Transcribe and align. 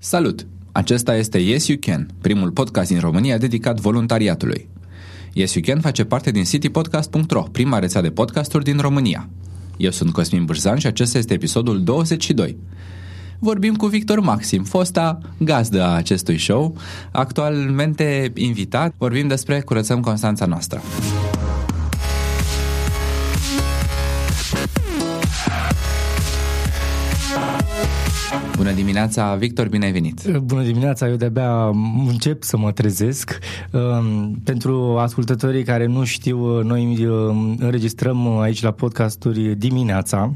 Salut! 0.00 0.46
Acesta 0.72 1.16
este 1.16 1.38
Yes 1.38 1.66
You 1.66 1.78
Can, 1.80 2.08
primul 2.20 2.50
podcast 2.50 2.90
din 2.90 3.00
România 3.00 3.38
dedicat 3.38 3.80
voluntariatului. 3.80 4.68
Yes 5.32 5.54
You 5.54 5.64
Can 5.66 5.80
face 5.80 6.04
parte 6.04 6.30
din 6.30 6.44
citypodcast.ro, 6.44 7.42
prima 7.42 7.78
rețea 7.78 8.00
de 8.00 8.10
podcasturi 8.10 8.64
din 8.64 8.78
România. 8.78 9.28
Eu 9.76 9.90
sunt 9.90 10.12
Cosmin 10.12 10.44
Bârzan 10.44 10.78
și 10.78 10.86
acesta 10.86 11.18
este 11.18 11.34
episodul 11.34 11.82
22. 11.82 12.56
Vorbim 13.38 13.74
cu 13.74 13.86
Victor 13.86 14.20
Maxim, 14.20 14.64
fosta 14.64 15.18
gazdă 15.38 15.82
a 15.82 15.94
acestui 15.94 16.38
show, 16.38 16.76
actualmente 17.12 18.32
invitat. 18.34 18.94
Vorbim 18.98 19.28
despre 19.28 19.60
Curățăm 19.60 20.00
Constanța 20.00 20.46
noastră. 20.46 20.80
Bună 28.58 28.72
dimineața, 28.72 29.34
Victor, 29.34 29.68
bine 29.68 29.84
ai 29.84 29.92
venit! 29.92 30.36
Bună 30.38 30.62
dimineața, 30.62 31.08
eu 31.08 31.14
de-abia 31.14 31.66
încep 32.08 32.42
să 32.42 32.56
mă 32.56 32.72
trezesc. 32.72 33.38
Um, 33.70 34.40
pentru 34.44 34.96
ascultătorii 34.98 35.64
care 35.64 35.86
nu 35.86 36.04
știu, 36.04 36.62
noi 36.62 37.06
um, 37.06 37.56
înregistrăm 37.58 38.38
aici 38.38 38.62
la 38.62 38.70
podcasturi 38.70 39.54
dimineața, 39.56 40.32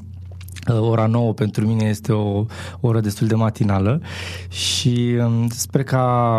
uh, 0.69 0.80
ora 0.80 1.06
9 1.06 1.33
pentru 1.33 1.66
mine 1.66 1.84
este 1.84 2.12
o 2.12 2.45
oră 2.80 3.00
destul 3.00 3.27
de 3.27 3.34
matinală 3.34 4.00
și 4.48 5.16
um, 5.25 5.48
sper 5.48 5.83
ca 5.83 6.39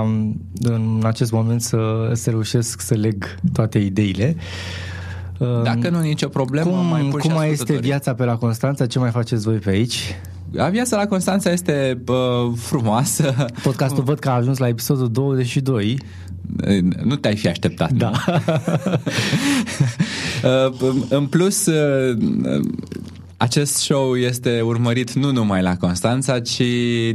în 0.61 1.01
acest 1.03 1.31
moment 1.31 1.61
să, 1.61 2.11
să 2.13 2.29
reușesc 2.29 2.81
să 2.81 2.93
leg 2.93 3.35
toate 3.53 3.79
ideile. 3.79 4.35
Dacă 5.63 5.89
nu, 5.89 5.99
nicio 5.99 6.27
problemă, 6.27 6.69
cum, 6.69 6.85
mai 6.85 7.09
Cum 7.09 7.33
mai 7.33 7.51
este 7.51 7.77
viața 7.77 8.13
pe 8.13 8.23
la 8.23 8.35
Constanța? 8.35 8.85
Ce 8.85 8.99
mai 8.99 9.09
faceți 9.09 9.43
voi 9.43 9.57
pe 9.57 9.69
aici? 9.69 10.15
Viața 10.71 10.97
la 10.97 11.07
Constanța 11.07 11.51
este 11.51 12.01
bă, 12.03 12.51
frumoasă. 12.55 13.45
Podcastul 13.63 14.03
văd 14.03 14.19
că 14.19 14.29
a 14.29 14.33
ajuns 14.33 14.57
la 14.57 14.67
episodul 14.67 15.11
22. 15.11 15.97
Nu 17.03 17.15
te-ai 17.15 17.35
fi 17.35 17.47
așteptat. 17.47 17.91
Da. 17.91 18.11
în 21.09 21.25
plus, 21.25 21.69
acest 23.37 23.75
show 23.75 24.15
este 24.15 24.61
urmărit 24.61 25.13
nu 25.13 25.31
numai 25.31 25.61
la 25.61 25.77
Constanța, 25.77 26.39
ci... 26.39 26.61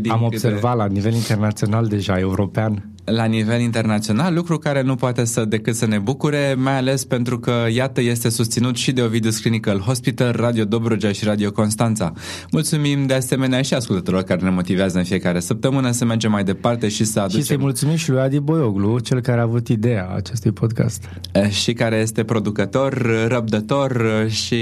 Din 0.00 0.10
Am 0.10 0.22
observat 0.22 0.72
câte... 0.72 0.76
la 0.76 0.86
nivel 0.86 1.14
internațional 1.14 1.86
deja, 1.86 2.18
european 2.18 2.88
la 3.10 3.24
nivel 3.24 3.60
internațional, 3.60 4.34
lucru 4.34 4.58
care 4.58 4.82
nu 4.82 4.94
poate 4.94 5.24
să 5.24 5.44
decât 5.44 5.74
să 5.74 5.86
ne 5.86 5.98
bucure, 5.98 6.54
mai 6.58 6.76
ales 6.76 7.04
pentru 7.04 7.38
că, 7.38 7.66
iată, 7.74 8.00
este 8.00 8.28
susținut 8.28 8.76
și 8.76 8.92
de 8.92 9.02
Ovidus 9.02 9.38
Clinical 9.38 9.78
Hospital, 9.78 10.32
Radio 10.32 10.64
Dobrogea 10.64 11.12
și 11.12 11.24
Radio 11.24 11.52
Constanța. 11.52 12.12
Mulțumim 12.50 13.06
de 13.06 13.14
asemenea 13.14 13.62
și 13.62 13.74
ascultătorilor 13.74 14.24
care 14.24 14.42
ne 14.42 14.50
motivează 14.50 14.98
în 14.98 15.04
fiecare 15.04 15.40
săptămână 15.40 15.90
să 15.90 16.04
mergem 16.04 16.30
mai 16.30 16.44
departe 16.44 16.88
și 16.88 17.04
să 17.04 17.20
aducem... 17.20 17.40
Și 17.40 17.46
să 17.46 17.56
mulțumim 17.58 17.96
și 17.96 18.10
lui 18.10 18.20
Adi 18.20 18.38
Boioglu, 18.40 18.98
cel 18.98 19.20
care 19.20 19.40
a 19.40 19.42
avut 19.42 19.68
ideea 19.68 20.08
acestui 20.16 20.52
podcast. 20.52 21.08
Și 21.50 21.72
care 21.72 21.96
este 21.96 22.24
producător, 22.24 23.06
răbdător 23.28 24.26
și 24.28 24.56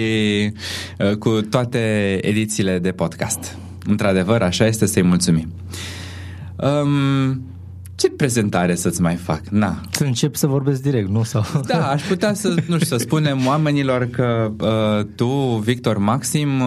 cu 1.18 1.40
toate 1.40 1.78
edițiile 2.20 2.78
de 2.78 2.90
podcast. 2.90 3.56
Într-adevăr, 3.86 4.42
așa 4.42 4.66
este 4.66 4.86
să-i 4.86 5.02
mulțumim. 5.02 5.52
Um, 6.56 7.42
ce 7.96 8.10
prezentare 8.10 8.74
să-ți 8.74 9.00
mai 9.00 9.14
fac? 9.14 9.40
Na. 9.50 9.80
Să 9.90 10.04
încep 10.04 10.34
să 10.34 10.46
vorbesc 10.46 10.82
direct, 10.82 11.08
nu? 11.08 11.22
Sau... 11.22 11.44
Da, 11.66 11.88
aș 11.88 12.02
putea 12.02 12.34
să, 12.34 12.48
nu 12.48 12.78
știu, 12.78 12.78
să 12.78 12.96
spunem 12.96 13.46
oamenilor 13.46 14.08
că 14.10 14.50
uh, 14.60 15.06
tu, 15.14 15.26
Victor 15.64 15.98
Maxim, 15.98 16.60
uh, 16.60 16.66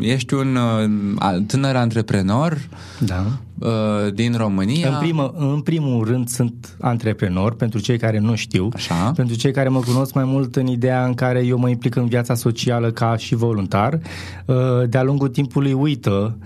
ești 0.00 0.34
un 0.34 0.56
uh, 0.56 1.42
tânăr 1.46 1.76
antreprenor 1.76 2.58
da. 2.98 3.24
uh, 3.58 4.12
din 4.14 4.34
România. 4.36 4.88
În, 4.88 4.98
primă, 4.98 5.34
în 5.36 5.60
primul 5.60 6.04
rând 6.04 6.28
sunt 6.28 6.76
antreprenor, 6.80 7.54
pentru 7.54 7.80
cei 7.80 7.98
care 7.98 8.18
nu 8.18 8.34
știu. 8.34 8.68
Așa. 8.74 9.12
Pentru 9.16 9.36
cei 9.36 9.52
care 9.52 9.68
mă 9.68 9.80
cunosc 9.80 10.14
mai 10.14 10.24
mult 10.24 10.56
în 10.56 10.66
ideea 10.66 11.04
în 11.04 11.14
care 11.14 11.44
eu 11.44 11.58
mă 11.58 11.68
implic 11.68 11.94
în 11.94 12.06
viața 12.06 12.34
socială 12.34 12.90
ca 12.90 13.16
și 13.16 13.34
voluntar. 13.34 13.98
Uh, 14.44 14.56
de-a 14.88 15.02
lungul 15.02 15.28
timpului 15.28 15.72
uită 15.72 16.36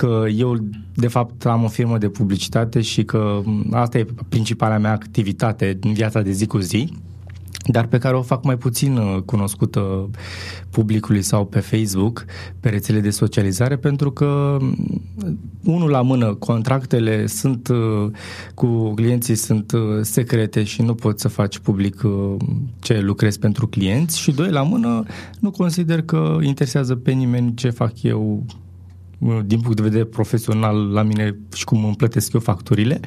că 0.00 0.24
eu 0.36 0.56
de 0.94 1.08
fapt 1.08 1.46
am 1.46 1.64
o 1.64 1.68
firmă 1.68 1.98
de 1.98 2.08
publicitate 2.08 2.80
și 2.80 3.04
că 3.04 3.40
asta 3.70 3.98
e 3.98 4.06
principala 4.28 4.78
mea 4.78 4.92
activitate 4.92 5.78
în 5.80 5.92
viața 5.92 6.22
de 6.22 6.30
zi 6.30 6.46
cu 6.46 6.58
zi 6.58 6.92
dar 7.66 7.86
pe 7.86 7.98
care 7.98 8.16
o 8.16 8.22
fac 8.22 8.44
mai 8.44 8.56
puțin 8.56 8.96
uh, 8.96 9.22
cunoscută 9.24 10.10
publicului 10.70 11.22
sau 11.22 11.46
pe 11.46 11.60
Facebook, 11.60 12.24
pe 12.60 12.68
rețele 12.68 13.00
de 13.00 13.10
socializare, 13.10 13.76
pentru 13.76 14.10
că 14.10 14.56
mm, 14.60 15.02
unul 15.64 15.90
la 15.90 16.02
mână, 16.02 16.34
contractele 16.34 17.26
sunt 17.26 17.68
uh, 17.68 18.10
cu 18.54 18.92
clienții 18.94 19.34
sunt 19.34 19.72
uh, 19.72 19.80
secrete 20.00 20.64
și 20.64 20.82
nu 20.82 20.94
poți 20.94 21.22
să 21.22 21.28
faci 21.28 21.58
public 21.58 22.02
ce 22.78 23.00
lucrezi 23.00 23.38
pentru 23.38 23.66
clienți 23.66 24.18
și 24.18 24.30
doi 24.30 24.50
la 24.50 24.62
mână, 24.62 25.02
nu 25.40 25.50
consider 25.50 26.02
că 26.02 26.38
interesează 26.42 26.94
pe 26.94 27.10
nimeni 27.10 27.54
ce 27.54 27.70
fac 27.70 28.02
eu 28.02 28.44
din 29.44 29.60
punct 29.60 29.76
de 29.76 29.82
vedere 29.82 30.04
profesional 30.04 30.92
la 30.92 31.02
mine 31.02 31.38
și 31.54 31.64
cum 31.64 31.84
îmi 31.84 31.96
plătesc 31.96 32.32
eu 32.32 32.40
facturile. 32.40 33.00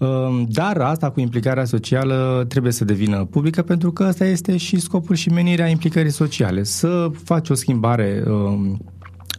Ehm, 0.00 0.46
dar 0.48 0.76
asta 0.76 1.10
cu 1.10 1.20
implicarea 1.20 1.64
socială 1.64 2.44
trebuie 2.48 2.72
să 2.72 2.84
devină 2.84 3.24
publică 3.24 3.62
pentru 3.62 3.92
că 3.92 4.04
asta 4.04 4.24
este 4.24 4.56
și 4.56 4.80
scopul 4.80 5.14
și 5.14 5.28
menirea 5.28 5.66
implicării 5.66 6.10
sociale. 6.10 6.62
Să 6.62 7.10
faci 7.24 7.48
o 7.48 7.54
schimbare 7.54 8.22
ehm, 8.26 8.80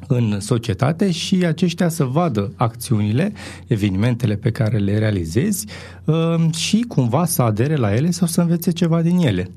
în 0.08 0.40
societate 0.40 1.12
și 1.12 1.46
aceștia 1.46 1.90
să 1.90 2.04
vadă 2.04 2.52
acțiunile, 2.56 3.34
evenimentele 3.68 4.36
pe 4.36 4.52
care 4.52 4.78
le 4.78 4.98
realizezi 4.98 5.66
ehm, 6.06 6.52
și 6.52 6.86
cumva 6.88 7.26
să 7.26 7.42
adere 7.42 7.76
la 7.76 7.96
ele 7.96 8.12
sau 8.12 8.28
să 8.28 8.42
învețe 8.42 8.72
ceva 8.72 9.02
din 9.02 9.18
ele. 9.18 9.52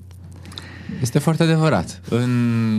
Este 1.04 1.18
foarte 1.18 1.42
adevărat. 1.42 2.00
În 2.08 2.30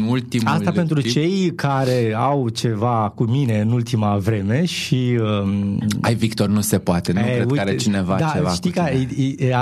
ultimul 0.10 0.54
Asta 0.54 0.72
pentru 0.72 1.02
timp... 1.02 1.14
cei 1.14 1.52
care 1.56 2.14
au 2.18 2.50
ceva 2.50 3.12
cu 3.16 3.24
mine 3.24 3.60
în 3.60 3.72
ultima 3.72 4.18
vreme 4.18 4.66
și... 4.66 5.20
Um... 5.44 5.82
Ai, 6.02 6.16
Victor, 6.16 6.48
nu 6.48 6.62
se 6.62 6.78
poate. 6.78 7.12
Nu 7.12 7.20
e, 7.20 7.24
cred 7.24 7.40
uite, 7.40 7.54
că 7.54 7.60
are 7.60 7.76
cineva 7.76 8.16
da, 8.20 8.32
ceva 8.36 8.50
știi 8.50 8.72
că 8.72 8.84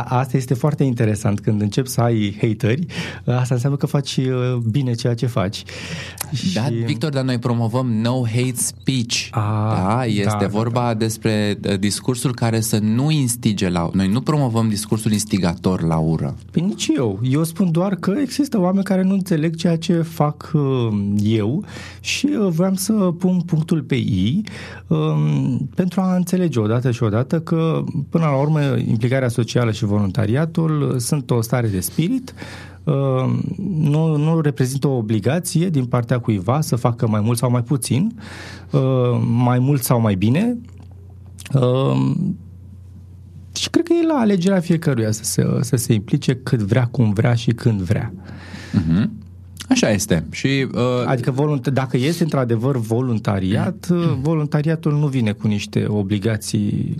asta 0.06 0.38
este 0.38 0.54
foarte 0.54 0.84
interesant. 0.84 1.40
Când 1.40 1.62
începi 1.62 1.88
să 1.90 2.02
ai 2.02 2.38
hateri, 2.42 2.86
asta 3.26 3.54
înseamnă 3.54 3.78
că 3.78 3.86
faci 3.86 4.18
uh, 4.18 4.56
bine 4.72 4.94
ceea 4.94 5.14
ce 5.14 5.26
faci. 5.26 5.64
Da, 6.54 6.66
și... 6.66 6.74
Victor, 6.74 7.10
dar 7.10 7.24
noi 7.24 7.38
promovăm 7.38 7.94
no 7.94 8.26
hate 8.26 8.56
speech. 8.56 9.28
A, 9.32 9.84
da, 9.88 10.06
este 10.06 10.38
da, 10.40 10.48
vorba 10.48 10.82
da, 10.82 10.88
da. 10.88 10.94
despre 10.94 11.60
uh, 11.70 11.80
discursul 11.80 12.34
care 12.34 12.60
să 12.60 12.78
nu 12.82 13.12
instige 13.12 13.70
la... 13.70 13.90
Noi 13.94 14.08
nu 14.08 14.22
promovăm 14.22 14.70
discursul 14.70 15.12
instigator 15.12 15.82
la 15.82 15.98
ură. 15.98 16.36
Păi 16.52 16.62
nici 16.62 16.88
eu. 16.96 17.20
Eu 17.24 17.44
spun 17.44 17.72
doar 17.72 17.96
că 17.96 18.14
există 18.22 18.53
oameni 18.58 18.84
care 18.84 19.04
nu 19.04 19.14
înțeleg 19.14 19.56
ceea 19.56 19.78
ce 19.78 20.02
fac 20.02 20.52
uh, 20.54 20.88
eu 21.24 21.64
și 22.00 22.26
uh, 22.40 22.48
vreau 22.48 22.74
să 22.74 22.94
pun 22.94 23.42
punctul 23.42 23.82
pe 23.82 23.96
I 23.96 24.44
um, 24.88 25.70
pentru 25.76 26.02
a 26.02 26.16
înțelege 26.16 26.60
odată 26.60 26.92
și 26.92 27.04
odată 27.04 27.40
că, 27.40 27.84
până 28.10 28.26
la 28.26 28.36
urmă, 28.40 28.60
implicarea 28.88 29.28
socială 29.28 29.72
și 29.72 29.86
voluntariatul 29.86 30.96
sunt 31.00 31.32
o 31.32 31.42
stare 31.42 31.68
de 31.68 31.80
spirit 31.80 32.34
um, 32.84 33.42
nu, 33.80 34.16
nu 34.16 34.42
reprezintă 34.42 34.88
o 34.88 34.98
obligație 34.98 35.70
din 35.70 35.86
partea 35.86 36.20
cuiva 36.20 36.62
să 36.62 36.76
facă 36.76 37.08
mai 37.08 37.22
mult 37.22 37.38
sau 37.38 37.52
mai 37.52 37.64
puțin, 37.64 38.16
uh, 38.72 38.82
mai 39.44 39.60
mult 39.60 39.84
sau 39.84 40.00
mai 40.00 40.16
bine. 40.16 40.58
Um, 43.54 43.62
și 43.62 43.70
cred 43.70 43.88
că 43.88 43.94
e 43.94 44.06
la 44.06 44.14
alegerea 44.14 44.60
fiecăruia 44.60 45.12
să 45.12 45.24
se, 45.24 45.46
să 45.62 45.76
se 45.76 45.94
implice 45.94 46.36
cât 46.36 46.60
vrea, 46.60 46.86
cum 46.86 47.14
vrea 47.14 47.34
și 47.34 47.52
când 47.52 47.82
vrea. 47.82 48.14
Uh-huh. 48.74 49.06
Așa 49.70 49.90
este. 49.90 50.26
Și, 50.32 50.68
uh... 50.74 51.06
Adică 51.06 51.32
volunt- 51.32 51.74
dacă 51.74 51.98
este 51.98 52.24
într-adevăr 52.24 52.78
voluntariat, 52.78 53.88
uh, 53.92 54.14
voluntariatul 54.22 54.92
nu 54.92 55.08
vine 55.08 55.32
cu 55.32 55.48
niște 55.48 55.86
obligații 55.88 56.96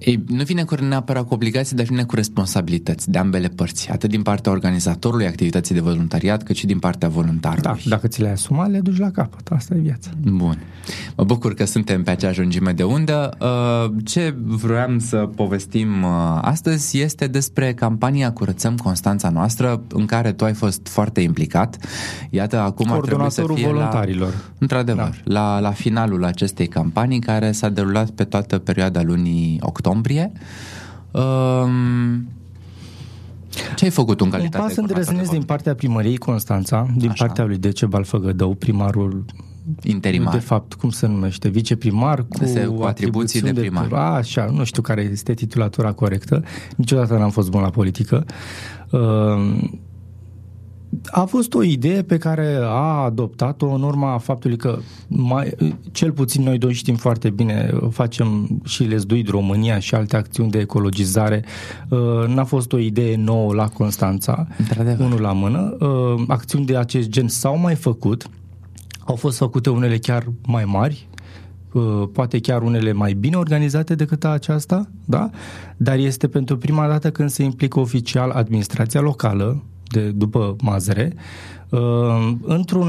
ei, 0.00 0.24
nu 0.26 0.42
vine 0.42 0.62
cu 0.62 0.74
neapărat 0.74 1.26
cu 1.26 1.34
obligații, 1.34 1.76
dar 1.76 1.86
vine 1.86 2.04
cu 2.04 2.14
responsabilități 2.14 3.10
de 3.10 3.18
ambele 3.18 3.48
părți, 3.48 3.90
atât 3.90 4.10
din 4.10 4.22
partea 4.22 4.52
organizatorului 4.52 5.26
activității 5.26 5.74
de 5.74 5.80
voluntariat, 5.80 6.42
cât 6.42 6.56
și 6.56 6.66
din 6.66 6.78
partea 6.78 7.08
voluntarului. 7.08 7.62
Da, 7.62 7.76
dacă 7.88 8.08
ți 8.08 8.20
le-ai 8.20 8.32
asumat, 8.32 8.70
le 8.70 8.80
duci 8.80 8.98
la 8.98 9.10
capăt. 9.10 9.48
Asta 9.48 9.74
e 9.74 9.78
viața. 9.78 10.10
Bun. 10.22 10.58
Mă 11.16 11.24
bucur 11.24 11.54
că 11.54 11.64
suntem 11.64 12.02
pe 12.02 12.10
aceeași 12.10 12.38
lungime 12.40 12.72
de 12.72 12.82
undă. 12.82 13.36
Uh, 13.40 13.92
ce 14.04 14.34
vroiam 14.44 14.98
să 14.98 15.16
povestim 15.16 16.02
uh, 16.02 16.38
astăzi 16.40 17.00
este 17.00 17.26
despre 17.26 17.74
campania 17.74 18.32
Curățăm 18.32 18.76
Constanța 18.76 19.30
noastră, 19.30 19.82
în 19.88 20.06
care 20.06 20.32
tu 20.32 20.44
ai 20.44 20.54
fost 20.54 20.88
foarte 20.88 21.20
implicat. 21.20 21.76
Iată, 22.30 22.60
acum 22.60 22.92
ar 22.92 23.00
trebui 23.00 23.30
să 23.30 23.44
fie 23.54 23.66
voluntarilor. 23.66 24.28
La, 24.28 24.54
într-adevăr, 24.58 25.22
da. 25.24 25.40
la, 25.40 25.60
la 25.60 25.70
finalul 25.70 26.24
acestei 26.24 26.66
campanii, 26.66 27.18
care 27.18 27.52
s-a 27.52 27.68
derulat 27.68 28.10
pe 28.10 28.24
toată 28.24 28.58
perioada 28.58 29.02
lunii 29.02 29.58
octombrie 29.60 29.88
octombrie. 29.90 30.32
Um, 31.10 32.28
ce 33.76 33.84
ai 33.84 33.90
făcut 33.90 34.20
în 34.20 34.30
calitate 34.30 34.62
Un 34.62 34.68
pas 34.68 34.76
îndrăznesc 34.76 35.30
din 35.30 35.42
partea 35.42 35.74
primăriei 35.74 36.16
Constanța, 36.16 36.86
din 36.96 37.10
Așa. 37.10 37.24
partea 37.24 37.44
lui 37.44 37.58
Decebal 37.58 38.04
Făgădău, 38.04 38.54
primarul 38.54 39.24
Interimar. 39.82 40.32
De 40.32 40.38
fapt, 40.38 40.74
cum 40.74 40.90
se 40.90 41.06
numește? 41.06 41.48
Viceprimar 41.48 42.24
cu, 42.28 42.44
Este 42.44 42.64
cu 42.64 42.82
atribuții 42.82 43.40
de 43.40 43.52
primar. 43.52 43.86
De, 43.86 43.96
așa, 43.96 44.44
nu 44.44 44.64
știu 44.64 44.82
care 44.82 45.02
este 45.02 45.34
titulatura 45.34 45.92
corectă. 45.92 46.44
Niciodată 46.76 47.16
n-am 47.16 47.30
fost 47.30 47.50
bun 47.50 47.60
la 47.60 47.70
politică. 47.70 48.24
Uh, 48.90 49.70
a 51.10 51.24
fost 51.24 51.54
o 51.54 51.62
idee 51.62 52.02
pe 52.02 52.18
care 52.18 52.58
a 52.62 53.02
adoptat-o 53.04 53.66
în 53.66 53.82
urma 53.82 54.18
faptului 54.18 54.56
că 54.56 54.78
mai, 55.08 55.54
cel 55.92 56.12
puțin 56.12 56.42
noi 56.42 56.58
doi 56.58 56.72
știm 56.72 56.94
foarte 56.94 57.30
bine, 57.30 57.70
facem 57.90 58.60
și 58.64 58.82
Lesduit 58.82 59.28
România 59.28 59.78
și 59.78 59.94
alte 59.94 60.16
acțiuni 60.16 60.50
de 60.50 60.58
ecologizare. 60.58 61.44
Uh, 61.88 62.26
n-a 62.26 62.44
fost 62.44 62.72
o 62.72 62.78
idee 62.78 63.16
nouă 63.16 63.54
la 63.54 63.68
Constanța, 63.68 64.46
unul 64.98 65.20
la 65.20 65.32
mână. 65.32 65.76
Uh, 65.80 66.22
acțiuni 66.26 66.64
de 66.64 66.76
acest 66.76 67.08
gen 67.08 67.28
s-au 67.28 67.58
mai 67.58 67.74
făcut, 67.74 68.30
au 69.04 69.14
fost 69.14 69.36
făcute 69.36 69.70
unele 69.70 69.98
chiar 69.98 70.26
mai 70.46 70.64
mari, 70.64 71.08
uh, 71.72 72.08
poate 72.12 72.38
chiar 72.38 72.62
unele 72.62 72.92
mai 72.92 73.12
bine 73.12 73.36
organizate 73.36 73.94
decât 73.94 74.24
aceasta, 74.24 74.88
da? 75.04 75.30
dar 75.76 75.96
este 75.96 76.28
pentru 76.28 76.58
prima 76.58 76.86
dată 76.86 77.10
când 77.10 77.30
se 77.30 77.42
implică 77.42 77.80
oficial 77.80 78.30
administrația 78.30 79.00
locală, 79.00 79.62
de 79.90 80.10
după 80.10 80.56
Mazăre, 80.62 81.14
uh, 81.68 82.32
într-un 82.42 82.88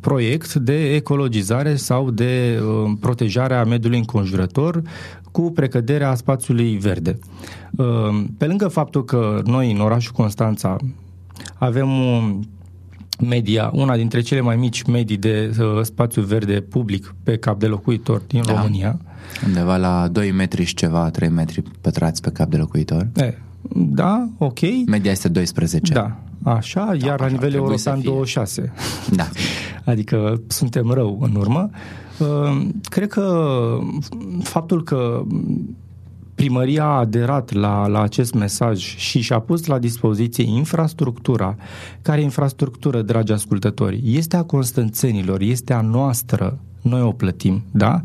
proiect 0.00 0.54
de 0.54 0.94
ecologizare 0.94 1.76
sau 1.76 2.10
de 2.10 2.60
uh, 2.62 2.92
protejare 3.00 3.54
a 3.54 3.64
mediului 3.64 3.98
înconjurător 3.98 4.82
cu 5.30 5.50
precăderea 5.50 6.14
spațiului 6.14 6.76
verde. 6.76 7.18
Uh, 7.76 7.86
pe 8.38 8.46
lângă 8.46 8.68
faptul 8.68 9.04
că 9.04 9.40
noi 9.44 9.72
în 9.72 9.80
orașul 9.80 10.12
Constanța 10.12 10.76
avem 11.58 11.90
un 11.90 12.42
media, 13.28 13.70
una 13.74 13.96
dintre 13.96 14.20
cele 14.20 14.40
mai 14.40 14.56
mici 14.56 14.82
medii 14.82 15.16
de 15.16 15.56
uh, 15.58 15.82
spațiu 15.82 16.22
verde 16.22 16.60
public 16.60 17.14
pe 17.22 17.36
cap 17.36 17.58
de 17.58 17.66
locuitor 17.66 18.22
din 18.26 18.42
da. 18.46 18.52
România. 18.52 18.98
Undeva 19.46 19.76
la 19.76 20.08
2 20.08 20.32
metri 20.32 20.64
și 20.64 20.74
ceva, 20.74 21.10
3 21.10 21.28
metri 21.28 21.62
pătrați 21.80 22.22
pe 22.22 22.30
cap 22.30 22.50
de 22.50 22.56
locuitor. 22.56 23.08
E, 23.16 23.34
da, 23.74 24.28
ok. 24.38 24.58
Media 24.86 25.10
este 25.10 25.28
12. 25.28 25.92
Da, 25.92 26.16
așa, 26.42 26.84
da, 26.84 27.06
iar 27.06 27.20
așa, 27.20 27.24
la 27.24 27.30
nivel 27.30 27.54
european 27.54 28.02
26. 28.02 28.72
Da. 29.16 29.28
adică 29.84 30.40
suntem 30.46 30.90
rău 30.90 31.18
în 31.20 31.34
urmă. 31.34 31.70
Uh, 32.18 32.66
cred 32.82 33.08
că 33.08 33.46
faptul 34.42 34.82
că 34.82 35.22
primăria 36.34 36.84
a 36.84 36.98
aderat 36.98 37.52
la, 37.52 37.86
la 37.86 38.02
acest 38.02 38.34
mesaj 38.34 38.96
și 38.96 39.20
și-a 39.20 39.38
pus 39.38 39.66
la 39.66 39.78
dispoziție 39.78 40.44
infrastructura, 40.44 41.56
care 42.02 42.20
infrastructură, 42.20 43.02
dragi 43.02 43.32
ascultători, 43.32 44.00
este 44.04 44.36
a 44.36 44.42
constanțenilor, 44.42 45.40
este 45.40 45.72
a 45.72 45.80
noastră, 45.80 46.58
noi 46.82 47.00
o 47.00 47.12
plătim, 47.12 47.62
da? 47.70 48.00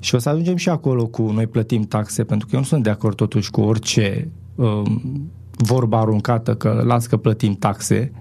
Și 0.00 0.14
o 0.14 0.18
să 0.18 0.28
ajungem 0.28 0.56
și 0.56 0.68
acolo 0.68 1.06
cu 1.06 1.22
noi 1.22 1.46
plătim 1.46 1.82
taxe, 1.82 2.24
pentru 2.24 2.46
că 2.46 2.54
eu 2.54 2.60
nu 2.60 2.66
sunt 2.66 2.82
de 2.82 2.90
acord 2.90 3.16
totuși 3.16 3.50
cu 3.50 3.60
orice 3.60 4.28
um, 4.54 5.30
vorba 5.62 5.98
aruncată 5.98 6.54
că 6.54 6.82
las 6.86 7.06
că 7.06 7.16
plătim 7.16 7.54
taxe, 7.54 8.12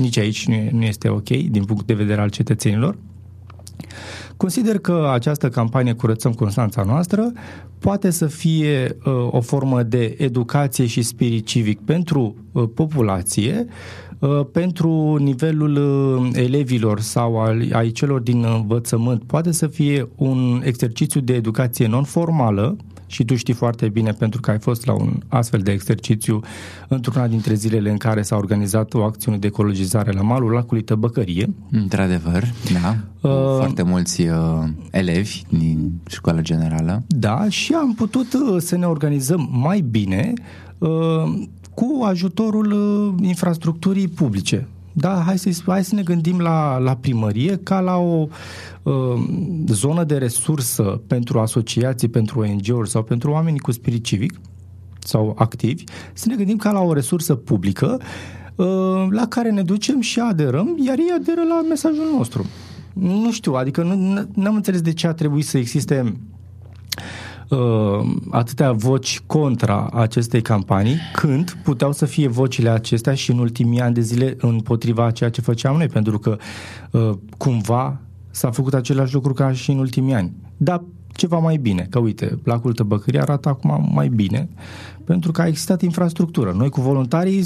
nici 0.00 0.18
aici 0.18 0.46
nu, 0.46 0.54
e, 0.54 0.70
nu 0.72 0.82
este 0.82 1.08
ok 1.08 1.28
din 1.28 1.64
punct 1.64 1.86
de 1.86 1.94
vedere 1.94 2.20
al 2.20 2.30
cetățenilor. 2.30 2.96
Consider 4.36 4.78
că 4.78 5.10
această 5.12 5.48
campanie 5.48 5.92
Curățăm 5.92 6.32
Constanța 6.32 6.82
noastră 6.82 7.32
poate 7.78 8.10
să 8.10 8.26
fie 8.26 8.96
uh, 9.04 9.12
o 9.30 9.40
formă 9.40 9.82
de 9.82 10.14
educație 10.18 10.86
și 10.86 11.02
spirit 11.02 11.46
civic 11.46 11.80
pentru 11.80 12.34
uh, 12.52 12.64
populație, 12.74 13.66
uh, 14.18 14.40
pentru 14.52 15.16
nivelul 15.16 15.76
uh, 15.76 16.30
elevilor 16.32 17.00
sau 17.00 17.40
al, 17.40 17.68
ai 17.72 17.90
celor 17.90 18.20
din 18.20 18.44
învățământ, 18.44 19.22
poate 19.22 19.52
să 19.52 19.66
fie 19.66 20.08
un 20.16 20.62
exercițiu 20.64 21.20
de 21.20 21.34
educație 21.34 21.86
non-formală, 21.86 22.76
și 23.08 23.24
tu 23.24 23.34
știi 23.34 23.54
foarte 23.54 23.88
bine 23.88 24.12
pentru 24.12 24.40
că 24.40 24.50
ai 24.50 24.58
fost 24.58 24.86
la 24.86 24.92
un 24.92 25.12
astfel 25.28 25.60
de 25.60 25.70
exercițiu 25.72 26.40
într-una 26.88 27.26
dintre 27.26 27.54
zilele 27.54 27.90
în 27.90 27.96
care 27.96 28.22
s-a 28.22 28.36
organizat 28.36 28.94
o 28.94 29.02
acțiune 29.02 29.38
de 29.38 29.46
ecologizare 29.46 30.12
la 30.12 30.22
malul 30.22 30.50
lacului 30.50 30.82
Tăbăcărie. 30.82 31.54
Într-adevăr, 31.70 32.44
da. 32.72 32.96
Uh, 33.28 33.56
foarte 33.56 33.82
mulți 33.82 34.22
uh, 34.22 34.64
elevi 34.90 35.42
din 35.48 35.92
școala 36.08 36.40
generală. 36.40 37.02
Da, 37.06 37.48
și 37.48 37.72
am 37.72 37.94
putut 37.94 38.32
uh, 38.32 38.56
să 38.58 38.76
ne 38.76 38.86
organizăm 38.86 39.48
mai 39.52 39.80
bine 39.80 40.32
uh, 40.78 40.88
cu 41.74 42.04
ajutorul 42.04 42.72
uh, 42.72 43.26
infrastructurii 43.26 44.08
publice. 44.08 44.68
Da, 45.00 45.22
hai 45.26 45.38
să, 45.38 45.50
hai 45.66 45.84
să 45.84 45.94
ne 45.94 46.02
gândim 46.02 46.40
la, 46.40 46.78
la 46.78 46.96
primărie 46.96 47.56
ca 47.56 47.80
la 47.80 47.96
o 47.96 48.26
uh, 48.82 48.94
zonă 49.66 50.04
de 50.04 50.16
resursă 50.16 51.00
pentru 51.06 51.38
asociații, 51.38 52.08
pentru 52.08 52.40
ONG-uri 52.40 52.90
sau 52.90 53.02
pentru 53.02 53.30
oamenii 53.30 53.58
cu 53.58 53.72
spirit 53.72 54.04
civic 54.04 54.40
sau 54.98 55.34
activi, 55.38 55.84
să 56.12 56.28
ne 56.28 56.36
gândim 56.36 56.56
ca 56.56 56.70
la 56.70 56.80
o 56.80 56.92
resursă 56.92 57.34
publică 57.34 58.00
uh, 58.54 59.06
la 59.10 59.26
care 59.28 59.50
ne 59.50 59.62
ducem 59.62 60.00
și 60.00 60.20
aderăm, 60.20 60.76
iar 60.86 60.98
ei 60.98 61.14
aderă 61.18 61.42
la 61.48 61.62
mesajul 61.68 62.06
nostru. 62.16 62.46
Nu 62.92 63.32
știu, 63.32 63.52
adică 63.52 63.82
nu 64.34 64.46
am 64.46 64.54
înțeles 64.54 64.80
de 64.80 64.92
ce 64.92 65.06
a 65.06 65.12
trebuit 65.12 65.46
să 65.46 65.58
existe 65.58 66.00
uh, 66.04 66.37
atâtea 68.30 68.72
voci 68.72 69.20
contra 69.26 69.90
acestei 69.92 70.42
campanii, 70.42 70.96
când 71.12 71.56
puteau 71.62 71.92
să 71.92 72.06
fie 72.06 72.28
vocile 72.28 72.68
acestea 72.68 73.14
și 73.14 73.30
în 73.30 73.38
ultimii 73.38 73.80
ani 73.80 73.94
de 73.94 74.00
zile 74.00 74.36
împotriva 74.40 75.04
a 75.04 75.10
ceea 75.10 75.30
ce 75.30 75.40
făceam 75.40 75.76
noi, 75.76 75.86
pentru 75.86 76.18
că 76.18 76.36
uh, 76.90 77.10
cumva 77.36 78.00
s-a 78.30 78.50
făcut 78.50 78.74
același 78.74 79.14
lucru 79.14 79.32
ca 79.32 79.52
și 79.52 79.70
în 79.70 79.78
ultimii 79.78 80.14
ani. 80.14 80.32
Dar 80.56 80.82
ceva 81.12 81.38
mai 81.38 81.56
bine, 81.56 81.86
că 81.90 81.98
uite, 81.98 82.38
lacul 82.44 82.72
Tăbăcării 82.72 83.20
arată 83.20 83.48
acum 83.48 83.90
mai 83.94 84.08
bine, 84.08 84.48
pentru 85.08 85.32
că 85.32 85.40
a 85.40 85.46
existat 85.46 85.82
infrastructură. 85.82 86.54
Noi 86.56 86.68
cu 86.68 86.80
voluntarii 86.80 87.44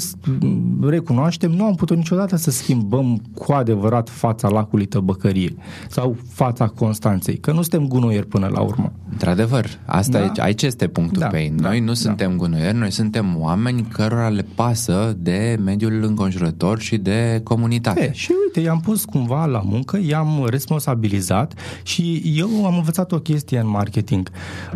recunoaștem, 0.81 1.51
nu 1.51 1.63
am 1.63 1.75
putut 1.75 1.97
niciodată 1.97 2.35
să 2.35 2.51
schimbăm 2.51 3.21
cu 3.33 3.51
adevărat 3.51 4.09
fața 4.09 4.47
lacului 4.49 4.85
Tăbăcărie 4.85 5.55
sau 5.89 6.15
fața 6.29 6.67
Constanței, 6.67 7.37
că 7.37 7.51
nu 7.51 7.61
suntem 7.61 7.87
gunoieri 7.87 8.27
până 8.27 8.49
la 8.53 8.61
urmă. 8.61 8.91
Într-adevăr, 9.11 9.65
asta 9.85 10.19
da? 10.19 10.25
e, 10.25 10.31
aici 10.35 10.61
este 10.61 10.87
punctul 10.87 11.21
da, 11.21 11.27
pe 11.27 11.37
ei. 11.37 11.49
Noi 11.49 11.77
da, 11.77 11.83
nu 11.83 11.85
da. 11.85 11.93
suntem 11.93 12.37
gunoieri, 12.37 12.77
noi 12.77 12.91
suntem 12.91 13.37
oameni 13.39 13.81
cărora 13.81 14.29
le 14.29 14.45
pasă 14.55 15.17
de 15.19 15.59
mediul 15.63 16.03
înconjurător 16.03 16.79
și 16.79 16.97
de 16.97 17.41
comunitate. 17.43 18.03
E, 18.03 18.11
și 18.13 18.31
uite, 18.45 18.59
i-am 18.59 18.79
pus 18.79 19.05
cumva 19.05 19.45
la 19.45 19.61
muncă, 19.65 19.99
i-am 20.07 20.47
responsabilizat 20.49 21.53
și 21.83 22.33
eu 22.35 22.65
am 22.65 22.75
învățat 22.75 23.11
o 23.11 23.19
chestie 23.19 23.59
în 23.59 23.69
marketing. 23.69 24.29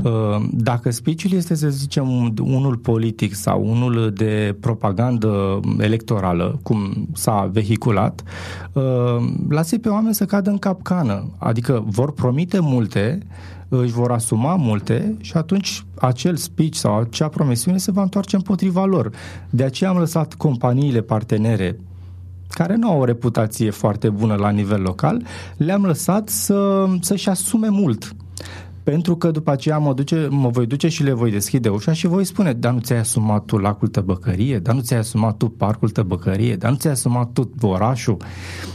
Uh, 0.04 0.12
dacă 0.52 0.92
speech 0.92 1.24
este, 1.32 1.56
să 1.56 1.70
zicem, 1.70 2.34
unul 2.40 2.77
politic 2.78 3.34
sau 3.34 3.70
unul 3.70 4.12
de 4.14 4.56
propagandă 4.60 5.60
electorală, 5.80 6.60
cum 6.64 7.08
s-a 7.14 7.50
vehiculat, 7.52 8.24
uh, 8.74 8.84
lasă 9.50 9.78
pe 9.78 9.90
oameni 9.90 10.16
să 10.16 10.26
cadă 10.26 10.50
în 10.50 10.58
capcană. 10.58 11.30
Adică 11.38 11.84
vor 11.88 12.12
promite 12.12 12.60
multe, 12.60 13.20
își 13.70 13.92
vor 13.92 14.12
asuma 14.12 14.56
multe 14.56 15.18
și 15.22 15.38
atunci 15.38 15.86
acel 15.96 16.36
speech 16.36 16.76
sau 16.76 17.00
acea 17.00 17.28
promisiune 17.28 17.78
se 17.78 17.92
va 17.92 18.02
întoarce 18.02 18.36
împotriva 18.36 18.86
lor. 18.86 19.12
De 19.50 19.64
aceea 19.64 19.90
am 19.90 19.98
lăsat 19.98 20.34
companiile 20.34 21.02
partenere 21.02 21.80
care 22.50 22.76
nu 22.76 22.90
au 22.90 23.00
o 23.00 23.06
reputație 23.06 23.70
foarte 23.70 24.10
bună 24.10 24.36
la 24.36 24.50
nivel 24.50 24.82
local, 24.82 25.24
le-am 25.58 25.86
lăsat 25.86 26.30
să, 26.30 26.86
să-și 27.02 27.30
asume 27.30 27.68
mult 27.70 28.16
pentru 28.90 29.16
că 29.16 29.32
după 29.32 29.52
aceea 29.52 29.78
mă, 29.78 29.94
duce, 29.94 30.28
mă 30.30 30.50
voi 30.50 30.66
duce 30.66 30.88
și 30.88 31.04
le 31.04 31.14
voi 31.14 31.32
deschide 31.32 31.70
ușa 31.70 31.94
și 31.94 32.08
voi 32.08 32.24
spune, 32.24 32.54
dar 32.54 32.74
nu 32.74 32.80
ți-ai 32.80 33.00
asumat 33.00 33.46
tu 33.46 33.58
lacul 33.58 33.88
Tăbăcărie, 33.88 34.60
dar 34.60 34.76
nu 34.76 34.82
ți-ai 34.82 35.00
asumat 35.00 35.38
tu 35.38 35.50
parcul 35.50 35.90
Tăbăcărie, 35.90 36.56
dar 36.56 36.72
nu 36.72 36.78
ți-ai 36.78 36.94
asumat 36.94 37.30
tu 37.32 37.50
orașul. 37.62 38.18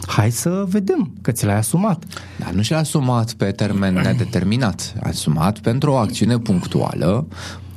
Hai 0.07 0.31
să 0.31 0.64
vedem 0.69 1.12
că 1.21 1.31
ți 1.33 1.45
l-ai 1.45 1.57
asumat. 1.57 2.04
Dar 2.38 2.52
nu 2.52 2.62
și-l-a 2.62 2.78
asumat 2.78 3.33
pe 3.33 3.50
termen 3.50 3.95
nedeterminat. 3.95 4.95
A 5.02 5.09
asumat 5.09 5.59
pentru 5.59 5.90
o 5.90 5.97
acțiune 5.97 6.38
punctuală, 6.38 7.26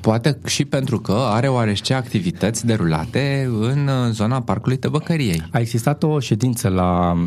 poate 0.01 0.39
și 0.45 0.65
pentru 0.65 0.99
că 0.99 1.17
are 1.29 1.47
oarește 1.47 1.93
activități 1.93 2.65
derulate 2.65 3.49
în 3.59 3.89
zona 4.11 4.41
parcului 4.41 4.77
Tăbăcăriei. 4.77 5.43
A 5.51 5.59
existat 5.59 6.03
o 6.03 6.19
ședință 6.19 6.67
la, 6.67 7.17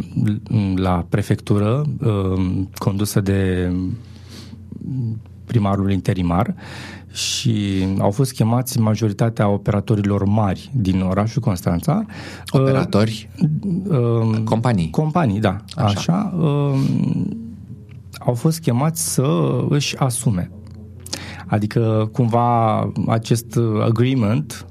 la 0.74 1.06
prefectură 1.08 1.86
uh, 2.00 2.62
condusă 2.74 3.20
de 3.20 3.70
primarul 5.44 5.90
interimar 5.90 6.54
și 7.12 7.86
au 7.98 8.10
fost 8.10 8.32
chemați 8.32 8.80
majoritatea 8.80 9.48
operatorilor 9.48 10.24
mari 10.24 10.70
din 10.74 11.00
orașul 11.00 11.42
Constanța. 11.42 12.04
Operatori? 12.50 13.30
Uh, 13.88 13.96
uh, 13.98 14.42
companii. 14.44 14.90
Companii, 14.90 15.40
da. 15.40 15.56
Așa. 15.76 15.86
așa 15.86 16.34
uh, 16.38 16.80
au 18.18 18.34
fost 18.34 18.60
chemați 18.60 19.12
să 19.12 19.58
își 19.68 19.96
asume. 19.96 20.50
Adică 21.46 22.08
cumva 22.12 22.78
acest 23.06 23.58
agreement 23.84 24.66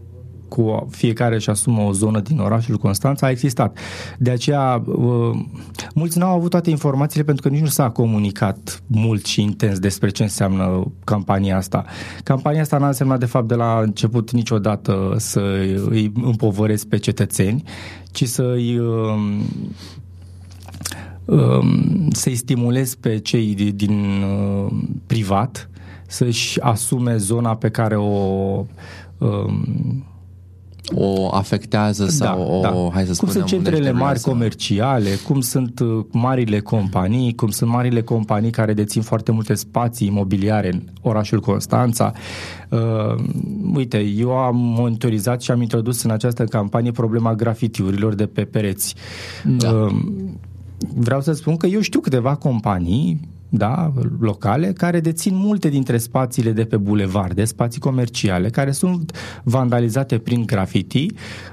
cu 0.48 0.88
fiecare 0.89 1.39
și 1.39 1.50
asumă 1.50 1.82
o 1.82 1.92
zonă 1.92 2.20
din 2.20 2.39
orașul 2.39 2.77
Constanța 2.77 3.27
a 3.27 3.30
existat. 3.30 3.77
De 4.18 4.30
aceea, 4.30 4.84
uh, 4.86 5.39
mulți 5.94 6.18
n-au 6.18 6.36
avut 6.36 6.50
toate 6.50 6.70
informațiile 6.70 7.25
pentru 7.25 7.48
că 7.48 7.54
nici 7.54 7.62
nu 7.63 7.68
s-a 7.68 7.89
comunicat 7.89 8.82
mult 8.88 9.25
și 9.25 9.42
intens 9.42 9.80
despre 9.80 10.10
ce 10.10 10.24
înseamnă 10.24 10.92
campania 11.04 11.58
asta. 11.58 11.86
Campania 12.24 12.62
asta 12.62 12.77
n-a 12.77 12.88
însemnat 12.88 13.20
de 13.20 13.25
fapt 13.25 13.48
de 13.48 13.56
la 13.56 13.80
început 13.84 14.32
niciodată 14.32 15.13
să 15.18 15.39
îi 15.89 16.12
împovăresc 16.24 16.88
pe 16.88 16.98
cetățeni, 16.98 17.63
ci 18.12 18.27
să 18.27 18.51
îi 18.56 18.80
um, 18.80 19.42
um, 21.25 22.08
să-i 22.12 22.36
stimulez 22.36 22.96
pe 22.96 23.18
cei 23.18 23.54
din 23.75 24.24
uh, 24.24 24.74
privat 25.08 25.70
să-și 26.08 26.62
asume 26.62 27.18
zona 27.18 27.56
pe 27.56 27.70
care 27.70 27.96
o 27.96 28.66
um, 29.18 30.06
o 30.96 31.36
afectează 31.36 32.03
da, 32.03 32.10
sau 32.10 32.38
da, 32.38 32.75
o, 32.75 32.88
da. 32.88 32.89
hai 32.94 33.06
să 33.06 33.13
Cum 33.20 33.29
sunt 33.29 33.46
centrele 33.46 33.91
mari 33.91 34.20
sau... 34.20 34.32
comerciale, 34.32 35.10
cum 35.27 35.41
sunt 35.41 35.79
uh, 35.79 36.06
marile 36.12 36.60
companii, 36.60 37.36
cum 37.36 37.50
sunt 37.50 37.70
marile 37.70 38.01
companii 38.01 38.50
care 38.50 38.74
dețin 38.74 39.01
foarte 39.01 39.32
multe 39.32 39.53
spații 39.53 40.08
imobiliare 40.08 40.74
în 40.74 40.82
orașul 41.01 41.39
Constanța. 41.39 42.13
Uh, 42.70 43.24
uite, 43.75 43.98
eu 43.98 44.32
am 44.32 44.56
monitorizat 44.56 45.41
și 45.41 45.51
am 45.51 45.62
introdus 45.62 46.03
în 46.03 46.12
această 46.12 46.44
campanie 46.44 46.91
problema 46.91 47.36
grafitiurilor 47.36 48.15
de 48.15 48.25
pe 48.25 48.41
pereți. 48.41 48.96
Da. 49.46 49.72
Uh, 49.72 49.96
vreau 50.96 51.22
să 51.22 51.34
spun 51.34 51.58
că 51.58 51.67
eu 51.67 51.79
știu 51.79 52.00
câteva 52.00 52.36
companii 52.36 53.20
da, 53.50 53.94
locale, 54.20 54.74
care 54.74 55.00
dețin 55.00 55.36
multe 55.36 55.70
dintre 55.70 55.98
spațiile 55.98 56.51
de 56.51 56.63
pe 56.63 56.77
bulevarde, 56.77 57.46
spații 57.46 57.80
comerciale, 57.80 58.50
care 58.50 58.72
sunt 58.72 59.18
vandalizate 59.44 60.18
prin 60.18 60.46
graffiti, 60.46 61.06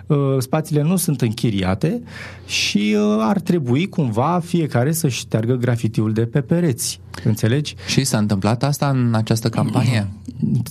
uh, 0.07 0.17
spațiile 0.39 0.83
nu 0.83 0.97
sunt 0.97 1.21
închiriate 1.21 2.03
și 2.47 2.97
uh, 2.99 3.17
ar 3.21 3.41
trebui 3.41 3.89
cumva 3.89 4.41
fiecare 4.45 4.93
să 4.93 5.09
șteargă 5.09 5.55
grafitiul 5.55 6.13
de 6.13 6.27
pe 6.27 6.41
pereți. 6.41 7.01
Înțelegi? 7.25 7.75
Și 7.87 8.05
s-a 8.05 8.19
întâmplat 8.19 8.63
asta 8.63 8.89
în 8.89 9.15
această 9.15 9.49
campanie? 9.49 10.09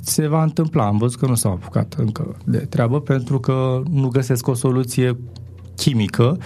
Se 0.01 0.27
va 0.27 0.44
întâmpla. 0.44 0.86
Am 0.86 0.98
văzut 0.98 1.20
că 1.20 1.25
nu 1.25 1.36
s-au 1.36 1.51
apucat 1.51 1.96
încă 1.98 2.36
de 2.46 2.58
treabă 2.58 3.01
pentru 3.01 3.39
că 3.39 3.82
nu 3.92 4.08
găsesc 4.08 4.48
o 4.48 4.53
soluție 4.53 5.18
chimică. 5.75 6.38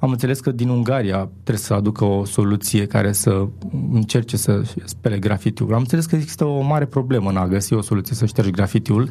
Am 0.00 0.10
înțeles 0.10 0.40
că 0.40 0.50
din 0.50 0.68
Ungaria 0.68 1.28
trebuie 1.32 1.64
să 1.64 1.74
aducă 1.74 2.04
o 2.04 2.24
soluție 2.24 2.86
care 2.86 3.12
să 3.12 3.46
încerce 3.92 4.36
să 4.36 4.62
spele 4.84 5.18
grafitiul. 5.18 5.72
Am 5.72 5.78
înțeles 5.78 6.06
că 6.06 6.16
există 6.16 6.44
o 6.44 6.60
mare 6.60 6.84
problemă 6.84 7.30
în 7.30 7.36
a 7.36 7.46
găsi 7.46 7.72
o 7.72 7.80
soluție 7.80 8.14
să 8.14 8.26
ștergi 8.26 8.50
grafitiul. 8.50 9.08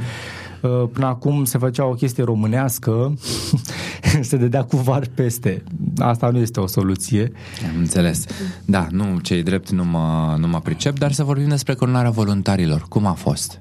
Uh, 0.62 0.90
până 0.94 1.06
acum 1.06 1.46
se 1.46 1.58
făcea 1.58 1.86
o 1.86 1.94
chestie 1.94 2.24
românească, 2.24 3.14
se 4.22 4.38
dădea 4.38 4.64
cu 4.64 4.78
var 4.78 5.08
peste. 5.14 5.64
Asta 5.98 6.30
nu 6.30 6.40
este 6.40 6.60
o 6.60 6.68
soluție. 6.68 7.32
Am 7.74 7.80
înțeles. 7.80 8.26
Da, 8.66 8.88
nu, 8.92 9.20
cei 9.22 9.44
drept 9.44 9.70
nu 9.70 9.86
mă, 9.86 10.36
nu 10.40 10.48
mă 10.48 10.60
pricep, 10.60 11.00
dar 11.00 11.12
să 11.12 11.24
vorbim 11.24 11.48
despre 11.48 11.74
coronarea 11.74 12.10
voluntarilor. 12.10 12.86
Cum 12.90 13.06
a 13.06 13.14
fost? 13.14 13.60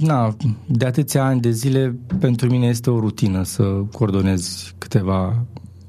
Na, 0.00 0.36
de 0.66 0.84
atâția 0.84 1.24
ani 1.24 1.40
de 1.40 1.50
zile, 1.50 1.98
pentru 2.20 2.48
mine 2.48 2.66
este 2.66 2.90
o 2.90 3.00
rutină 3.00 3.42
să 3.42 3.62
coordonez 3.92 4.74
câteva, 4.78 5.44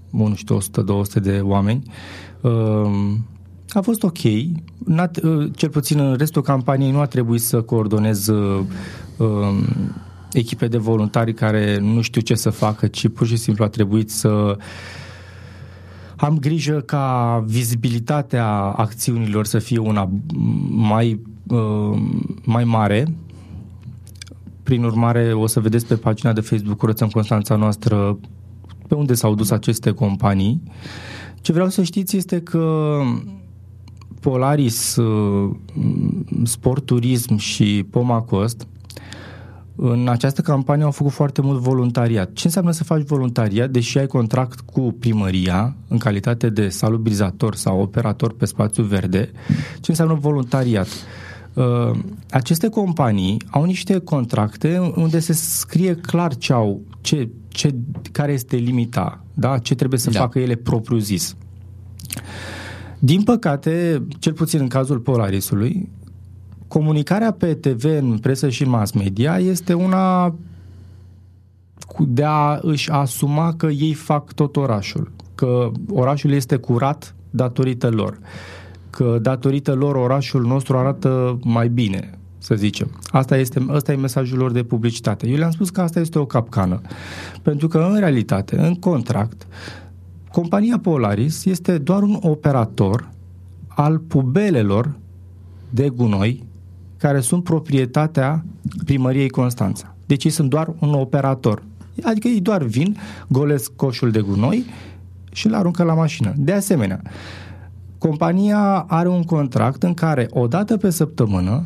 nu 0.10 0.36
știu, 0.36 0.58
100-200 0.60 0.62
de 1.22 1.39
oameni. 1.44 1.84
Ehm, 2.42 3.25
a 3.70 3.82
fost 3.82 4.03
ok. 4.03 4.18
N-a, 4.86 5.12
cel 5.56 5.70
puțin 5.70 6.00
în 6.00 6.15
restul 6.15 6.42
campaniei 6.42 6.92
nu 6.92 7.00
a 7.00 7.06
trebuit 7.06 7.42
să 7.42 7.62
coordonez 7.62 8.27
ehm, 8.27 8.65
echipe 10.34 10.68
de 10.68 10.77
voluntari 10.77 11.34
care 11.34 11.80
nu 11.80 12.01
știu 12.01 12.22
ce 12.22 12.36
să 12.36 12.50
facă, 12.50 12.88
ci 12.88 13.08
pur 13.08 13.27
și 13.27 13.36
simplu 13.36 13.63
a 13.63 13.68
trebuit 13.68 14.10
să 14.10 14.58
am 16.15 16.38
grijă 16.38 16.80
ca 16.80 17.44
vizibilitatea 17.48 18.48
acțiunilor 18.56 19.46
să 19.46 19.60
fie 19.60 19.77
una 19.77 20.10
mai, 20.70 21.22
mai 22.44 22.63
mare 22.63 23.08
prin 24.63 24.84
urmare, 24.84 25.34
o 25.34 25.48
să 25.48 25.60
vedeți 25.60 25.86
pe 25.86 25.96
pagina 25.96 26.34
de 26.34 26.41
Facebook 26.41 26.77
Curățăm 26.77 27.10
Constanța 27.10 27.55
noastră 27.55 28.17
pe 28.88 28.96
unde 28.96 29.13
s-au 29.13 29.36
dus 29.36 29.51
aceste 29.51 29.91
companii. 29.91 30.62
Ce 31.41 31.51
vreau 31.51 31.70
să 31.70 31.84
știți 31.84 32.17
este 32.17 32.41
că 32.41 32.98
Polaris, 34.20 34.96
uh, 34.96 35.55
Sport 36.43 36.86
Turism 36.86 37.36
și 37.36 37.86
Pomacost 37.89 38.67
în 39.75 40.08
această 40.08 40.41
campanie 40.41 40.84
au 40.84 40.91
făcut 40.91 41.12
foarte 41.12 41.41
mult 41.41 41.60
voluntariat. 41.60 42.34
Ce 42.34 42.41
înseamnă 42.46 42.72
să 42.72 42.84
faci 42.84 43.05
voluntariat, 43.05 43.70
deși 43.70 43.98
ai 43.98 44.08
contract 44.08 44.60
cu 44.60 44.96
primăria 45.00 45.75
în 45.88 45.98
calitate 45.98 46.50
de 46.50 46.70
salubrizator 46.70 47.55
sau 47.55 47.82
operator 47.82 48.34
pe 48.34 48.46
spațiu 48.46 48.84
verde? 48.84 49.32
Ce 49.82 49.91
înseamnă 49.91 50.13
voluntariat? 50.13 50.88
Uh, 51.53 51.91
aceste 52.29 52.69
companii 52.69 53.41
au 53.50 53.63
niște 53.63 54.00
contracte 54.00 54.91
unde 54.95 55.19
se 55.19 55.33
scrie 55.33 55.95
clar 55.95 56.36
ce 56.36 56.53
au, 56.53 56.81
ce, 57.01 57.29
ce, 57.48 57.75
care 58.12 58.31
este 58.31 58.55
limita, 58.55 59.24
da? 59.33 59.57
ce 59.57 59.75
trebuie 59.75 60.00
să 60.00 60.10
da. 60.10 60.19
facă 60.19 60.39
ele 60.39 60.55
propriu 60.55 60.98
zis. 60.98 61.36
Din 63.00 63.24
păcate, 63.24 64.03
cel 64.19 64.33
puțin 64.33 64.60
în 64.60 64.67
cazul 64.67 65.00
Polarisului, 65.00 65.89
comunicarea 66.67 67.31
pe 67.31 67.53
TV, 67.53 67.83
în 67.83 68.17
presă 68.17 68.50
și 68.50 68.63
în 68.63 68.69
mass 68.69 68.91
media 68.91 69.38
este 69.38 69.74
una 69.74 70.36
de 72.00 72.24
a 72.24 72.60
își 72.62 72.91
asuma 72.91 73.53
că 73.53 73.65
ei 73.65 73.93
fac 73.93 74.33
tot 74.33 74.55
orașul, 74.55 75.12
că 75.36 75.72
orașul 75.89 76.31
este 76.31 76.55
curat 76.55 77.15
datorită 77.29 77.89
lor 77.89 78.19
că 78.95 79.17
datorită 79.21 79.73
lor 79.73 79.95
orașul 79.95 80.45
nostru 80.45 80.77
arată 80.77 81.39
mai 81.43 81.69
bine, 81.69 82.17
să 82.38 82.55
zicem. 82.55 83.00
Asta 83.12 83.38
este, 83.38 83.65
asta 83.69 83.91
e 83.91 83.95
mesajul 83.95 84.38
lor 84.38 84.51
de 84.51 84.63
publicitate. 84.63 85.27
Eu 85.27 85.38
le-am 85.38 85.51
spus 85.51 85.69
că 85.69 85.81
asta 85.81 86.00
este 86.00 86.19
o 86.19 86.25
capcană. 86.25 86.81
Pentru 87.41 87.67
că, 87.67 87.88
în 87.91 88.00
realitate, 88.00 88.59
în 88.59 88.73
contract, 88.73 89.47
compania 90.31 90.79
Polaris 90.79 91.45
este 91.45 91.77
doar 91.77 92.01
un 92.01 92.17
operator 92.21 93.09
al 93.67 93.97
pubelelor 93.97 94.95
de 95.69 95.89
gunoi 95.89 96.43
care 96.97 97.19
sunt 97.19 97.43
proprietatea 97.43 98.45
primăriei 98.85 99.29
Constanța. 99.29 99.95
Deci 100.05 100.23
ei 100.23 100.31
sunt 100.31 100.50
doar 100.50 100.73
un 100.79 100.93
operator. 100.93 101.63
Adică 102.03 102.27
ei 102.27 102.41
doar 102.41 102.63
vin, 102.63 102.97
golesc 103.27 103.71
coșul 103.75 104.12
de 104.12 104.19
gunoi 104.19 104.65
și 105.31 105.47
îl 105.47 105.53
aruncă 105.53 105.83
la 105.83 105.93
mașină. 105.93 106.33
De 106.38 106.51
asemenea, 106.51 107.01
Compania 108.07 108.86
are 108.88 109.10
un 109.10 109.24
contract 109.24 109.83
în 109.83 109.93
care 109.93 110.27
o 110.31 110.48
dată 110.48 110.77
pe 110.77 110.89
săptămână 110.89 111.63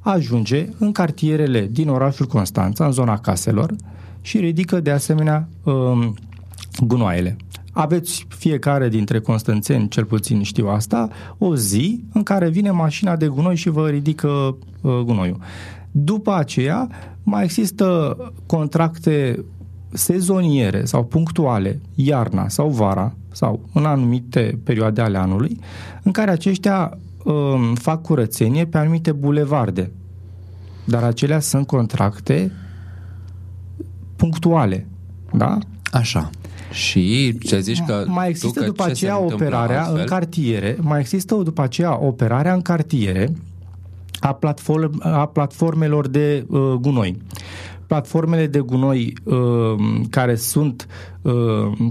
ajunge 0.00 0.68
în 0.78 0.92
cartierele 0.92 1.68
din 1.70 1.88
orașul 1.88 2.26
Constanța, 2.26 2.84
în 2.84 2.92
zona 2.92 3.18
caselor 3.18 3.74
și 4.20 4.38
ridică 4.38 4.80
de 4.80 4.90
asemenea 4.90 5.48
um, 5.62 6.14
gunoaiele. 6.86 7.36
Aveți 7.72 8.26
fiecare 8.28 8.88
dintre 8.88 9.20
constanțeni, 9.20 9.88
cel 9.88 10.04
puțin 10.04 10.42
știu 10.42 10.68
asta, 10.68 11.08
o 11.38 11.56
zi 11.56 12.04
în 12.12 12.22
care 12.22 12.48
vine 12.48 12.70
mașina 12.70 13.16
de 13.16 13.26
gunoi 13.26 13.56
și 13.56 13.68
vă 13.68 13.88
ridică 13.88 14.28
uh, 14.28 14.98
gunoiul. 15.04 15.38
După 15.90 16.34
aceea 16.34 16.88
mai 17.22 17.44
există 17.44 18.16
contracte 18.46 19.44
sezoniere 19.94 20.84
sau 20.84 21.04
punctuale, 21.04 21.80
iarna 21.94 22.48
sau 22.48 22.68
vara, 22.68 23.14
sau 23.32 23.68
în 23.72 23.84
anumite 23.84 24.58
perioade 24.64 25.00
ale 25.00 25.18
anului, 25.18 25.58
în 26.02 26.12
care 26.12 26.30
aceștia 26.30 26.98
um, 27.24 27.74
fac 27.74 28.02
curățenie 28.02 28.66
pe 28.66 28.78
anumite 28.78 29.12
bulevarde. 29.12 29.90
Dar 30.84 31.02
acelea 31.02 31.40
sunt 31.40 31.66
contracte 31.66 32.52
punctuale. 34.16 34.86
Da? 35.32 35.58
Așa. 35.92 36.30
Și 36.70 37.38
ce 37.38 37.60
zici 37.60 37.82
că 37.86 38.04
mai 38.06 38.28
există 38.28 38.60
tu, 38.60 38.66
după 38.66 38.84
aceea 38.84 39.18
operarea 39.18 39.80
astfel? 39.80 40.00
în 40.00 40.06
cartiere, 40.06 40.76
mai 40.80 41.00
există 41.00 41.34
după 41.34 41.62
aceea 41.62 42.04
operarea 42.04 42.54
în 42.54 42.62
cartiere 42.62 43.32
a, 44.20 44.32
platform, 44.32 45.00
a 45.02 45.26
platformelor 45.26 46.08
de 46.08 46.46
uh, 46.48 46.60
gunoi 46.80 47.16
platformele 47.86 48.46
de 48.46 48.58
gunoi 48.58 49.12
uh, 49.24 49.36
care 50.10 50.34
sunt 50.34 50.86
uh, 51.22 51.32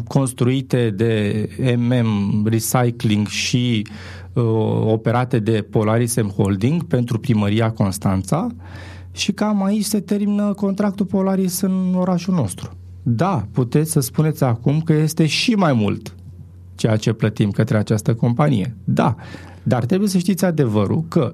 construite 0.07 0.89
de 0.89 1.49
MM 1.77 2.43
Recycling 2.45 3.27
și 3.27 3.87
uh, 4.33 4.43
operate 4.85 5.39
de 5.39 5.67
Polarisem 5.69 6.27
Holding 6.27 6.83
pentru 6.83 7.19
primăria 7.19 7.71
Constanța 7.71 8.47
și 9.11 9.31
cam 9.31 9.63
aici 9.63 9.83
se 9.83 9.99
termină 9.99 10.53
contractul 10.53 11.05
Polaris 11.05 11.61
în 11.61 11.93
orașul 11.95 12.33
nostru. 12.33 12.71
Da, 13.03 13.47
puteți 13.51 13.91
să 13.91 13.99
spuneți 13.99 14.43
acum 14.43 14.81
că 14.81 14.93
este 14.93 15.25
și 15.25 15.51
mai 15.51 15.73
mult 15.73 16.15
ceea 16.75 16.95
ce 16.95 17.13
plătim 17.13 17.51
către 17.51 17.77
această 17.77 18.13
companie. 18.13 18.75
Da, 18.83 19.15
dar 19.63 19.85
trebuie 19.85 20.09
să 20.09 20.17
știți 20.17 20.45
adevărul 20.45 21.03
că 21.07 21.33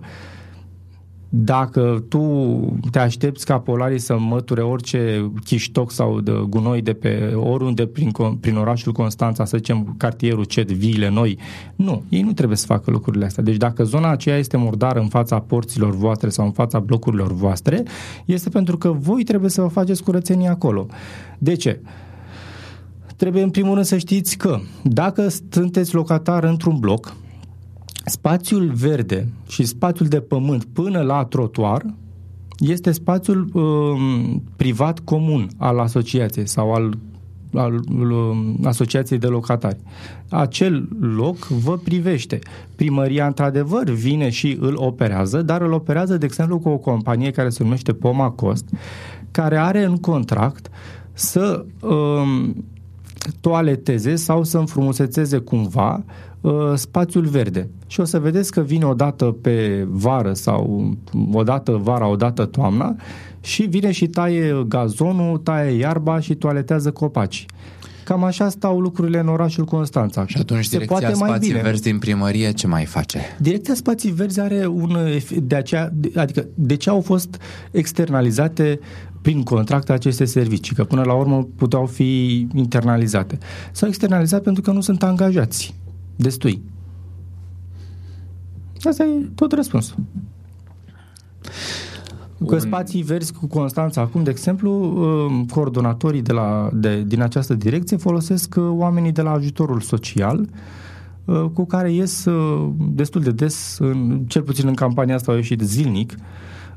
dacă 1.29 2.03
tu 2.07 2.23
te 2.91 2.99
aștepți 2.99 3.45
ca 3.45 3.59
polarii 3.59 3.99
să 3.99 4.17
măture 4.17 4.61
orice 4.61 5.31
chiștoc 5.43 5.91
sau 5.91 6.19
de 6.19 6.31
gunoi 6.49 6.81
de 6.81 6.93
pe 6.93 7.33
oriunde 7.35 7.85
prin, 7.85 8.11
prin 8.39 8.55
orașul 8.55 8.91
Constanța, 8.91 9.45
să 9.45 9.57
zicem 9.57 9.95
cartierul 9.97 10.43
Cet, 10.43 10.71
viile 10.71 11.09
noi, 11.09 11.37
nu, 11.75 12.03
ei 12.09 12.21
nu 12.21 12.31
trebuie 12.31 12.57
să 12.57 12.65
facă 12.65 12.91
lucrurile 12.91 13.25
astea. 13.25 13.43
Deci 13.43 13.57
dacă 13.57 13.83
zona 13.83 14.09
aceea 14.09 14.37
este 14.37 14.57
murdară 14.57 14.99
în 14.99 15.07
fața 15.07 15.39
porților 15.39 15.95
voastre 15.95 16.29
sau 16.29 16.45
în 16.45 16.51
fața 16.51 16.79
blocurilor 16.79 17.33
voastre, 17.33 17.83
este 18.25 18.49
pentru 18.49 18.77
că 18.77 18.91
voi 18.91 19.23
trebuie 19.23 19.49
să 19.49 19.61
vă 19.61 19.67
faceți 19.67 20.03
curățenie 20.03 20.47
acolo. 20.47 20.87
De 21.37 21.55
ce? 21.55 21.81
Trebuie 23.15 23.43
în 23.43 23.49
primul 23.49 23.73
rând 23.73 23.85
să 23.85 23.97
știți 23.97 24.37
că 24.37 24.59
dacă 24.83 25.27
sunteți 25.49 25.93
locatar 25.93 26.43
într-un 26.43 26.79
bloc, 26.79 27.15
spațiul 28.09 28.71
verde 28.71 29.27
și 29.47 29.63
spațiul 29.63 30.07
de 30.07 30.19
pământ 30.19 30.65
până 30.65 31.01
la 31.01 31.25
trotuar 31.25 31.85
este 32.57 32.91
spațiul 32.91 33.49
um, 33.53 34.43
privat 34.55 34.99
comun 34.99 35.49
al 35.57 35.79
asociației 35.79 36.47
sau 36.47 36.73
al 36.73 36.97
al 37.53 37.83
um, 37.89 38.59
asociației 38.63 39.19
de 39.19 39.27
locatari. 39.27 39.77
Acel 40.29 40.87
loc 40.99 41.47
vă 41.47 41.77
privește. 41.77 42.39
Primăria, 42.75 43.25
într-adevăr, 43.25 43.89
vine 43.89 44.29
și 44.29 44.57
îl 44.59 44.73
operează, 44.77 45.41
dar 45.41 45.61
îl 45.61 45.71
operează, 45.71 46.17
de 46.17 46.25
exemplu, 46.25 46.59
cu 46.59 46.69
o 46.69 46.77
companie 46.77 47.31
care 47.31 47.49
se 47.49 47.63
numește 47.63 47.93
Poma 47.93 48.29
Cost, 48.29 48.65
care 49.31 49.57
are 49.57 49.83
în 49.83 49.97
contract 49.97 50.69
să 51.13 51.65
um, 51.81 52.65
toaleteze 53.41 54.15
sau 54.15 54.43
să 54.43 54.57
înfrumusețeze 54.57 55.37
cumva 55.37 55.93
uh, 55.95 56.28
spațiul 56.75 57.25
verde. 57.25 57.69
Și 57.87 57.99
o 57.99 58.03
să 58.03 58.19
vedeți 58.19 58.51
că 58.51 58.61
vine 58.61 58.85
o 58.85 58.93
dată 58.93 59.25
pe 59.25 59.87
vară 59.89 60.33
sau 60.33 60.93
o 61.31 61.43
dată 61.43 61.71
vara, 61.71 62.07
o 62.07 62.15
dată 62.15 62.45
toamna 62.45 62.95
și 63.41 63.63
vine 63.63 63.91
și 63.91 64.07
taie 64.07 64.65
gazonul, 64.67 65.37
taie 65.37 65.77
iarba 65.77 66.19
și 66.19 66.35
toaletează 66.35 66.91
copaci. 66.91 67.45
Cam 68.03 68.23
așa 68.23 68.49
stau 68.49 68.79
lucrurile 68.79 69.19
în 69.19 69.27
orașul 69.27 69.65
Constanța. 69.65 70.25
Și 70.27 70.37
atunci 70.39 70.63
Se 70.63 70.69
direcția 70.69 70.97
poate 70.97 71.13
spații 71.13 71.29
mai 71.29 71.39
bine. 71.39 71.61
verzi 71.61 71.81
din 71.81 71.99
primărie 71.99 72.51
ce 72.51 72.67
mai 72.67 72.85
face? 72.85 73.19
Direcția 73.39 73.73
spații 73.73 74.11
verzi 74.11 74.39
are 74.39 74.67
un... 74.67 74.97
De 75.43 75.55
aceea, 75.55 75.93
adică 76.15 76.47
de 76.55 76.75
ce 76.75 76.89
au 76.89 77.01
fost 77.01 77.41
externalizate 77.71 78.79
prin 79.21 79.43
contract 79.43 79.89
aceste 79.89 80.25
servicii, 80.25 80.75
că 80.75 80.83
până 80.83 81.03
la 81.03 81.13
urmă 81.13 81.47
puteau 81.55 81.85
fi 81.85 82.47
internalizate. 82.53 83.37
S-au 83.71 83.87
externalizat 83.87 84.41
pentru 84.41 84.61
că 84.61 84.71
nu 84.71 84.81
sunt 84.81 85.03
angajați 85.03 85.73
destui. 86.21 86.61
Asta 88.83 89.03
e 89.03 89.29
tot 89.35 89.51
răspunsul. 89.51 89.95
Că 92.47 92.57
spații 92.57 93.01
verzi 93.01 93.33
cu 93.33 93.47
Constanța 93.47 94.01
acum, 94.01 94.23
de 94.23 94.29
exemplu, 94.29 94.71
uh, 94.71 95.45
coordonatorii 95.53 96.21
de 96.21 96.31
la, 96.31 96.69
de, 96.73 97.03
din 97.03 97.21
această 97.21 97.53
direcție 97.53 97.97
folosesc 97.97 98.55
uh, 98.57 98.63
oamenii 98.69 99.11
de 99.11 99.21
la 99.21 99.31
ajutorul 99.31 99.79
social 99.79 100.49
uh, 101.25 101.45
cu 101.53 101.65
care 101.65 101.91
ies 101.91 102.25
destul 102.77 103.21
de 103.21 103.31
des, 103.31 103.77
în, 103.79 104.23
cel 104.27 104.41
puțin 104.41 104.67
în 104.67 104.73
campania 104.73 105.15
asta 105.15 105.31
au 105.31 105.37
ieșit 105.37 105.59
zilnic, 105.61 106.15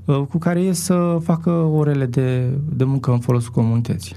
cu 0.04 0.38
care 0.38 0.62
ies 0.62 0.82
să 0.82 1.18
facă 1.22 1.50
orele 1.50 2.06
de, 2.06 2.58
de 2.76 2.84
muncă 2.84 3.11
în 3.11 3.18
folosul 3.18 3.52
comunității. 3.52 4.14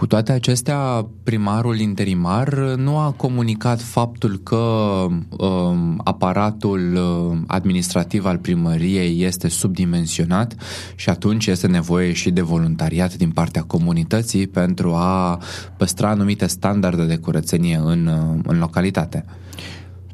Cu 0.00 0.06
toate 0.06 0.32
acestea, 0.32 1.06
primarul 1.22 1.78
interimar 1.78 2.54
nu 2.76 2.98
a 2.98 3.14
comunicat 3.16 3.80
faptul 3.80 4.40
că 4.42 4.56
um, 4.56 6.00
aparatul 6.04 6.94
uh, 6.94 7.38
administrativ 7.46 8.24
al 8.24 8.38
primăriei 8.38 9.22
este 9.24 9.48
subdimensionat 9.48 10.54
și 10.94 11.08
atunci 11.08 11.46
este 11.46 11.66
nevoie 11.66 12.12
și 12.12 12.30
de 12.30 12.40
voluntariat 12.40 13.14
din 13.14 13.30
partea 13.30 13.62
comunității 13.62 14.46
pentru 14.46 14.92
a 14.92 15.38
păstra 15.76 16.08
anumite 16.08 16.46
standarde 16.46 17.04
de 17.04 17.16
curățenie 17.16 17.80
în, 17.84 18.06
uh, 18.06 18.40
în 18.46 18.58
localitate. 18.58 19.24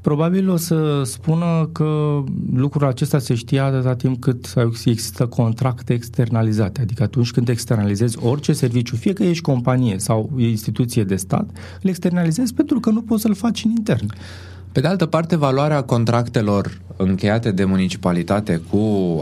Probabil 0.06 0.48
o 0.48 0.56
să 0.56 1.02
spună 1.04 1.68
că 1.72 2.22
lucrul 2.54 2.86
acesta 2.86 3.18
se 3.18 3.34
știa 3.34 3.64
atâta 3.64 3.94
timp 3.94 4.20
cât 4.20 4.54
există 4.84 5.26
contracte 5.26 5.92
externalizate. 5.92 6.80
Adică 6.80 7.02
atunci 7.02 7.30
când 7.30 7.48
externalizezi 7.48 8.18
orice 8.20 8.52
serviciu, 8.52 8.96
fie 8.96 9.12
că 9.12 9.22
ești 9.22 9.42
companie 9.42 9.98
sau 9.98 10.30
instituție 10.36 11.04
de 11.04 11.16
stat, 11.16 11.50
îl 11.82 11.88
externalizezi 11.88 12.54
pentru 12.54 12.80
că 12.80 12.90
nu 12.90 13.02
poți 13.02 13.22
să-l 13.22 13.34
faci 13.34 13.64
în 13.64 13.70
intern. 13.70 14.06
Pe 14.76 14.82
de 14.82 14.88
altă 14.88 15.06
parte, 15.06 15.36
valoarea 15.36 15.82
contractelor 15.82 16.80
încheiate 16.96 17.50
de 17.50 17.64
municipalitate 17.64 18.60
cu 18.70 18.78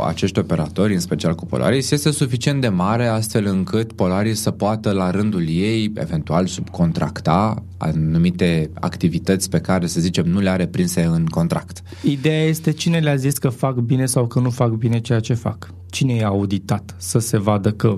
acești 0.06 0.38
operatori, 0.38 0.94
în 0.94 1.00
special 1.00 1.34
cu 1.34 1.46
Polaris, 1.46 1.90
este 1.90 2.10
suficient 2.10 2.60
de 2.60 2.68
mare 2.68 3.06
astfel 3.06 3.46
încât 3.46 3.92
Polaris 3.92 4.40
să 4.40 4.50
poată 4.50 4.90
la 4.90 5.10
rândul 5.10 5.48
ei 5.48 5.92
eventual 5.94 6.46
subcontracta 6.46 7.62
anumite 7.78 8.70
activități 8.74 9.50
pe 9.50 9.60
care, 9.60 9.86
să 9.86 10.00
zicem, 10.00 10.26
nu 10.26 10.40
le 10.40 10.50
are 10.50 10.66
prinse 10.66 11.02
în 11.02 11.26
contract. 11.26 11.82
Ideea 12.02 12.44
este 12.44 12.70
cine 12.70 12.98
le-a 12.98 13.16
zis 13.16 13.38
că 13.38 13.48
fac 13.48 13.74
bine 13.74 14.06
sau 14.06 14.26
că 14.26 14.40
nu 14.40 14.50
fac 14.50 14.70
bine 14.70 15.00
ceea 15.00 15.20
ce 15.20 15.34
fac. 15.34 15.68
Cine 15.90 16.14
i-a 16.14 16.26
auditat 16.26 16.94
să 16.98 17.18
se 17.18 17.38
vadă 17.38 17.72
că 17.72 17.94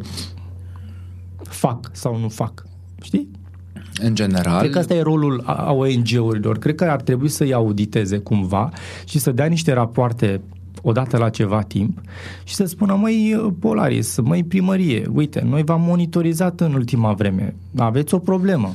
fac 1.43 1.91
sau 1.93 2.19
nu 2.19 2.29
fac. 2.29 2.67
Știi? 3.03 3.31
În 4.01 4.15
general... 4.15 4.59
Cred 4.59 4.71
că 4.71 4.79
asta 4.79 4.95
e 4.95 5.03
rolul 5.03 5.43
a 5.45 5.73
ONG-urilor. 5.73 6.59
Cred 6.59 6.75
că 6.75 6.85
ar 6.85 7.01
trebui 7.01 7.29
să-i 7.29 7.53
auditeze 7.53 8.19
cumva 8.19 8.71
și 9.05 9.19
să 9.19 9.31
dea 9.31 9.47
niște 9.47 9.73
rapoarte 9.73 10.41
odată 10.83 11.17
la 11.17 11.29
ceva 11.29 11.63
timp 11.63 12.01
și 12.45 12.55
să 12.55 12.65
spună, 12.65 12.95
măi 12.95 13.55
Polaris, 13.61 14.21
măi 14.21 14.45
primărie, 14.45 15.07
uite, 15.13 15.43
noi 15.49 15.63
v-am 15.63 15.81
monitorizat 15.81 16.61
în 16.61 16.75
ultima 16.75 17.13
vreme, 17.13 17.55
aveți 17.77 18.15
o 18.15 18.19
problemă. 18.19 18.75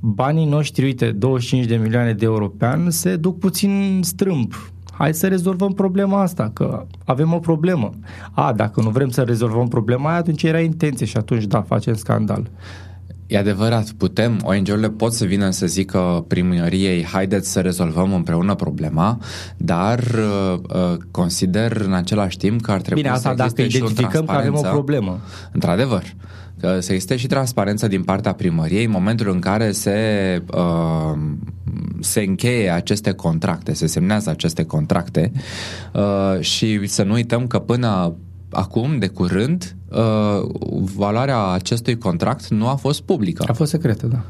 Banii 0.00 0.46
noștri, 0.46 0.84
uite, 0.84 1.10
25 1.10 1.66
de 1.66 1.76
milioane 1.76 2.12
de 2.12 2.24
euro 2.24 2.48
pe 2.48 2.66
an 2.66 2.90
se 2.90 3.16
duc 3.16 3.38
puțin 3.38 4.00
strâmb. 4.02 4.52
Hai 4.92 5.14
să 5.14 5.28
rezolvăm 5.28 5.72
problema 5.72 6.20
asta, 6.20 6.50
că 6.52 6.86
avem 7.04 7.32
o 7.32 7.38
problemă. 7.38 7.90
A, 8.32 8.52
dacă 8.52 8.80
nu 8.80 8.90
vrem 8.90 9.08
să 9.08 9.22
rezolvăm 9.22 9.68
problema 9.68 10.08
aia, 10.08 10.18
atunci 10.18 10.42
era 10.42 10.60
intenție 10.60 11.06
și 11.06 11.16
atunci, 11.16 11.44
da, 11.44 11.62
facem 11.62 11.94
scandal. 11.94 12.50
E 13.32 13.38
adevărat, 13.38 13.90
putem, 13.90 14.40
ONG-urile 14.44 14.88
pot 14.88 15.12
să 15.12 15.24
vină 15.24 15.50
să 15.50 15.66
zică 15.66 16.24
primăriei 16.28 17.04
haideți 17.04 17.52
să 17.52 17.60
rezolvăm 17.60 18.14
împreună 18.14 18.54
problema, 18.54 19.18
dar 19.56 19.98
uh, 19.98 20.58
uh 20.74 20.96
consider 21.10 21.82
în 21.86 21.92
același 21.92 22.36
timp 22.36 22.60
că 22.60 22.70
ar 22.70 22.80
trebui 22.80 23.02
Bine, 23.02 23.14
asta 23.14 23.28
să 23.28 23.34
dacă 23.34 23.62
identificăm 23.62 24.24
că 24.24 24.32
avem 24.32 24.54
o 24.54 24.60
problemă. 24.60 25.20
Într-adevăr 25.52 26.02
că 26.60 26.80
să 26.80 26.92
existe 26.92 27.16
și 27.16 27.26
transparență 27.26 27.88
din 27.88 28.02
partea 28.02 28.32
primăriei 28.32 28.84
în 28.84 28.90
momentul 28.90 29.30
în 29.30 29.38
care 29.38 29.70
se, 29.70 29.98
uh, 30.54 31.18
se 32.00 32.20
încheie 32.20 32.70
aceste 32.70 33.12
contracte, 33.12 33.72
se 33.72 33.86
semnează 33.86 34.30
aceste 34.30 34.64
contracte 34.64 35.32
uh, 35.92 36.40
și 36.40 36.86
să 36.86 37.02
nu 37.02 37.12
uităm 37.12 37.46
că 37.46 37.58
până 37.58 38.14
acum, 38.52 38.98
de 38.98 39.06
curând, 39.06 39.76
uh, 39.90 40.48
valoarea 40.96 41.46
acestui 41.46 41.98
contract 41.98 42.48
nu 42.48 42.68
a 42.68 42.74
fost 42.74 43.02
publică. 43.02 43.44
A 43.48 43.52
fost 43.52 43.70
secretă, 43.70 44.06
da 44.06 44.22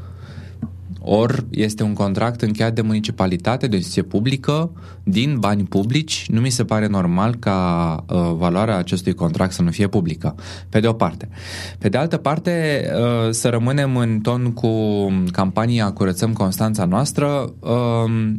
ori 1.03 1.43
este 1.49 1.83
un 1.83 1.93
contract 1.93 2.41
încheiat 2.41 2.73
de 2.73 2.81
municipalitate, 2.81 3.67
de 3.67 3.73
o 3.73 3.77
instituție 3.77 4.01
publică, 4.01 4.71
din 5.03 5.37
bani 5.39 5.63
publici, 5.63 6.25
nu 6.29 6.39
mi 6.39 6.49
se 6.49 6.63
pare 6.63 6.87
normal 6.87 7.35
ca 7.35 8.05
uh, 8.09 8.33
valoarea 8.37 8.77
acestui 8.77 9.13
contract 9.13 9.53
să 9.53 9.61
nu 9.61 9.69
fie 9.69 9.87
publică, 9.87 10.35
pe 10.69 10.79
de 10.79 10.87
o 10.87 10.93
parte. 10.93 11.29
Pe 11.79 11.89
de 11.89 11.97
altă 11.97 12.17
parte, 12.17 12.83
uh, 12.93 13.29
să 13.31 13.49
rămânem 13.49 13.97
în 13.97 14.19
ton 14.19 14.51
cu 14.51 14.71
campania 15.31 15.91
Curățăm 15.91 16.33
Constanța 16.33 16.85
noastră, 16.85 17.53
uh, 17.59 17.71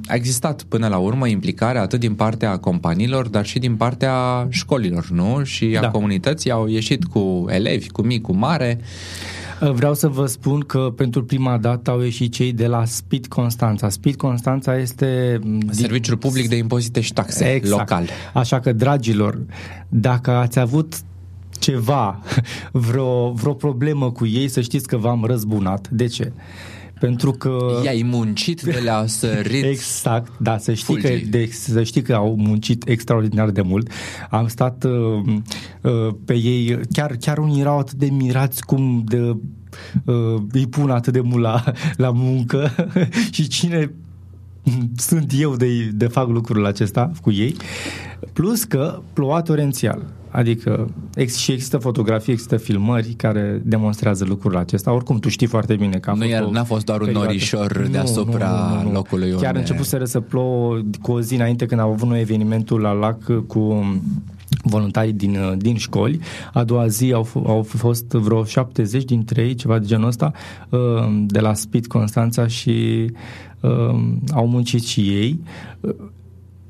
a 0.06 0.14
existat 0.14 0.62
până 0.62 0.88
la 0.88 0.96
urmă 0.96 1.26
implicare 1.26 1.78
atât 1.78 2.00
din 2.00 2.14
partea 2.14 2.56
companiilor, 2.56 3.28
dar 3.28 3.46
și 3.46 3.58
din 3.58 3.76
partea 3.76 4.46
școlilor, 4.48 5.08
nu? 5.10 5.42
Și 5.44 5.74
a 5.78 5.80
da. 5.80 5.88
comunității 5.88 6.50
au 6.50 6.66
ieșit 6.66 7.04
cu 7.04 7.44
elevi, 7.48 7.90
cu 7.90 8.02
mic, 8.02 8.22
cu 8.22 8.32
mare, 8.32 8.80
Vreau 9.60 9.94
să 9.94 10.08
vă 10.08 10.26
spun 10.26 10.60
că 10.60 10.92
pentru 10.96 11.24
prima 11.24 11.58
dată 11.58 11.90
au 11.90 12.00
ieșit 12.00 12.32
cei 12.32 12.52
de 12.52 12.66
la 12.66 12.84
Speed 12.84 13.26
Constanța. 13.26 13.88
Speed 13.88 14.16
Constanța 14.16 14.78
este... 14.78 15.40
Serviciul 15.70 16.16
public 16.16 16.48
de 16.48 16.56
impozite 16.56 17.00
și 17.00 17.12
taxe 17.12 17.44
exact. 17.52 17.78
local. 17.90 18.08
Așa 18.32 18.60
că, 18.60 18.72
dragilor, 18.72 19.38
dacă 19.88 20.30
ați 20.30 20.58
avut 20.58 20.94
ceva, 21.58 22.20
vreo, 22.88 23.30
vreo 23.30 23.52
problemă 23.52 24.10
cu 24.10 24.26
ei, 24.26 24.48
să 24.48 24.60
știți 24.60 24.86
că 24.86 24.96
v-am 24.96 25.24
răzbunat. 25.24 25.88
De 25.88 26.06
ce? 26.06 26.32
Pentru 27.00 27.30
că... 27.30 27.80
I-ai 27.84 28.02
muncit 28.10 28.62
de 28.62 28.82
la 28.84 29.06
sărit 29.06 29.64
Exact, 29.74 30.32
da, 30.38 30.58
să 30.58 30.74
știi, 30.74 30.96
că, 30.96 31.08
de, 31.28 31.48
să 31.52 31.82
știi 31.82 32.02
că 32.02 32.14
au 32.14 32.36
muncit 32.36 32.88
extraordinar 32.88 33.50
de 33.50 33.62
mult. 33.62 33.90
Am 34.30 34.48
stat 34.48 34.84
uh, 34.84 35.34
uh, 35.80 36.14
pe 36.24 36.34
ei, 36.34 36.80
chiar, 36.92 37.16
chiar 37.20 37.38
unii 37.38 37.60
erau 37.60 37.78
atât 37.78 37.96
de 37.96 38.06
mirați 38.06 38.64
cum 38.64 39.04
de, 39.06 39.36
uh, 40.04 40.42
îi 40.52 40.66
pun 40.66 40.90
atât 40.90 41.12
de 41.12 41.20
mult 41.20 41.42
la, 41.42 41.64
la 41.96 42.10
muncă 42.10 42.70
și 43.30 43.48
cine 43.48 43.90
sunt 44.96 45.32
eu 45.38 45.56
de, 45.56 45.90
de 45.92 46.06
fac 46.06 46.28
lucrul 46.28 46.66
acesta 46.66 47.10
cu 47.22 47.30
ei. 47.30 47.56
Plus 48.32 48.64
că 48.64 49.00
ploua 49.12 49.42
torențial. 49.42 50.02
Adică 50.30 50.90
ex- 51.14 51.36
și 51.36 51.52
există 51.52 51.78
fotografii, 51.78 52.32
există 52.32 52.56
filmări 52.56 53.08
care 53.08 53.60
demonstrează 53.64 54.24
lucrul 54.24 54.56
acesta. 54.56 54.92
Oricum, 54.92 55.18
tu 55.18 55.28
știi 55.28 55.46
foarte 55.46 55.74
bine 55.76 55.98
că 55.98 56.10
a 56.10 56.12
nu 56.12 56.18
fost 56.18 56.30
iar, 56.30 56.42
o 56.42 56.50
n-a 56.50 56.64
fost 56.64 56.84
doar 56.84 57.00
un 57.00 57.04
perioadă. 57.06 57.28
norișor 57.28 57.78
Nu, 57.78 57.88
deasupra 57.88 58.48
nu, 58.48 58.74
nu, 58.74 58.82
nu, 58.82 58.88
nu. 58.88 58.92
locului 58.92 59.30
Chiar 59.30 59.46
unde... 59.46 59.58
început 59.58 60.06
să 60.08 60.20
plouă 60.20 60.80
cu 61.02 61.12
o 61.12 61.20
zi 61.20 61.34
înainte 61.34 61.66
când 61.66 61.80
au 61.80 61.92
avut 61.92 62.08
noi 62.08 62.20
evenimentul 62.20 62.80
la 62.80 62.92
lac 62.92 63.46
cu 63.46 63.84
voluntarii 64.62 65.12
din, 65.12 65.38
din 65.56 65.76
școli. 65.76 66.20
A 66.52 66.64
doua 66.64 66.86
zi 66.86 67.12
au, 67.12 67.26
f- 67.26 67.46
au 67.46 67.62
fost 67.62 68.06
vreo 68.10 68.44
70 68.44 69.04
dintre 69.04 69.42
ei, 69.42 69.54
ceva 69.54 69.78
de 69.78 69.86
genul 69.86 70.06
ăsta, 70.06 70.32
uh, 70.68 70.80
de 71.26 71.40
la 71.40 71.54
Speed 71.54 71.86
Constanța 71.86 72.46
și 72.46 73.06
uh, 73.60 73.70
au 74.32 74.46
muncit 74.46 74.82
și 74.84 75.00
ei. 75.00 75.40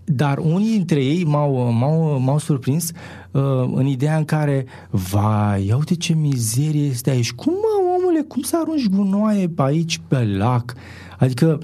Uh, 0.07 0.15
Dar 0.15 0.39
unii 0.39 0.71
dintre 0.71 1.05
ei 1.05 1.25
m-au, 1.25 1.73
m-au, 1.73 2.19
m-au 2.19 2.39
surprins 2.39 2.91
uh, 3.31 3.43
în 3.75 3.87
ideea 3.87 4.17
în 4.17 4.25
care, 4.25 4.67
vai, 4.91 5.67
ia 5.67 5.77
uite 5.77 5.95
ce 5.95 6.15
mizerie 6.15 6.87
este 6.87 7.11
aici. 7.11 7.33
Cum, 7.33 7.53
mă, 7.53 7.97
omule, 7.99 8.21
cum 8.21 8.43
să 8.43 8.59
arunci 8.61 8.89
gunoaie 8.89 9.49
pe 9.49 9.63
aici, 9.63 10.01
pe 10.09 10.25
lac? 10.25 10.75
Adică, 11.19 11.59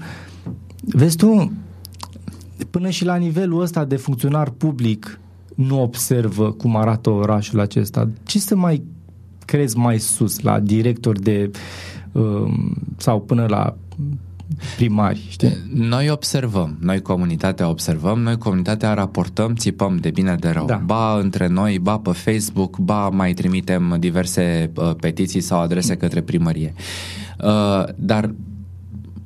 vezi 0.81 1.17
tu, 1.17 1.51
până 2.69 2.89
și 2.89 3.05
la 3.05 3.15
nivelul 3.15 3.61
ăsta 3.61 3.85
de 3.85 3.95
funcționar 3.95 4.49
public 4.49 5.19
nu 5.55 5.81
observă 5.81 6.51
cum 6.51 6.75
arată 6.75 7.09
orașul 7.09 7.59
acesta. 7.59 8.09
Ce 8.23 8.39
să 8.39 8.55
mai 8.55 8.83
crezi 9.45 9.77
mai 9.77 9.99
sus, 9.99 10.39
la 10.39 10.59
director 10.59 11.19
de 11.19 11.51
um, 12.11 12.73
sau 12.97 13.21
până 13.21 13.45
la 13.49 13.75
primari, 14.75 15.25
știi? 15.29 15.57
Noi 15.73 16.09
observăm, 16.09 16.77
noi 16.79 17.01
comunitatea 17.01 17.69
observăm, 17.69 18.19
noi 18.19 18.37
comunitatea 18.37 18.93
raportăm, 18.93 19.55
țipăm 19.55 19.97
de 19.97 20.09
bine 20.09 20.35
de 20.39 20.49
rău. 20.49 20.65
Da. 20.65 20.81
Ba 20.85 21.19
între 21.19 21.47
noi, 21.47 21.79
ba 21.79 21.97
pe 21.97 22.11
Facebook, 22.11 22.77
ba 22.77 23.09
mai 23.09 23.33
trimitem 23.33 23.95
diverse 23.99 24.71
uh, 24.75 24.91
petiții 24.99 25.41
sau 25.41 25.59
adrese 25.59 25.95
către 25.97 26.21
primărie. 26.21 26.73
Uh, 27.43 27.83
dar 27.95 28.33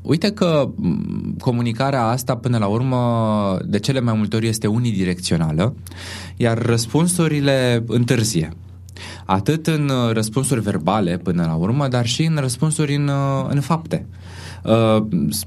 Uite 0.05 0.31
că 0.31 0.69
m, 0.75 1.35
comunicarea 1.39 2.05
asta 2.05 2.35
până 2.35 2.57
la 2.57 2.65
urmă 2.65 3.57
de 3.65 3.79
cele 3.79 3.99
mai 3.99 4.13
multe 4.17 4.35
ori 4.35 4.47
este 4.47 4.67
unidirecțională, 4.67 5.75
iar 6.35 6.57
răspunsurile 6.57 7.83
întârzie. 7.87 8.49
Atât 9.25 9.67
în 9.67 9.89
uh, 9.89 10.13
răspunsuri 10.13 10.61
verbale 10.61 11.17
până 11.17 11.43
la 11.45 11.53
urmă, 11.53 11.87
dar 11.87 12.05
și 12.05 12.23
în 12.23 12.37
răspunsuri 12.39 12.95
în, 12.95 13.07
uh, 13.07 13.45
în 13.49 13.59
fapte. 13.61 14.05
Uh, 14.63 15.03
s- 15.29 15.43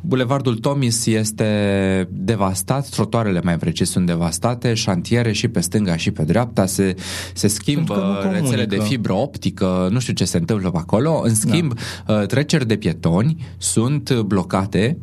Bulevardul 0.00 0.54
Tomis 0.54 1.06
este 1.06 2.08
devastat, 2.10 2.88
trotoarele 2.88 3.40
mai 3.44 3.56
precis 3.58 3.90
sunt 3.90 4.06
devastate, 4.06 4.74
șantiere 4.74 5.32
și 5.32 5.48
pe 5.48 5.60
stânga 5.60 5.96
și 5.96 6.10
pe 6.10 6.22
dreapta, 6.22 6.66
se, 6.66 6.94
se 7.34 7.46
Pentru 7.46 7.48
schimbă 7.48 7.94
că 7.94 8.00
nu 8.00 8.06
comunică. 8.14 8.30
rețele 8.40 8.64
de 8.66 8.78
fibră 8.80 9.12
optică, 9.12 9.88
nu 9.90 9.98
știu 9.98 10.12
ce 10.12 10.24
se 10.24 10.36
întâmplă 10.36 10.70
pe 10.70 10.78
acolo. 10.78 11.20
În 11.24 11.34
schimb, 11.34 11.72
da. 12.06 12.26
treceri 12.26 12.66
de 12.66 12.76
pietoni 12.76 13.44
sunt 13.58 14.20
blocate 14.20 14.98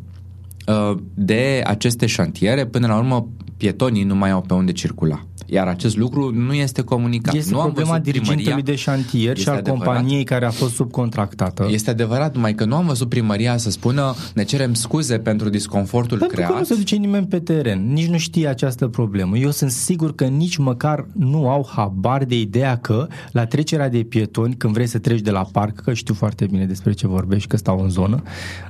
uh, 0.66 0.96
de 1.14 1.62
aceste 1.66 2.06
șantiere, 2.06 2.66
până 2.66 2.86
la 2.86 2.96
urmă 2.96 3.28
pietonii 3.56 4.04
nu 4.04 4.14
mai 4.14 4.30
au 4.30 4.40
pe 4.40 4.54
unde 4.54 4.72
circula. 4.72 5.20
Iar 5.46 5.66
acest 5.66 5.96
lucru 5.96 6.30
nu 6.34 6.52
este 6.52 6.82
comunicat. 6.82 7.34
Este 7.34 7.50
nu 7.52 7.58
am 7.60 7.64
problema 7.64 7.88
văzut 7.90 8.04
dirigentului 8.04 8.42
primăria. 8.44 8.64
de 8.72 8.74
șantier 8.76 9.34
și 9.34 9.38
Este 9.38 9.50
al 9.50 9.56
adevărat. 9.56 9.84
companiei 9.84 10.24
care 10.24 10.44
a 10.44 10.50
fost 10.50 10.74
subcontractată. 10.74 11.66
Este 11.70 11.90
adevărat, 11.90 12.34
numai 12.34 12.54
că 12.54 12.64
nu 12.64 12.74
am 12.76 12.86
văzut 12.86 13.08
primăria 13.08 13.56
să 13.56 13.70
spună 13.70 14.14
ne 14.34 14.42
cerem 14.44 14.74
scuze 14.74 15.18
pentru 15.18 15.48
disconfortul 15.48 16.18
Pentru 16.18 16.36
creat. 16.36 16.50
că 16.52 16.58
nu 16.58 16.64
se 16.64 16.74
duce 16.74 16.96
nimeni 16.96 17.26
pe 17.26 17.38
teren, 17.38 17.92
nici 17.92 18.06
nu 18.06 18.18
știe 18.18 18.48
această 18.48 18.88
problemă. 18.88 19.36
Eu 19.38 19.50
sunt 19.50 19.70
sigur 19.70 20.14
că 20.14 20.24
nici 20.24 20.56
măcar 20.56 21.06
nu 21.12 21.48
au 21.48 21.68
habar 21.76 22.24
de 22.24 22.40
ideea 22.40 22.76
că 22.76 23.06
la 23.32 23.46
trecerea 23.46 23.88
de 23.88 23.98
pietoni, 23.98 24.54
când 24.54 24.72
vrei 24.72 24.86
să 24.86 24.98
treci 24.98 25.20
de 25.20 25.30
la 25.30 25.44
parc, 25.52 25.80
că 25.80 25.92
știu 25.92 26.14
foarte 26.14 26.46
bine 26.46 26.64
despre 26.64 26.92
ce 26.92 27.06
vorbești, 27.06 27.48
că 27.48 27.56
stau 27.56 27.80
în 27.82 27.88
zonă, 27.90 28.22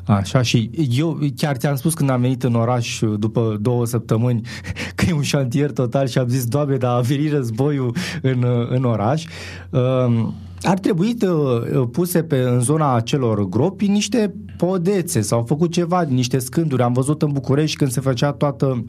așa, 0.05 0.43
și 0.43 0.71
eu 0.91 1.19
chiar 1.37 1.57
ți-am 1.57 1.77
spus 1.77 1.95
când 1.95 2.11
am 2.11 2.21
venit 2.21 2.43
în 2.43 2.55
oraș 2.55 3.01
după 3.19 3.59
două 3.61 3.87
săptămâni 3.87 4.41
că 4.95 5.05
e 5.09 5.13
un 5.13 5.23
șantier 5.23 5.71
total 5.73 6.07
și 6.07 6.19
am 6.19 6.29
zis, 6.29 6.45
doamne, 6.65 6.77
dar 6.77 6.97
a 6.97 7.01
venit 7.01 7.33
războiul 7.33 7.95
în, 8.23 8.45
în 8.69 8.85
oraș. 8.85 9.25
Um, 9.71 10.35
ar 10.63 10.79
trebui 10.79 11.17
uh, 11.23 11.89
puse 11.93 12.23
pe, 12.23 12.39
în 12.39 12.61
zona 12.61 12.95
acelor 12.95 13.49
gropi 13.49 13.87
niște 13.87 14.35
podețe 14.57 15.21
sau 15.21 15.39
au 15.39 15.45
făcut 15.45 15.73
ceva, 15.73 16.03
niște 16.03 16.39
scânduri. 16.39 16.83
Am 16.83 16.93
văzut 16.93 17.23
în 17.23 17.33
București 17.33 17.77
când 17.77 17.91
se 17.91 18.01
făcea 18.01 18.33
toată 18.33 18.85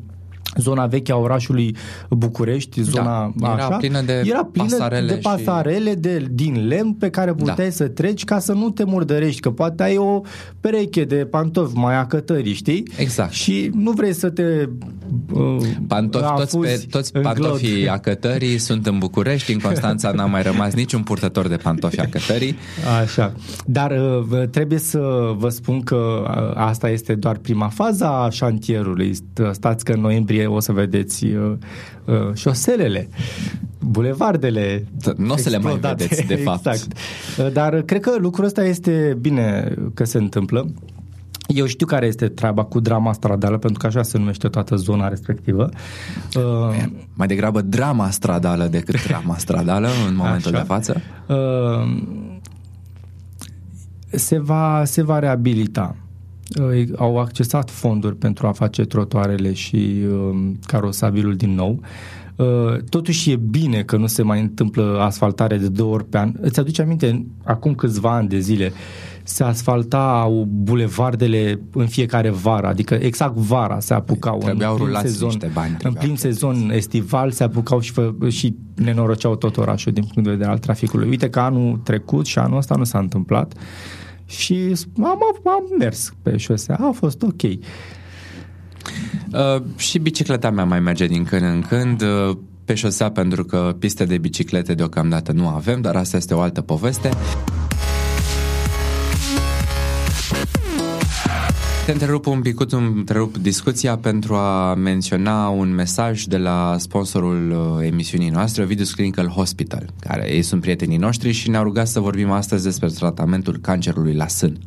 zona 0.58 0.86
veche 0.86 1.12
a 1.12 1.16
orașului 1.16 1.76
București, 2.10 2.82
zona 2.82 3.34
era 3.42 3.54
așa, 3.54 3.68
plină 3.76 4.02
de 4.02 4.22
era 4.26 4.44
plină 4.52 4.68
pasarele 4.70 5.08
de 5.08 5.14
și- 5.14 5.20
pasarele 5.22 5.94
de, 5.94 6.28
din 6.32 6.68
lemn 6.68 6.94
pe 6.94 7.10
care 7.10 7.34
puteai 7.34 7.68
Da. 7.68 7.74
să 7.74 7.88
treci 7.88 8.24
ca 8.24 8.40
să 8.40 8.54
nu 8.54 8.70
te 8.70 8.84
murdărești, 8.84 9.40
că 9.42 9.52
poate 9.52 9.84
ai 9.84 9.98
o 9.98 10.22
pereche 10.60 11.04
de 11.04 11.16
pantofi 11.16 11.76
mai 11.78 11.96
acătării, 12.00 12.54
știi? 12.54 12.84
Exact. 12.98 13.32
Și 13.32 13.70
nu 13.74 13.92
vrei 13.92 14.14
să 14.14 14.30
te 14.30 14.70
uh, 15.34 15.58
Pantofi, 15.88 16.24
toți, 16.36 16.42
afuzi 16.56 16.80
pe, 16.86 16.86
toți 16.90 17.12
în 17.14 17.22
pantofii 17.22 17.82
glot. 17.82 17.94
acătării 17.98 18.58
sunt 18.58 18.86
în 18.88 18.98
București, 18.98 19.54
în 19.54 19.60
Constanța 19.60 20.12
n-a 20.12 20.26
mai 20.26 20.42
rămas 20.42 20.74
niciun 20.74 21.02
purtător 21.04 21.48
de 21.48 21.56
pantofi 21.56 22.00
acătării. 22.00 22.56
Așa. 23.02 23.34
Dar 23.66 23.92
uh, 23.92 24.24
vă- 24.28 24.46
trebuie 24.52 24.80
să 24.80 25.00
vă 25.38 25.50
spun 25.50 25.82
că 25.82 25.96
uh, 25.96 26.52
asta 26.56 26.90
este 26.90 27.16
doar 27.16 27.38
prima 27.38 27.68
fază 27.68 28.06
a 28.06 28.30
șantierului. 28.30 29.12
St- 29.16 29.52
Stați 29.52 29.86
că 29.86 29.92
în 29.92 30.02
noiembrie 30.02 30.45
o 30.46 30.60
să 30.60 30.72
vedeți 30.72 31.26
uh, 31.26 31.54
uh, 32.06 32.34
șoselele, 32.34 33.10
bulevardele. 33.80 34.86
Nu 35.18 35.34
o 35.34 35.38
să 35.38 35.50
le 35.50 35.58
mai 35.58 35.72
explodate. 35.72 36.04
vedeți, 36.04 36.28
de 36.28 36.36
fapt. 36.48 36.66
Exact. 36.66 36.98
Uh, 37.38 37.52
Dar 37.54 37.82
cred 37.82 38.02
că 38.02 38.16
lucrul 38.18 38.46
ăsta 38.46 38.64
este 38.64 39.18
bine 39.22 39.74
că 39.94 40.04
se 40.04 40.18
întâmplă. 40.18 40.68
Eu 41.48 41.66
știu 41.66 41.86
care 41.86 42.06
este 42.06 42.28
treaba 42.28 42.64
cu 42.64 42.80
drama 42.80 43.14
stradală, 43.14 43.58
pentru 43.58 43.80
că 43.80 43.88
așa 43.88 44.04
se 44.04 44.18
numește 44.18 44.48
toată 44.48 44.76
zona 44.76 45.08
respectivă. 45.08 45.70
Uh, 46.36 46.86
Mai 47.14 47.28
degrabă 47.28 47.62
drama 47.62 48.10
stradală 48.10 48.66
decât 48.68 49.08
drama 49.08 49.38
stradală 49.38 49.88
în 50.08 50.16
momentul 50.22 50.54
Așa. 50.56 50.62
de 50.62 50.68
față. 50.68 51.02
Uh, 51.28 52.04
se 54.10 54.40
va, 54.40 54.82
se 54.86 55.04
va 55.04 55.20
reabilita. 55.20 55.96
Uh, 56.62 56.84
Au 56.96 57.20
accesat 57.20 57.70
fonduri 57.70 58.16
pentru 58.16 58.48
a 58.48 58.52
face 58.52 58.84
trotuarele 58.84 59.54
și 59.54 59.96
uh, 60.12 60.52
carosabilul 60.66 61.36
din 61.36 61.56
nou. 61.56 61.80
Uh, 62.36 62.78
Totuși 62.90 63.32
e 63.32 63.36
bine 63.36 63.82
că 63.84 63.98
nu 63.98 64.08
se 64.08 64.22
mai 64.22 64.42
întâmplă 64.42 65.00
asfaltare 65.00 65.58
de 65.58 65.68
două 65.68 65.94
ori 65.94 66.06
pe 66.06 66.18
an. 66.18 66.32
Îți 66.42 66.60
aduce 66.60 66.82
aminte, 66.82 67.26
acum 67.44 67.76
câțiva 67.76 68.16
ani 68.16 68.28
de 68.28 68.40
zile, 68.40 68.72
se 69.24 69.44
asfaltau 69.44 70.48
bulevardele 70.50 71.60
în 71.74 71.88
fiecare 71.88 72.30
vară, 72.30 72.68
adică 72.68 72.94
exact 72.94 73.36
vara 73.36 73.80
se 73.80 73.94
apucau. 73.94 74.38
Trebuiau 74.38 74.72
în 74.72 74.78
plin 74.78 74.88
rulați 74.88 75.12
sezon, 75.12 75.28
niște 75.28 75.50
bani, 75.54 75.70
În 75.70 75.78
trebuiau 75.78 76.04
plin 76.04 76.16
sezon 76.16 76.72
estival 76.74 77.32
se 77.32 77.44
apucau 77.44 77.80
și, 77.80 77.92
fă, 77.92 78.14
și 78.30 78.56
nenoroceau 78.76 79.36
tot 79.36 79.58
orașul 79.58 79.92
din 79.92 80.04
punct 80.04 80.24
de 80.24 80.30
vedere 80.30 80.50
al 80.50 80.58
traficului. 80.58 81.10
Uite 81.10 81.30
că 81.30 81.40
anul 81.40 81.80
trecut 81.84 82.26
și 82.26 82.40
anul 82.40 82.58
ăsta 82.58 82.76
nu 82.76 82.84
s-a 82.84 83.00
întâmplat 83.00 83.54
și 84.26 84.76
am, 84.98 85.20
am 85.44 85.64
mers 85.78 86.14
pe 86.22 86.38
șosea, 86.38 86.76
a 86.76 86.92
fost 86.92 87.22
ok. 87.22 87.42
Uh, 87.44 87.60
și 89.78 90.00
bicicleta 90.00 90.50
mea 90.50 90.66
mai 90.66 90.80
merge 90.80 91.06
din 91.06 91.24
când 91.24 91.42
în 91.42 91.62
când 91.62 92.02
uh, 92.02 92.38
pe 92.66 92.74
șosea 92.74 93.12
pentru 93.12 93.46
că 93.46 93.76
piste 93.80 94.06
de 94.06 94.18
biciclete 94.18 94.74
deocamdată 94.74 95.32
nu 95.32 95.48
avem, 95.48 95.82
dar 95.82 95.96
asta 95.96 96.18
este 96.18 96.34
o 96.34 96.40
altă 96.40 96.62
poveste. 96.62 97.10
Te 101.86 101.92
întrerup 101.92 102.26
un 102.26 102.42
pic, 102.42 102.60
întrerup 102.70 103.38
discuția 103.38 103.98
pentru 103.98 104.36
a 104.36 104.74
menționa 104.74 105.50
un 105.50 105.74
mesaj 105.74 106.24
de 106.24 106.38
la 106.38 106.76
sponsorul 106.80 107.52
uh, 107.52 107.86
emisiunii 107.86 108.30
noastre, 108.30 108.64
Ovidus 108.64 108.94
Clinical 108.94 109.28
Hospital, 109.28 109.90
care 110.00 110.34
ei 110.34 110.42
sunt 110.42 110.62
prietenii 110.62 110.98
noștri 110.98 111.32
și 111.32 111.50
ne-au 111.50 111.64
rugat 111.64 111.88
să 111.88 112.00
vorbim 112.00 112.32
astăzi 112.32 112.64
despre 112.64 112.88
tratamentul 112.88 113.58
cancerului 113.62 114.14
la 114.14 114.28
sân. 114.28 114.58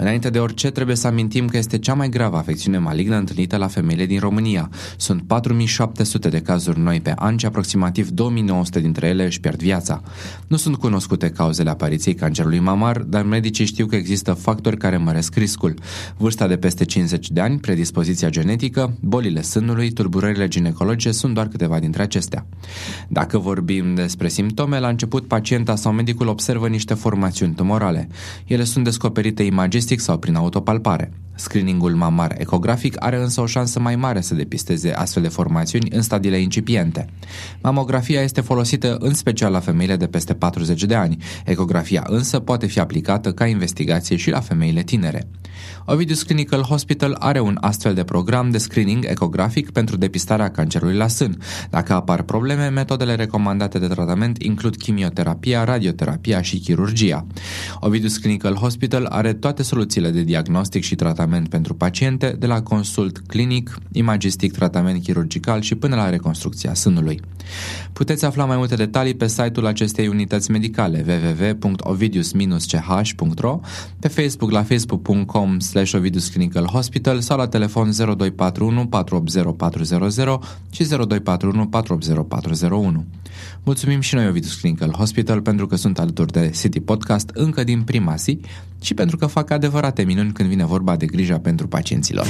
Înainte 0.00 0.30
de 0.30 0.38
orice, 0.38 0.70
trebuie 0.70 0.96
să 0.96 1.06
amintim 1.06 1.46
că 1.46 1.56
este 1.56 1.78
cea 1.78 1.94
mai 1.94 2.08
gravă 2.08 2.36
afecțiune 2.36 2.78
malignă 2.78 3.16
întâlnită 3.16 3.56
la 3.56 3.66
femeile 3.66 4.06
din 4.06 4.18
România. 4.18 4.70
Sunt 4.96 5.22
4700 5.22 6.28
de 6.28 6.40
cazuri 6.40 6.78
noi 6.78 7.00
pe 7.00 7.12
an 7.16 7.36
și 7.36 7.46
aproximativ 7.46 8.08
2900 8.08 8.80
dintre 8.80 9.06
ele 9.06 9.24
își 9.24 9.40
pierd 9.40 9.58
viața. 9.58 10.02
Nu 10.46 10.56
sunt 10.56 10.76
cunoscute 10.76 11.30
cauzele 11.30 11.70
apariției 11.70 12.14
cancerului 12.14 12.58
mamar, 12.58 12.98
dar 12.98 13.22
medicii 13.22 13.64
știu 13.64 13.86
că 13.86 13.96
există 13.96 14.32
factori 14.32 14.76
care 14.76 14.96
măresc 14.96 15.34
riscul. 15.34 15.74
Vârsta 16.16 16.46
de 16.46 16.56
peste 16.56 16.84
50 16.84 17.30
de 17.30 17.40
ani, 17.40 17.58
predispoziția 17.58 18.28
genetică, 18.28 18.96
bolile 19.00 19.42
sânului, 19.42 19.90
tulburările 19.90 20.48
ginecologice 20.48 21.10
sunt 21.10 21.34
doar 21.34 21.48
câteva 21.48 21.78
dintre 21.78 22.02
acestea. 22.02 22.46
Dacă 23.08 23.38
vorbim 23.38 23.94
despre 23.94 24.28
simptome, 24.28 24.78
la 24.78 24.88
început 24.88 25.26
pacienta 25.26 25.76
sau 25.76 25.92
medicul 25.92 26.26
observă 26.26 26.68
niște 26.68 26.94
formațiuni 26.94 27.54
tumorale. 27.54 28.08
Ele 28.46 28.64
sunt 28.64 28.84
descoperite 28.84 29.40
urmărite 29.40 29.42
imagistic 29.90 30.00
sau 30.00 30.18
prin 30.18 30.34
autopalpare. 30.34 31.12
Screeningul 31.40 31.94
mamar 31.94 32.34
ecografic 32.38 32.96
are 32.98 33.16
însă 33.16 33.40
o 33.40 33.46
șansă 33.46 33.80
mai 33.80 33.96
mare 33.96 34.20
să 34.20 34.34
depisteze 34.34 34.92
astfel 34.92 35.22
de 35.22 35.28
formațiuni 35.28 35.90
în 35.90 36.02
stadiile 36.02 36.40
incipiente. 36.40 37.06
Mamografia 37.62 38.20
este 38.20 38.40
folosită 38.40 38.96
în 39.00 39.14
special 39.14 39.52
la 39.52 39.60
femeile 39.60 39.96
de 39.96 40.06
peste 40.06 40.34
40 40.34 40.84
de 40.84 40.94
ani. 40.94 41.16
Ecografia 41.44 42.04
însă 42.06 42.38
poate 42.38 42.66
fi 42.66 42.80
aplicată 42.80 43.32
ca 43.32 43.46
investigație 43.46 44.16
și 44.16 44.30
la 44.30 44.40
femeile 44.40 44.82
tinere. 44.82 45.28
Ovidius 45.84 46.22
Clinical 46.22 46.62
Hospital 46.62 47.16
are 47.18 47.40
un 47.40 47.56
astfel 47.60 47.94
de 47.94 48.04
program 48.04 48.50
de 48.50 48.58
screening 48.58 49.04
ecografic 49.08 49.70
pentru 49.70 49.96
depistarea 49.96 50.50
cancerului 50.50 50.96
la 50.96 51.08
sân. 51.08 51.38
Dacă 51.70 51.92
apar 51.92 52.22
probleme, 52.22 52.68
metodele 52.68 53.14
recomandate 53.14 53.78
de 53.78 53.86
tratament 53.86 54.42
includ 54.42 54.76
chimioterapia, 54.76 55.64
radioterapia 55.64 56.42
și 56.42 56.58
chirurgia. 56.58 57.26
Ovidius 57.80 58.16
Clinical 58.16 58.54
Hospital 58.54 59.04
are 59.04 59.32
toate 59.32 59.62
soluțiile 59.62 59.79
de 60.10 60.22
diagnostic 60.22 60.82
și 60.82 60.94
tratament 60.94 61.48
pentru 61.48 61.74
paciente, 61.74 62.36
de 62.38 62.46
la 62.46 62.62
consult 62.62 63.18
clinic, 63.18 63.78
imagistic, 63.92 64.52
tratament 64.52 65.02
chirurgical 65.02 65.60
și 65.60 65.74
până 65.74 65.96
la 65.96 66.10
reconstrucția 66.10 66.74
sânului. 66.74 67.20
Puteți 67.92 68.24
afla 68.24 68.44
mai 68.44 68.56
multe 68.56 68.74
detalii 68.74 69.14
pe 69.14 69.28
site-ul 69.28 69.66
acestei 69.66 70.08
unități 70.08 70.50
medicale 70.50 71.04
www.ovidius-ch.ro, 71.08 73.60
pe 74.00 74.08
Facebook 74.08 74.50
la 74.50 74.62
facebook.com 74.62 75.58
slash 75.58 75.94
Ovidius 75.94 76.28
Clinical 76.28 76.66
Hospital 76.66 77.20
sau 77.20 77.36
la 77.36 77.48
telefon 77.48 77.90
0241 77.92 78.86
480 78.86 79.56
400 79.56 80.38
și 80.70 80.84
0241 80.84 81.66
480 81.66 82.24
401. 82.28 83.04
Mulțumim 83.62 84.00
și 84.00 84.14
noi 84.14 84.28
Ovidius 84.28 84.54
Clinical 84.54 84.90
Hospital 84.90 85.42
pentru 85.42 85.66
că 85.66 85.76
sunt 85.76 85.98
alături 85.98 86.32
de 86.32 86.50
City 86.60 86.80
Podcast 86.80 87.30
încă 87.34 87.64
din 87.64 87.82
prima 87.82 88.14
zi 88.14 88.40
și 88.80 88.94
pentru 88.94 89.16
că 89.16 89.26
fac 89.26 89.50
adevărate 89.70 90.02
minuni 90.02 90.32
când 90.32 90.48
vine 90.48 90.64
vorba 90.64 90.96
de 90.96 91.06
grija 91.06 91.38
pentru 91.38 91.68
pacienților. 91.68 92.26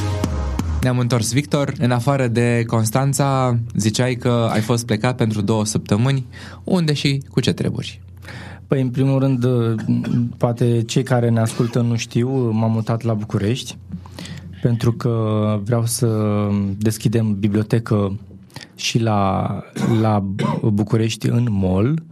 Ne-am 0.82 0.98
întors, 0.98 1.32
Victor. 1.32 1.72
În 1.78 1.90
afară 1.90 2.28
de 2.28 2.64
Constanța, 2.66 3.58
ziceai 3.74 4.14
că 4.14 4.48
ai 4.52 4.60
fost 4.60 4.86
plecat 4.86 5.16
pentru 5.16 5.40
două 5.40 5.64
săptămâni. 5.64 6.26
Unde 6.64 6.92
și 6.92 7.22
cu 7.30 7.40
ce 7.40 7.52
treburi? 7.52 8.00
Păi, 8.66 8.80
în 8.80 8.88
primul 8.88 9.18
rând, 9.18 9.46
poate 10.36 10.82
cei 10.82 11.02
care 11.02 11.28
ne 11.28 11.40
ascultă 11.40 11.80
nu 11.80 11.96
știu, 11.96 12.50
m-am 12.50 12.70
mutat 12.70 13.02
la 13.02 13.14
București 13.14 13.76
pentru 14.62 14.92
că 14.92 15.14
vreau 15.64 15.86
să 15.86 16.48
deschidem 16.78 17.38
bibliotecă 17.38 18.18
și 18.74 18.98
la, 18.98 19.48
la 20.00 20.24
București 20.62 21.28
în 21.28 21.46
mall. 21.50 22.02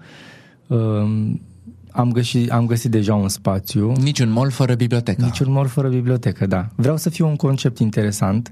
Am 1.98 2.12
găsit, 2.12 2.50
am 2.50 2.66
găsit 2.66 2.90
deja 2.90 3.14
un 3.14 3.28
spațiu. 3.28 3.92
Niciun 3.92 4.30
mall 4.30 4.50
fără 4.50 4.74
bibliotecă. 4.74 5.24
Niciun 5.24 5.52
mall 5.52 5.66
fără 5.66 5.88
bibliotecă, 5.88 6.46
da. 6.46 6.66
Vreau 6.74 6.96
să 6.96 7.10
fie 7.10 7.24
un 7.24 7.36
concept 7.36 7.78
interesant, 7.78 8.50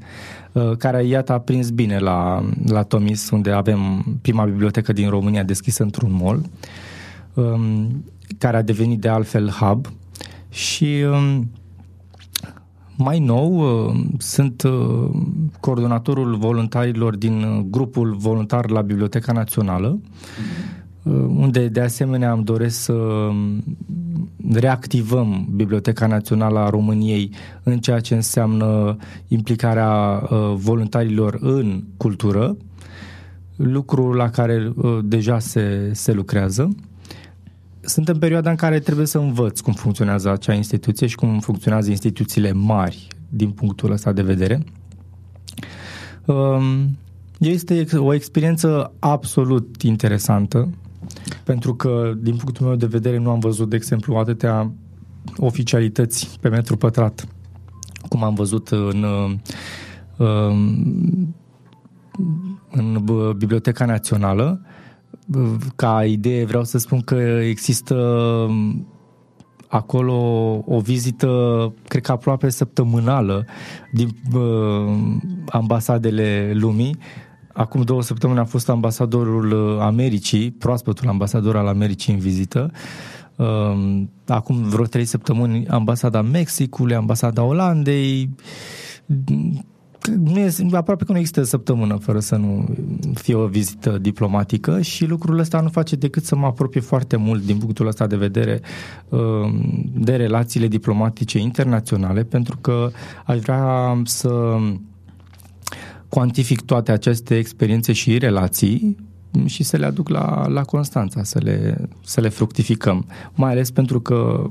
uh, 0.53 0.77
care 0.77 1.05
iată 1.05 1.33
a 1.33 1.39
prins 1.39 1.71
bine 1.71 1.99
la, 1.99 2.45
la 2.67 2.83
Tomis, 2.83 3.31
unde 3.31 3.51
avem 3.51 4.05
prima 4.23 4.45
bibliotecă 4.45 4.93
din 4.93 5.09
România 5.09 5.43
deschisă 5.43 5.83
într-un 5.83 6.13
mall, 6.13 6.43
um, 7.35 8.05
care 8.39 8.57
a 8.57 8.63
devenit 8.63 9.01
de 9.01 9.09
altfel 9.09 9.51
hub 9.51 9.87
și 10.49 11.05
um, 11.11 11.51
mai 12.97 13.19
nou 13.19 13.59
uh, 13.59 13.95
sunt 14.19 14.63
uh, 14.63 15.11
coordonatorul 15.61 16.37
voluntarilor 16.37 17.17
din 17.17 17.67
grupul 17.71 18.15
voluntar 18.15 18.71
la 18.71 18.81
Biblioteca 18.81 19.33
Națională, 19.33 19.99
mm-hmm 19.99 20.77
Uh, 20.86 20.86
unde 21.15 21.69
de 21.69 21.81
asemenea 21.81 22.31
am 22.31 22.43
doresc 22.43 22.81
să 22.81 22.93
um, 22.93 23.65
reactivăm 24.53 25.49
Biblioteca 25.55 26.07
Națională 26.07 26.59
a 26.59 26.71
României 26.71 27.31
în 27.63 27.79
ceea 27.79 28.01
ce 28.01 28.15
înseamnă 28.15 28.97
implicarea 29.29 30.23
uh, 30.23 30.55
voluntarilor 30.55 31.39
în 31.41 31.83
cultură, 31.97 32.57
lucru 33.57 34.13
la 34.13 34.31
care 34.31 34.73
uh, 34.77 34.99
deja 35.05 35.39
se, 35.39 35.91
se 35.93 36.13
lucrează. 36.13 36.77
Sunt 37.81 38.09
în 38.09 38.19
perioada 38.19 38.51
în 38.51 38.57
care 38.57 38.79
trebuie 38.79 39.07
să 39.07 39.19
învăț 39.19 39.61
cum 39.61 39.73
funcționează 39.73 40.31
acea 40.31 40.55
instituție 40.55 41.07
și 41.07 41.17
cum 41.17 41.41
funcționează 41.41 41.91
instituțiile 41.91 42.53
mari 42.53 43.09
din 43.29 43.51
punctul 43.51 43.91
ăsta 43.91 44.13
de 44.13 44.23
vedere. 44.23 44.65
Um, 46.25 46.97
este 47.39 47.87
o 47.97 48.15
experiență 48.15 48.93
absolut 48.99 49.83
interesantă 49.83 50.69
pentru 51.45 51.75
că, 51.75 52.13
din 52.19 52.37
punctul 52.37 52.67
meu 52.67 52.77
de 52.77 52.87
vedere, 52.87 53.19
nu 53.19 53.31
am 53.31 53.39
văzut, 53.39 53.69
de 53.69 53.77
exemplu, 53.77 54.17
atâtea 54.17 54.73
oficialități 55.37 56.39
pe 56.41 56.49
metru 56.49 56.77
pătrat, 56.77 57.27
cum 58.09 58.23
am 58.23 58.35
văzut 58.35 58.69
în, 58.69 59.05
în 62.71 63.05
Biblioteca 63.37 63.85
Națională. 63.85 64.61
Ca 65.77 66.05
idee 66.05 66.45
vreau 66.45 66.65
să 66.65 66.79
spun 66.79 67.01
că 67.01 67.15
există 67.43 67.97
acolo 69.69 70.15
o 70.67 70.81
vizită, 70.81 71.73
cred 71.89 72.03
că 72.03 72.13
aproape 72.13 72.49
săptămânală, 72.49 73.47
din 73.93 74.09
uh, 74.35 74.97
ambasadele 75.49 76.53
lumii, 76.55 76.97
Acum 77.57 77.83
două 77.83 78.03
săptămâni 78.03 78.39
a 78.39 78.45
fost 78.45 78.69
ambasadorul 78.69 79.53
uh, 79.53 79.81
Americii, 79.81 80.51
proaspătul 80.51 81.09
ambasador 81.09 81.57
al 81.57 81.67
Americii 81.67 82.13
în 82.13 82.19
vizită. 82.19 82.71
Um, 83.37 84.11
acum 84.27 84.63
vreo 84.63 84.85
trei 84.85 85.05
săptămâni 85.05 85.67
ambasada 85.69 86.23
Mexicului, 86.23 86.95
ambasada 86.95 87.43
Olandei. 87.43 88.31
Nu 90.19 90.39
e, 90.39 90.53
aproape 90.73 91.05
că 91.05 91.13
nu 91.13 91.19
există 91.19 91.43
săptămână 91.43 91.97
fără 91.97 92.21
să 92.21 92.37
nu 92.37 92.69
fie 93.15 93.35
o 93.35 93.47
vizită 93.47 93.99
diplomatică 93.99 94.81
și 94.81 95.07
lucrul 95.07 95.39
ăsta 95.39 95.61
nu 95.61 95.69
face 95.69 95.97
decât 95.97 96.25
să 96.25 96.37
mă 96.37 96.47
apropie 96.47 96.81
foarte 96.81 97.17
mult 97.17 97.45
din 97.45 97.57
punctul 97.57 97.87
ăsta 97.87 98.07
de 98.07 98.17
vedere 98.17 98.61
um, 99.09 99.91
de 99.95 100.17
relațiile 100.17 100.67
diplomatice 100.67 101.39
internaționale 101.39 102.23
pentru 102.23 102.59
că 102.61 102.91
aș 103.25 103.39
vrea 103.39 104.01
să 104.05 104.59
cuantific 106.09 106.61
toate 106.61 106.93
aceste 106.93 107.37
experiențe 107.37 107.93
și 107.93 108.19
relații 108.19 108.97
și 109.45 109.63
să 109.63 109.77
le 109.77 109.87
aduc 109.87 110.09
la, 110.09 110.47
la 110.49 110.63
Constanța, 110.63 111.23
să 111.23 111.39
le, 111.43 111.89
să 112.05 112.21
le 112.21 112.29
fructificăm. 112.29 113.07
Mai 113.35 113.51
ales 113.51 113.71
pentru 113.71 114.01
că, 114.01 114.51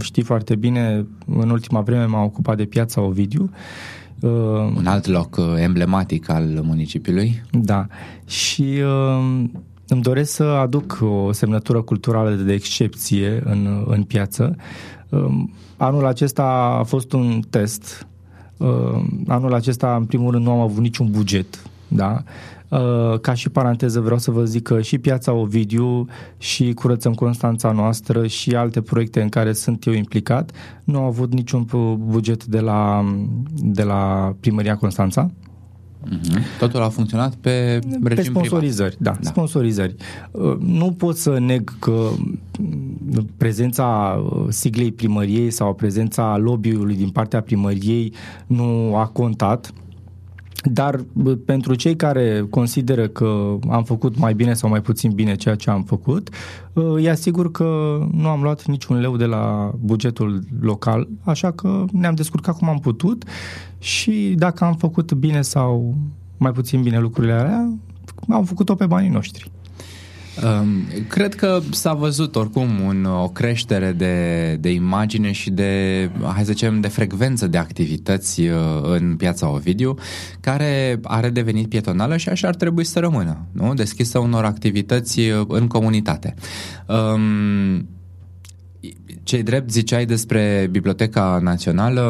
știi 0.00 0.22
foarte 0.22 0.54
bine, 0.54 1.06
în 1.26 1.50
ultima 1.50 1.80
vreme 1.80 2.04
m-am 2.04 2.24
ocupat 2.24 2.56
de 2.56 2.64
piața 2.64 3.00
Ovidiu. 3.00 3.50
Uh, 4.20 4.30
Un 4.76 4.86
alt 4.86 5.06
loc 5.06 5.36
uh, 5.36 5.44
emblematic 5.56 6.28
al 6.28 6.60
municipiului. 6.62 7.42
Da. 7.50 7.86
Și 8.26 8.62
uh, 8.62 9.44
îmi 9.88 10.02
doresc 10.02 10.32
să 10.32 10.42
aduc 10.42 10.98
o 11.02 11.32
semnătură 11.32 11.82
culturală 11.82 12.30
de 12.30 12.52
excepție 12.52 13.42
în, 13.44 13.84
în 13.86 14.02
piață. 14.02 14.56
Anul 15.76 16.06
acesta 16.06 16.42
a 16.78 16.82
fost 16.82 17.12
un 17.12 17.40
test 17.50 18.06
Uh, 18.06 18.13
anul 19.26 19.54
acesta, 19.54 19.96
în 19.96 20.04
primul 20.04 20.30
rând, 20.30 20.44
nu 20.44 20.50
am 20.50 20.60
avut 20.60 20.82
niciun 20.82 21.10
buget, 21.10 21.62
da? 21.88 22.22
Uh, 22.68 23.20
ca 23.20 23.34
și 23.34 23.48
paranteză 23.48 24.00
vreau 24.00 24.18
să 24.18 24.30
vă 24.30 24.44
zic 24.44 24.62
că 24.62 24.80
și 24.80 24.98
Piața 24.98 25.32
Ovidiu 25.32 26.06
și 26.38 26.72
Curățăm 26.72 27.12
Constanța 27.12 27.72
noastră 27.72 28.26
și 28.26 28.54
alte 28.56 28.80
proiecte 28.80 29.22
în 29.22 29.28
care 29.28 29.52
sunt 29.52 29.86
eu 29.86 29.92
implicat 29.92 30.50
nu 30.84 30.98
au 30.98 31.04
avut 31.04 31.32
niciun 31.32 31.66
buget 31.98 32.44
de 32.44 32.60
la, 32.60 33.04
de 33.54 33.82
la 33.82 34.34
Primăria 34.40 34.76
Constanța. 34.76 35.30
Uh-huh. 36.08 36.58
Totul 36.58 36.82
a 36.82 36.88
funcționat 36.88 37.34
pe 37.34 37.78
Pe 38.14 38.22
sponsorizări, 38.22 38.96
da, 38.98 39.10
da, 39.10 39.28
sponsorizări. 39.28 39.94
Uh, 40.30 40.56
nu 40.58 40.92
pot 40.92 41.16
să 41.16 41.38
neg 41.38 41.78
că 41.78 42.08
prezența 43.36 44.18
uh, 44.24 44.46
siglei 44.48 44.92
primăriei 44.92 45.50
sau 45.50 45.74
prezența 45.74 46.36
lobby-ului 46.36 46.96
din 46.96 47.10
partea 47.10 47.40
primăriei 47.40 48.12
nu 48.46 48.96
a 48.96 49.06
contat, 49.06 49.72
dar 50.64 51.04
pentru 51.44 51.74
cei 51.74 51.96
care 51.96 52.46
consideră 52.50 53.08
că 53.08 53.56
am 53.70 53.84
făcut 53.84 54.18
mai 54.18 54.34
bine 54.34 54.54
sau 54.54 54.70
mai 54.70 54.80
puțin 54.80 55.12
bine 55.12 55.34
ceea 55.34 55.54
ce 55.54 55.70
am 55.70 55.82
făcut, 55.82 56.28
uh, 56.72 57.04
e 57.04 57.10
asigur 57.10 57.50
că 57.50 57.98
nu 58.12 58.28
am 58.28 58.42
luat 58.42 58.66
niciun 58.66 59.00
leu 59.00 59.16
de 59.16 59.24
la 59.24 59.72
bugetul 59.80 60.42
local, 60.60 61.08
așa 61.24 61.50
că 61.50 61.84
ne-am 61.92 62.14
descurcat 62.14 62.58
cum 62.58 62.68
am 62.68 62.78
putut 62.78 63.24
și 63.78 64.34
dacă 64.36 64.64
am 64.64 64.74
făcut 64.74 65.12
bine 65.12 65.42
sau 65.42 65.94
mai 66.36 66.52
puțin 66.52 66.82
bine 66.82 66.98
lucrurile 66.98 67.32
alea, 67.32 67.72
am 68.28 68.44
făcut-o 68.44 68.74
pe 68.74 68.86
banii 68.86 69.10
noștri. 69.10 69.50
Cred 71.08 71.34
că 71.34 71.60
s-a 71.70 71.92
văzut 71.92 72.36
oricum 72.36 72.80
un, 72.80 73.04
o 73.04 73.28
creștere 73.28 73.92
de, 73.92 74.56
de 74.60 74.72
imagine 74.72 75.32
și 75.32 75.50
de, 75.50 76.10
hai 76.22 76.44
să 76.44 76.52
zicem, 76.52 76.80
de 76.80 76.88
frecvență 76.88 77.46
de 77.46 77.58
activități 77.58 78.40
uh, 78.40 78.56
în 78.82 79.16
piața 79.16 79.50
Ovidiu, 79.50 79.94
care 80.40 81.00
a 81.02 81.20
redevenit 81.20 81.68
pietonală 81.68 82.16
și 82.16 82.28
așa 82.28 82.48
ar 82.48 82.54
trebui 82.54 82.84
să 82.84 82.98
rămână, 82.98 83.46
nu? 83.52 83.74
Deschisă 83.74 84.18
unor 84.18 84.44
activități 84.44 85.20
uh, 85.20 85.44
în 85.48 85.66
comunitate. 85.66 86.34
Um, 86.86 87.88
cei 89.22 89.42
drept 89.42 89.70
ziceai 89.70 90.04
despre 90.04 90.68
Biblioteca 90.70 91.38
Națională, 91.42 92.02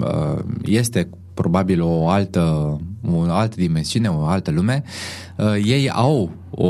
uh, 0.00 0.44
este 0.64 1.08
probabil 1.34 1.82
o 1.82 2.08
altă, 2.08 2.76
o 3.10 3.20
altă 3.28 3.54
dimensiune, 3.58 4.08
o 4.08 4.24
altă 4.24 4.50
lume. 4.50 4.82
Uh, 5.36 5.54
ei 5.64 5.90
au 5.90 6.30
o, 6.58 6.68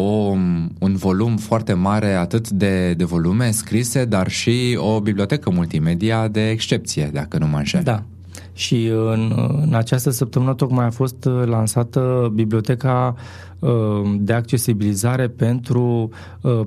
un 0.79 0.95
volum 0.97 1.37
foarte 1.37 1.73
mare 1.73 2.15
atât 2.15 2.51
de, 2.51 2.95
de 2.95 3.05
volume 3.05 3.51
scrise, 3.51 4.05
dar 4.05 4.29
și 4.29 4.79
o 4.81 5.01
bibliotecă 5.01 5.51
multimedia 5.51 6.29
de 6.29 6.51
excepție, 6.51 7.11
dacă 7.13 7.39
nu 7.39 7.47
mă 7.47 7.57
înșel. 7.57 7.83
Da, 7.83 8.03
și 8.53 8.87
în, 8.87 9.33
în 9.63 9.75
această 9.75 10.11
săptămână 10.11 10.55
tocmai 10.55 10.87
a 10.87 10.91
fost 10.91 11.29
lansată 11.45 12.31
biblioteca 12.35 13.15
de 14.19 14.33
accesibilizare 14.33 15.29
pentru 15.29 16.11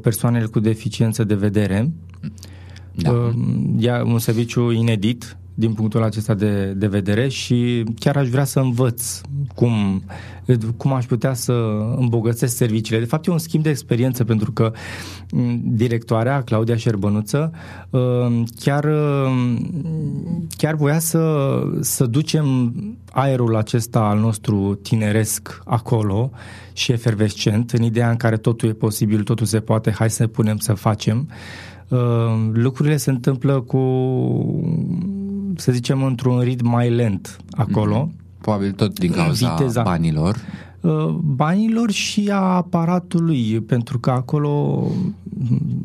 persoanele 0.01 0.45
cu 0.45 0.59
deficiență 0.59 1.23
de 1.23 1.35
vedere. 1.35 1.91
Da. 2.95 3.33
E 3.79 4.01
un 4.01 4.19
serviciu 4.19 4.71
inedit 4.71 5.37
din 5.59 5.73
punctul 5.73 6.03
acesta 6.03 6.33
de, 6.33 6.73
de 6.77 6.87
vedere 6.87 7.27
și 7.27 7.83
chiar 7.99 8.17
aș 8.17 8.27
vrea 8.27 8.43
să 8.43 8.59
învăț 8.59 9.21
cum, 9.55 10.03
cum 10.77 10.93
aș 10.93 11.05
putea 11.05 11.33
să 11.33 11.53
îmbogățesc 11.97 12.55
serviciile. 12.55 12.99
De 12.99 13.05
fapt, 13.05 13.25
e 13.25 13.31
un 13.31 13.37
schimb 13.37 13.63
de 13.63 13.69
experiență 13.69 14.23
pentru 14.23 14.51
că 14.51 14.71
directoarea, 15.63 16.43
Claudia 16.43 16.75
Șerbănuță, 16.75 17.51
ă, 17.93 18.31
chiar, 18.59 18.83
ă, 18.83 19.27
chiar 20.57 20.75
voia 20.75 20.99
să, 20.99 21.61
să 21.79 22.05
ducem 22.05 22.73
aerul 23.11 23.55
acesta 23.55 23.99
al 23.99 24.19
nostru 24.19 24.79
tineresc 24.81 25.61
acolo 25.65 26.31
și 26.73 26.91
efervescent, 26.91 27.71
în 27.71 27.83
ideea 27.83 28.09
în 28.09 28.17
care 28.17 28.37
totul 28.37 28.69
e 28.69 28.73
posibil, 28.73 29.23
totul 29.23 29.45
se 29.45 29.59
poate, 29.59 29.91
hai 29.91 30.09
să 30.09 30.23
ne 30.23 30.29
punem 30.29 30.57
să 30.57 30.73
facem. 30.73 31.27
Uh, 31.89 31.99
lucrurile 32.53 32.97
se 32.97 33.09
întâmplă 33.09 33.61
cu, 33.61 33.77
să 35.59 35.71
zicem, 35.71 36.03
într-un 36.03 36.39
ritm 36.39 36.67
mai 36.67 36.89
lent 36.89 37.37
acolo. 37.51 38.09
Mm-hmm. 38.09 38.41
Probabil 38.41 38.71
tot 38.71 38.99
din 38.99 39.11
cauza 39.11 39.55
Viteza. 39.55 39.81
banilor. 39.81 40.35
Uh, 40.81 41.07
banilor 41.21 41.91
și 41.91 42.29
a 42.31 42.35
aparatului, 42.35 43.61
pentru 43.61 43.99
că 43.99 44.11
acolo 44.11 44.83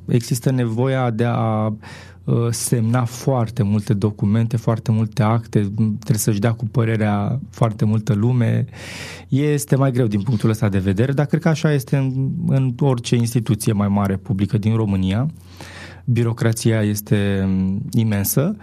există 0.07 0.51
nevoia 0.51 1.11
de 1.11 1.25
a 1.25 1.67
uh, 2.25 2.47
semna 2.51 3.05
foarte 3.05 3.63
multe 3.63 3.95
documente, 3.95 4.57
foarte 4.57 4.93
multe 4.93 5.23
acte, 5.23 5.59
trebuie 5.75 6.19
să-și 6.19 6.39
dea 6.39 6.53
cu 6.53 6.67
părerea 6.67 7.41
foarte 7.51 7.85
multă 7.85 8.15
lume. 8.15 8.65
Este 9.29 9.77
mai 9.77 9.93
greu 9.93 10.07
din 10.07 10.23
punctul 10.23 10.51
ăsta 10.51 10.69
de 10.69 10.79
vedere, 10.79 11.13
dar 11.13 11.27
cred 11.27 11.41
că 11.41 11.49
așa 11.49 11.73
este 11.73 11.97
în, 11.97 12.31
în 12.47 12.75
orice 12.79 13.17
instituție 13.17 13.73
mai 13.73 13.89
mare 13.89 14.17
publică 14.17 14.59
din 14.59 14.77
România. 14.77 15.23
Uh, 15.23 15.31
birocrația 16.05 16.83
este 16.83 17.45
mm, 17.47 17.83
imensă. 17.93 18.57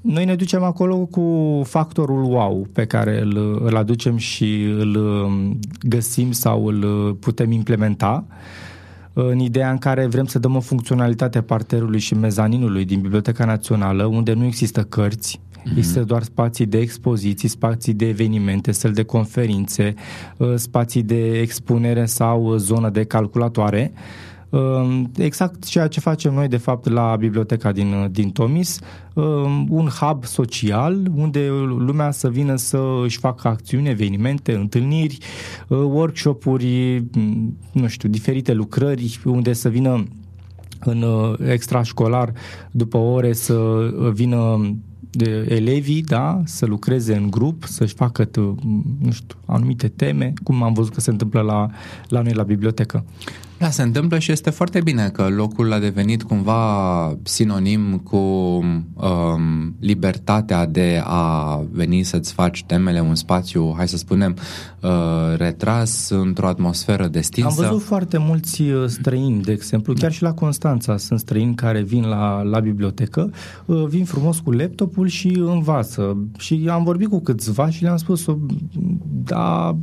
Noi 0.00 0.24
ne 0.24 0.34
ducem 0.34 0.62
acolo 0.62 0.96
cu 0.96 1.60
factorul 1.64 2.24
wow 2.24 2.66
pe 2.72 2.84
care 2.86 3.20
îl, 3.20 3.60
îl 3.64 3.76
aducem 3.76 4.16
și 4.16 4.62
îl 4.62 4.96
mm, 4.98 5.58
găsim 5.80 6.32
sau 6.32 6.66
îl 6.66 7.14
putem 7.14 7.50
implementa 7.50 8.26
în 9.12 9.38
ideea 9.38 9.70
în 9.70 9.78
care 9.78 10.06
vrem 10.06 10.24
să 10.24 10.38
dăm 10.38 10.56
o 10.56 10.60
funcționalitate 10.60 11.42
parterului 11.42 11.98
și 11.98 12.14
mezaninului 12.14 12.84
din 12.84 13.00
Biblioteca 13.00 13.44
Națională, 13.44 14.04
unde 14.04 14.32
nu 14.32 14.44
există 14.44 14.82
cărți, 14.82 15.40
Mm-hmm. 15.58 15.76
Există 15.76 16.04
doar 16.04 16.22
spații 16.22 16.66
de 16.66 16.78
expoziții, 16.78 17.48
spații 17.48 17.92
de 17.92 18.08
evenimente, 18.08 18.72
săli 18.72 18.94
de 18.94 19.02
conferințe, 19.02 19.94
ă, 20.40 20.56
spații 20.56 21.02
de 21.02 21.38
expunere 21.40 22.06
sau 22.06 22.56
zonă 22.56 22.90
de 22.90 23.04
calculatoare. 23.04 23.92
Ehm, 24.50 25.10
exact 25.16 25.64
ceea 25.64 25.86
ce 25.86 26.00
facem 26.00 26.34
noi, 26.34 26.48
de 26.48 26.56
fapt, 26.56 26.88
la 26.88 27.16
biblioteca 27.18 27.72
din, 27.72 28.08
din 28.10 28.30
Tomis, 28.30 28.78
ehm, 29.14 29.66
un 29.68 29.86
hub 29.86 30.24
social 30.24 31.10
unde 31.14 31.48
lumea 31.78 32.10
să 32.10 32.30
vină 32.30 32.56
să 32.56 32.80
își 33.02 33.18
facă 33.18 33.48
acțiuni, 33.48 33.88
evenimente, 33.88 34.54
întâlniri, 34.54 35.18
eh, 35.68 35.78
workshop-uri, 35.78 37.04
nu 37.72 37.86
știu, 37.86 38.08
diferite 38.08 38.52
lucrări 38.52 39.20
unde 39.24 39.52
să 39.52 39.68
vină 39.68 40.04
în 40.80 41.02
eh, 41.02 41.50
extrașcolar 41.52 42.32
după 42.70 42.96
ore 42.96 43.32
să 43.32 43.88
vină 44.12 44.60
de 45.10 45.46
elevii, 45.48 46.02
da, 46.02 46.40
să 46.44 46.66
lucreze 46.66 47.16
în 47.16 47.30
grup, 47.30 47.64
să-și 47.64 47.94
facă, 47.94 48.28
nu 48.98 49.10
știu, 49.10 49.38
anumite 49.44 49.88
teme, 49.88 50.32
cum 50.42 50.62
am 50.62 50.72
văzut 50.72 50.92
că 50.92 51.00
se 51.00 51.10
întâmplă 51.10 51.40
la, 51.40 51.68
la 52.08 52.20
noi 52.20 52.32
la 52.32 52.42
bibliotecă. 52.42 53.04
Da, 53.58 53.70
se 53.70 53.82
întâmplă 53.82 54.18
și 54.18 54.32
este 54.32 54.50
foarte 54.50 54.80
bine 54.80 55.08
că 55.08 55.28
locul 55.28 55.72
a 55.72 55.78
devenit 55.78 56.22
cumva 56.22 57.16
sinonim 57.22 57.98
cu 57.98 58.16
um, 58.16 59.74
libertatea 59.80 60.66
de 60.66 61.02
a 61.04 61.56
veni 61.70 62.02
să-ți 62.02 62.32
faci 62.32 62.64
temele 62.64 63.00
un 63.00 63.14
spațiu, 63.14 63.74
hai 63.76 63.88
să 63.88 63.96
spunem, 63.96 64.36
uh, 64.82 64.90
retras 65.36 66.08
într-o 66.10 66.46
atmosferă 66.46 67.06
destinsă. 67.06 67.62
Am 67.62 67.68
văzut 67.68 67.86
foarte 67.86 68.18
mulți 68.18 68.62
uh, 68.62 68.86
străini, 68.86 69.42
de 69.42 69.52
exemplu, 69.52 69.92
chiar 69.92 70.12
și 70.12 70.22
la 70.22 70.32
Constanța 70.32 70.96
sunt 70.96 71.18
străini 71.18 71.54
care 71.54 71.82
vin 71.82 72.04
la, 72.04 72.42
la 72.42 72.60
bibliotecă, 72.60 73.30
uh, 73.64 73.84
vin 73.88 74.04
frumos 74.04 74.38
cu 74.38 74.50
laptopul 74.50 75.06
și 75.06 75.36
învață. 75.38 76.28
Și 76.38 76.68
am 76.70 76.84
vorbit 76.84 77.08
cu 77.08 77.20
câțiva 77.20 77.70
și 77.70 77.82
le-am 77.82 77.96
spus, 77.96 78.26
da, 79.24 79.76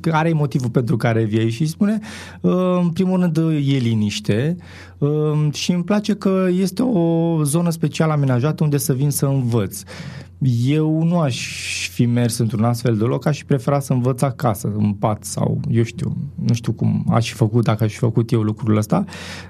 care 0.00 0.28
e 0.28 0.32
motivul 0.32 0.70
pentru 0.70 0.96
care 0.96 1.24
vii 1.24 1.50
și 1.50 1.66
spune, 1.66 1.98
uh, 2.40 2.52
în 2.82 2.90
primul 2.90 3.20
rând 3.20 3.36
e 3.66 3.76
liniște 3.76 4.56
uh, 4.98 5.52
și 5.52 5.72
îmi 5.72 5.84
place 5.84 6.14
că 6.14 6.46
este 6.52 6.82
o 6.82 7.42
zonă 7.42 7.70
special 7.70 8.10
amenajată 8.10 8.64
unde 8.64 8.76
să 8.76 8.92
vin 8.92 9.10
să 9.10 9.26
învăț. 9.26 9.82
Eu 10.66 11.02
nu 11.02 11.18
aș 11.18 11.48
fi 11.88 12.06
mers 12.06 12.38
într-un 12.38 12.64
astfel 12.64 12.96
de 12.96 13.04
loc, 13.04 13.26
aș 13.26 13.38
fi 13.38 13.44
preferat 13.44 13.82
să 13.84 13.92
învăț 13.92 14.22
acasă, 14.22 14.72
în 14.76 14.92
pat 14.92 15.24
sau 15.24 15.60
eu 15.70 15.82
știu, 15.82 16.16
nu 16.34 16.54
știu 16.54 16.72
cum 16.72 17.04
aș 17.10 17.28
fi 17.28 17.34
făcut, 17.34 17.64
dacă 17.64 17.84
aș 17.84 17.92
fi 17.92 17.98
făcut 17.98 18.32
eu 18.32 18.42
lucrul 18.42 18.76
ăsta, 18.76 19.04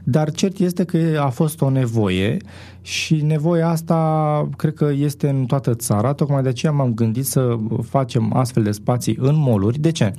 dar 0.04 0.30
cert 0.30 0.58
este 0.58 0.84
că 0.84 1.20
a 1.20 1.28
fost 1.28 1.60
o 1.60 1.70
nevoie 1.70 2.36
și 2.80 3.14
nevoia 3.14 3.68
asta 3.68 4.48
cred 4.56 4.74
că 4.74 4.90
este 4.96 5.28
în 5.28 5.46
toată 5.46 5.74
țara, 5.74 6.12
tocmai 6.12 6.42
de 6.42 6.48
aceea 6.48 6.72
m-am 6.72 6.94
gândit 6.94 7.26
să 7.26 7.58
facem 7.82 8.32
astfel 8.36 8.62
de 8.62 8.70
spații 8.70 9.16
în 9.20 9.34
moluri. 9.36 9.78
De 9.78 9.90
ce? 9.90 10.12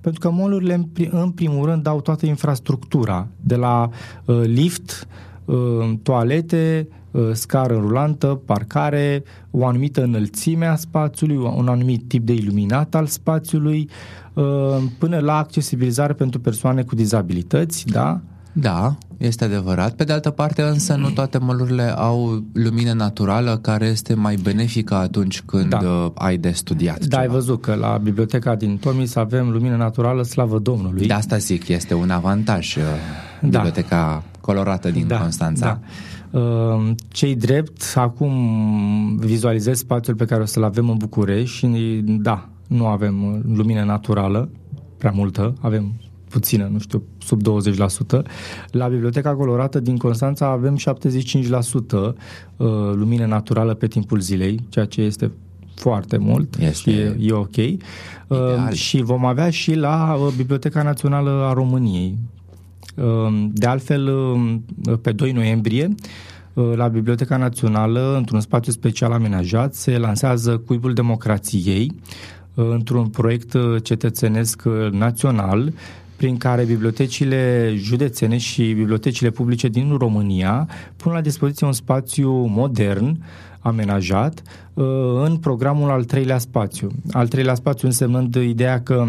Pentru 0.00 0.20
că 0.20 0.30
molurile 0.30 0.88
în 1.10 1.30
primul 1.30 1.64
rând 1.64 1.82
dau 1.82 2.00
toată 2.00 2.26
infrastructura, 2.26 3.28
de 3.40 3.54
la 3.54 3.88
uh, 4.24 4.40
lift, 4.44 5.08
uh, 5.44 5.92
toalete, 6.02 6.88
Uh, 6.88 6.96
scară 7.32 7.74
rulantă, 7.74 8.40
parcare, 8.44 9.22
o 9.50 9.66
anumită 9.66 10.02
înălțime 10.02 10.66
a 10.66 10.76
spațiului, 10.76 11.36
un 11.36 11.68
anumit 11.68 12.08
tip 12.08 12.26
de 12.26 12.32
iluminat 12.32 12.94
al 12.94 13.06
spațiului, 13.06 13.88
uh, 14.32 14.44
până 14.98 15.18
la 15.18 15.36
accesibilizare 15.36 16.12
pentru 16.12 16.40
persoane 16.40 16.82
cu 16.82 16.94
dizabilități, 16.94 17.86
da? 17.86 18.20
Da, 18.54 18.96
este 19.16 19.44
adevărat. 19.44 19.92
Pe 19.92 20.04
de 20.04 20.12
altă 20.12 20.30
parte, 20.30 20.62
însă, 20.62 20.94
nu 20.94 21.10
toate 21.10 21.38
mălurile 21.38 21.94
au 21.96 22.44
lumină 22.52 22.92
naturală 22.92 23.56
care 23.56 23.86
este 23.86 24.14
mai 24.14 24.34
benefică 24.42 24.94
atunci 24.94 25.42
când 25.42 25.68
da. 25.68 25.78
Uh, 25.78 26.10
ai 26.14 26.36
de 26.36 26.50
studiat. 26.50 26.98
Da, 26.98 27.04
ceva. 27.04 27.20
ai 27.20 27.28
văzut 27.28 27.60
că 27.60 27.74
la 27.74 27.98
biblioteca 28.02 28.54
din 28.54 28.76
Tomis 28.76 29.14
avem 29.14 29.50
lumină 29.50 29.76
naturală, 29.76 30.22
slavă 30.22 30.58
Domnului. 30.58 31.06
De 31.06 31.12
asta 31.12 31.36
zic, 31.36 31.68
este 31.68 31.94
un 31.94 32.10
avantaj 32.10 32.76
da. 33.40 33.48
biblioteca 33.48 34.22
colorată 34.40 34.90
din 34.90 35.06
da, 35.06 35.18
Constanța. 35.18 35.66
Da. 35.66 35.80
Ehm, 36.32 36.94
cei 37.08 37.34
drept, 37.34 37.82
acum 37.94 39.16
vizualizez 39.16 39.78
spațiul 39.78 40.16
pe 40.16 40.24
care 40.24 40.42
o 40.42 40.44
să-l 40.44 40.62
avem 40.62 40.90
în 40.90 40.96
București 40.96 41.56
și 41.56 41.66
da, 42.04 42.48
nu 42.68 42.86
avem 42.86 43.42
lumină 43.56 43.84
naturală, 43.84 44.50
prea 44.98 45.10
multă, 45.14 45.54
avem 45.60 45.92
puțină, 46.28 46.68
nu 46.72 46.78
știu, 46.78 47.02
sub 47.18 47.40
20%. 47.42 48.22
La 48.70 48.88
Biblioteca 48.88 49.34
Colorată 49.34 49.80
din 49.80 49.96
Constanța 49.96 50.46
avem 50.46 50.76
75% 50.76 50.80
uh, 51.92 52.14
lumină 52.92 53.26
naturală 53.26 53.74
pe 53.74 53.86
timpul 53.86 54.20
zilei, 54.20 54.60
ceea 54.68 54.84
ce 54.84 55.00
este 55.00 55.30
foarte 55.74 56.16
mult 56.16 56.56
este 56.58 56.90
și 56.90 56.90
e, 56.90 57.16
e 57.20 57.32
ok. 57.32 57.56
Ideal. 57.56 57.80
Uh, 58.28 58.72
și 58.72 59.02
vom 59.02 59.24
avea 59.24 59.50
și 59.50 59.74
la 59.74 60.14
uh, 60.14 60.32
Biblioteca 60.36 60.82
Națională 60.82 61.30
a 61.30 61.52
României, 61.52 62.18
Ehm, 62.18 62.41
de 63.52 63.66
altfel, 63.66 64.08
ehm, 64.08 64.64
pe 65.00 65.12
2 65.12 65.32
noiembrie, 65.32 65.82
ehm, 65.82 66.72
la 66.74 66.88
Biblioteca 66.88 67.36
Națională, 67.36 68.14
într-un 68.16 68.40
spațiu 68.40 68.72
special 68.72 69.12
amenajat, 69.12 69.74
se 69.74 69.98
lansează 69.98 70.58
Cuibul 70.58 70.92
Democrației, 70.92 71.92
într-un 72.54 73.08
proiect 73.08 73.56
cetățenesc 73.82 74.62
național, 74.90 75.72
prin 76.16 76.36
care 76.36 76.64
bibliotecile 76.64 77.72
județene 77.76 78.36
și 78.38 78.72
bibliotecile 78.72 79.30
publice 79.30 79.68
din 79.68 79.96
România 79.98 80.68
pun 80.96 81.12
la 81.12 81.20
dispoziție 81.20 81.66
un 81.66 81.72
spațiu 81.72 82.30
modern, 82.30 83.18
amenajat, 83.60 84.42
în 85.24 85.36
programul 85.36 85.90
al 85.90 86.04
treilea 86.04 86.38
spațiu. 86.38 86.88
Al 87.12 87.28
treilea 87.28 87.54
spațiu 87.54 87.88
însemnând 87.88 88.34
ideea 88.34 88.82
că 88.82 89.04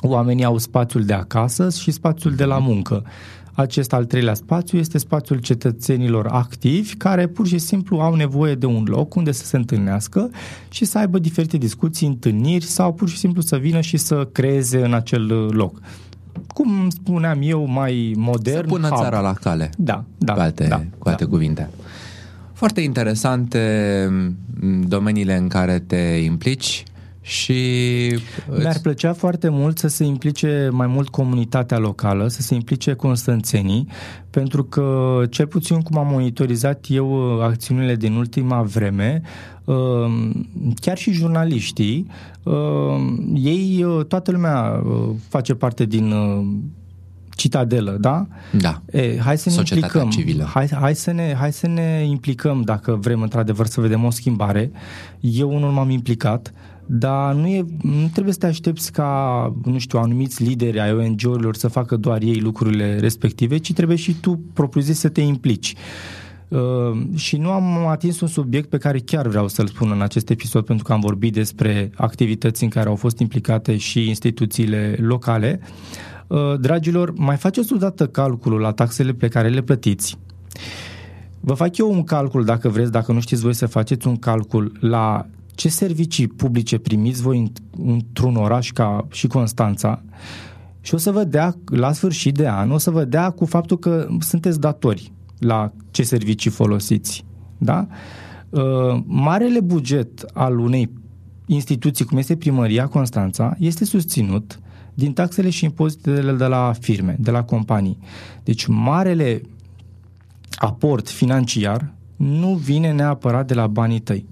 oamenii 0.00 0.44
au 0.44 0.58
spațiul 0.58 1.04
de 1.04 1.12
acasă 1.12 1.70
și 1.70 1.90
spațiul 1.90 2.34
de 2.34 2.44
la 2.44 2.58
muncă. 2.58 3.04
Acest 3.52 3.92
al 3.92 4.04
treilea 4.04 4.34
spațiu 4.34 4.78
este 4.78 4.98
spațiul 4.98 5.38
cetățenilor 5.38 6.26
activi 6.26 6.94
care 6.94 7.26
pur 7.26 7.46
și 7.46 7.58
simplu 7.58 7.98
au 7.98 8.14
nevoie 8.14 8.54
de 8.54 8.66
un 8.66 8.84
loc 8.88 9.14
unde 9.14 9.32
să 9.32 9.44
se 9.44 9.56
întâlnească 9.56 10.30
și 10.70 10.84
să 10.84 10.98
aibă 10.98 11.18
diferite 11.18 11.56
discuții, 11.56 12.06
întâlniri 12.06 12.64
sau 12.64 12.92
pur 12.92 13.08
și 13.08 13.16
simplu 13.16 13.40
să 13.40 13.56
vină 13.56 13.80
și 13.80 13.96
să 13.96 14.28
creeze 14.32 14.84
în 14.84 14.94
acel 14.94 15.26
loc 15.50 15.80
cum 16.54 16.88
spuneam 16.90 17.38
eu, 17.42 17.66
mai 17.66 18.14
modern. 18.16 18.68
Să 18.68 18.74
pună 18.74 18.88
țara 18.88 19.20
la 19.20 19.32
cale. 19.32 19.70
Da, 19.76 20.04
da. 20.18 20.32
Cu 20.32 20.40
alte, 20.40 20.66
da, 20.66 20.82
cu 20.98 21.08
alte 21.08 21.24
da. 21.24 21.30
cuvinte. 21.30 21.70
Foarte 22.52 22.80
interesante 22.80 23.62
domeniile 24.86 25.36
în 25.36 25.48
care 25.48 25.78
te 25.78 25.96
implici 26.24 26.84
și... 27.28 27.60
Mi-ar 28.58 28.78
plăcea 28.82 29.12
foarte 29.12 29.48
mult 29.48 29.78
să 29.78 29.88
se 29.88 30.04
implice 30.04 30.68
mai 30.72 30.86
mult 30.86 31.08
comunitatea 31.08 31.78
locală, 31.78 32.28
să 32.28 32.42
se 32.42 32.54
implice 32.54 32.92
constanțenii, 32.92 33.86
pentru 34.30 34.64
că, 34.64 35.20
cel 35.30 35.46
puțin 35.46 35.80
cum 35.80 35.98
am 35.98 36.06
monitorizat 36.06 36.84
eu 36.88 37.36
uh, 37.36 37.42
acțiunile 37.42 37.96
din 37.96 38.12
ultima 38.12 38.62
vreme, 38.62 39.22
uh, 39.64 39.76
chiar 40.80 40.98
și 40.98 41.12
jurnaliștii, 41.12 42.06
uh, 42.42 42.54
ei, 43.34 43.86
toată 44.08 44.30
lumea 44.30 44.82
face 45.28 45.54
parte 45.54 45.84
din 45.84 46.14
citadelă, 47.38 47.96
da? 48.00 48.26
Da. 48.52 48.82
E, 48.90 49.18
hai 49.18 49.38
să 49.38 49.48
ne 49.48 49.54
Societatea 49.54 50.00
implicăm. 50.00 50.24
civilă. 50.24 50.44
Hai, 50.44 50.68
hai, 50.80 50.94
să 50.94 51.12
ne, 51.12 51.34
hai 51.38 51.52
să 51.52 51.66
ne 51.66 52.06
implicăm 52.08 52.60
dacă 52.60 52.98
vrem 53.00 53.22
într-adevăr 53.22 53.66
să 53.66 53.80
vedem 53.80 54.04
o 54.04 54.10
schimbare. 54.10 54.70
Eu 55.20 55.54
unul 55.54 55.70
m-am 55.70 55.90
implicat, 55.90 56.52
dar 56.90 57.34
nu, 57.34 57.46
e, 57.46 57.64
nu 57.82 58.08
trebuie 58.12 58.32
să 58.32 58.38
te 58.38 58.46
aștepți 58.46 58.92
ca, 58.92 59.52
nu 59.64 59.78
știu, 59.78 59.98
anumiți 59.98 60.42
lideri 60.42 60.80
ai 60.80 60.92
ONG-urilor 60.92 61.56
să 61.56 61.68
facă 61.68 61.96
doar 61.96 62.22
ei 62.22 62.40
lucrurile 62.40 62.98
respective, 62.98 63.58
ci 63.58 63.72
trebuie 63.72 63.96
și 63.96 64.14
tu 64.20 64.40
propriu 64.52 64.82
să 64.82 65.08
te 65.08 65.20
implici. 65.20 65.74
Uh, 66.48 66.58
și 67.14 67.36
nu 67.36 67.50
am 67.50 67.86
atins 67.86 68.20
un 68.20 68.28
subiect 68.28 68.68
pe 68.68 68.78
care 68.78 68.98
chiar 68.98 69.26
vreau 69.26 69.48
să-l 69.48 69.66
spun 69.66 69.90
în 69.90 70.02
acest 70.02 70.30
episod 70.30 70.64
pentru 70.64 70.84
că 70.84 70.92
am 70.92 71.00
vorbit 71.00 71.32
despre 71.32 71.90
activități 71.96 72.62
în 72.62 72.68
care 72.68 72.88
au 72.88 72.96
fost 72.96 73.18
implicate 73.18 73.76
și 73.76 74.08
instituțiile 74.08 74.96
locale. 75.00 75.60
Uh, 76.26 76.38
dragilor, 76.60 77.12
mai 77.16 77.36
faceți 77.36 77.72
odată 77.72 78.06
calculul 78.06 78.60
la 78.60 78.72
taxele 78.72 79.12
pe 79.12 79.28
care 79.28 79.48
le 79.48 79.62
plătiți. 79.62 80.18
Vă 81.40 81.54
fac 81.54 81.76
eu 81.76 81.92
un 81.92 82.04
calcul, 82.04 82.44
dacă 82.44 82.68
vreți, 82.68 82.92
dacă 82.92 83.12
nu 83.12 83.20
știți 83.20 83.42
voi 83.42 83.54
să 83.54 83.66
faceți 83.66 84.06
un 84.06 84.16
calcul 84.16 84.72
la 84.80 85.26
ce 85.58 85.68
servicii 85.68 86.26
publice 86.26 86.78
primiți 86.78 87.22
voi 87.22 87.52
într-un 87.86 88.36
oraș 88.36 88.70
ca 88.70 89.06
și 89.10 89.26
Constanța 89.26 90.02
și 90.80 90.94
o 90.94 90.96
să 90.96 91.10
vă 91.10 91.24
dea, 91.24 91.56
la 91.64 91.92
sfârșit 91.92 92.34
de 92.34 92.48
an, 92.48 92.70
o 92.70 92.78
să 92.78 92.90
vă 92.90 93.04
dea 93.04 93.30
cu 93.30 93.44
faptul 93.44 93.78
că 93.78 94.08
sunteți 94.20 94.60
datori 94.60 95.12
la 95.38 95.72
ce 95.90 96.02
servicii 96.02 96.50
folosiți. 96.50 97.24
Da? 97.58 97.86
Uh, 98.48 99.00
marele 99.06 99.60
buget 99.60 100.24
al 100.32 100.58
unei 100.58 100.90
instituții, 101.46 102.04
cum 102.04 102.18
este 102.18 102.36
Primăria 102.36 102.86
Constanța, 102.86 103.56
este 103.58 103.84
susținut 103.84 104.60
din 104.94 105.12
taxele 105.12 105.50
și 105.50 105.64
impozitele 105.64 106.32
de 106.32 106.46
la 106.46 106.72
firme, 106.80 107.16
de 107.18 107.30
la 107.30 107.42
companii. 107.42 107.98
Deci 108.44 108.66
marele 108.66 109.42
aport 110.54 111.08
financiar 111.08 111.94
nu 112.16 112.54
vine 112.54 112.92
neapărat 112.92 113.46
de 113.46 113.54
la 113.54 113.66
banii 113.66 114.00
tăi 114.00 114.26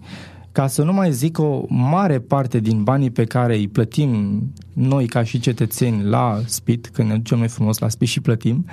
ca 0.56 0.66
să 0.66 0.82
nu 0.82 0.92
mai 0.92 1.12
zic 1.12 1.38
o 1.38 1.64
mare 1.68 2.18
parte 2.18 2.58
din 2.58 2.82
banii 2.82 3.10
pe 3.10 3.24
care 3.24 3.56
îi 3.56 3.68
plătim 3.68 4.42
noi 4.72 5.06
ca 5.06 5.22
și 5.22 5.38
cetățeni 5.38 6.04
la 6.04 6.40
SPIT, 6.44 6.88
când 6.88 7.08
ne 7.08 7.16
ducem 7.16 7.38
noi 7.38 7.48
frumos 7.48 7.78
la 7.78 7.88
SPIT 7.88 8.08
și 8.08 8.20
plătim, 8.20 8.66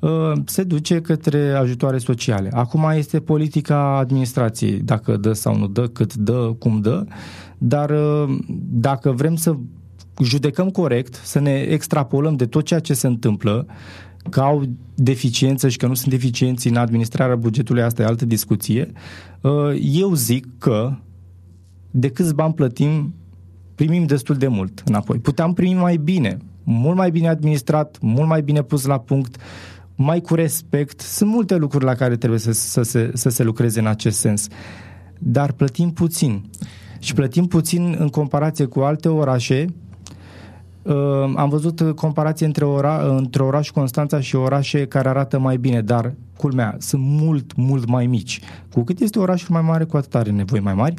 uh, 0.00 0.32
se 0.44 0.62
duce 0.62 1.00
către 1.00 1.50
ajutoare 1.50 1.98
sociale. 1.98 2.50
Acum 2.52 2.92
este 2.96 3.20
politica 3.20 3.96
administrației, 3.96 4.72
dacă 4.72 5.16
dă 5.16 5.32
sau 5.32 5.56
nu 5.56 5.66
dă, 5.66 5.86
cât 5.86 6.14
dă, 6.14 6.54
cum 6.58 6.80
dă, 6.80 7.04
dar 7.58 7.90
uh, 7.90 8.36
dacă 8.70 9.10
vrem 9.10 9.34
să 9.34 9.56
judecăm 10.22 10.70
corect, 10.70 11.14
să 11.14 11.40
ne 11.40 11.52
extrapolăm 11.52 12.36
de 12.36 12.46
tot 12.46 12.64
ceea 12.64 12.80
ce 12.80 12.94
se 12.94 13.06
întâmplă, 13.06 13.66
că 14.30 14.40
au 14.40 14.62
deficiență 14.94 15.68
și 15.68 15.76
că 15.76 15.86
nu 15.86 15.94
sunt 15.94 16.10
deficienți 16.10 16.68
în 16.68 16.76
administrarea 16.76 17.36
bugetului, 17.36 17.82
asta 17.82 18.02
e 18.02 18.04
altă 18.04 18.24
discuție. 18.24 18.92
Uh, 19.40 19.52
eu 19.80 20.14
zic 20.14 20.46
că 20.58 20.96
de 21.96 22.08
câți 22.08 22.34
bani 22.34 22.54
plătim, 22.54 23.14
primim 23.74 24.06
destul 24.06 24.36
de 24.36 24.48
mult 24.48 24.82
înapoi. 24.84 25.18
Puteam 25.18 25.52
primi 25.52 25.80
mai 25.80 25.96
bine, 25.96 26.36
mult 26.62 26.96
mai 26.96 27.10
bine 27.10 27.28
administrat, 27.28 27.98
mult 28.00 28.28
mai 28.28 28.42
bine 28.42 28.62
pus 28.62 28.84
la 28.84 28.98
punct, 28.98 29.36
mai 29.94 30.20
cu 30.20 30.34
respect. 30.34 31.00
Sunt 31.00 31.30
multe 31.30 31.56
lucruri 31.56 31.84
la 31.84 31.94
care 31.94 32.16
trebuie 32.16 32.38
să, 32.38 32.52
să, 32.52 32.82
să, 32.82 33.10
să 33.12 33.28
se 33.28 33.42
lucreze 33.42 33.80
în 33.80 33.86
acest 33.86 34.18
sens. 34.18 34.48
Dar 35.18 35.52
plătim 35.52 35.90
puțin. 35.90 36.44
Și 36.98 37.14
plătim 37.14 37.46
puțin 37.46 37.96
în 37.98 38.08
comparație 38.08 38.64
cu 38.64 38.80
alte 38.80 39.08
orașe. 39.08 39.64
Uh, 40.82 40.94
am 41.34 41.48
văzut 41.48 41.80
comparație 41.94 42.46
între, 42.46 42.64
ora, 42.64 43.16
între 43.16 43.42
oraș 43.42 43.70
Constanța 43.70 44.20
și 44.20 44.36
orașe 44.36 44.86
care 44.86 45.08
arată 45.08 45.38
mai 45.38 45.56
bine, 45.56 45.82
dar, 45.82 46.14
culmea, 46.36 46.76
sunt 46.78 47.02
mult, 47.02 47.54
mult 47.56 47.86
mai 47.86 48.06
mici. 48.06 48.40
Cu 48.72 48.82
cât 48.82 49.00
este 49.00 49.18
orașul 49.18 49.48
mai 49.54 49.62
mare, 49.62 49.84
cu 49.84 49.96
atât 49.96 50.14
are 50.14 50.30
nevoi 50.30 50.60
mai 50.60 50.74
mari. 50.74 50.94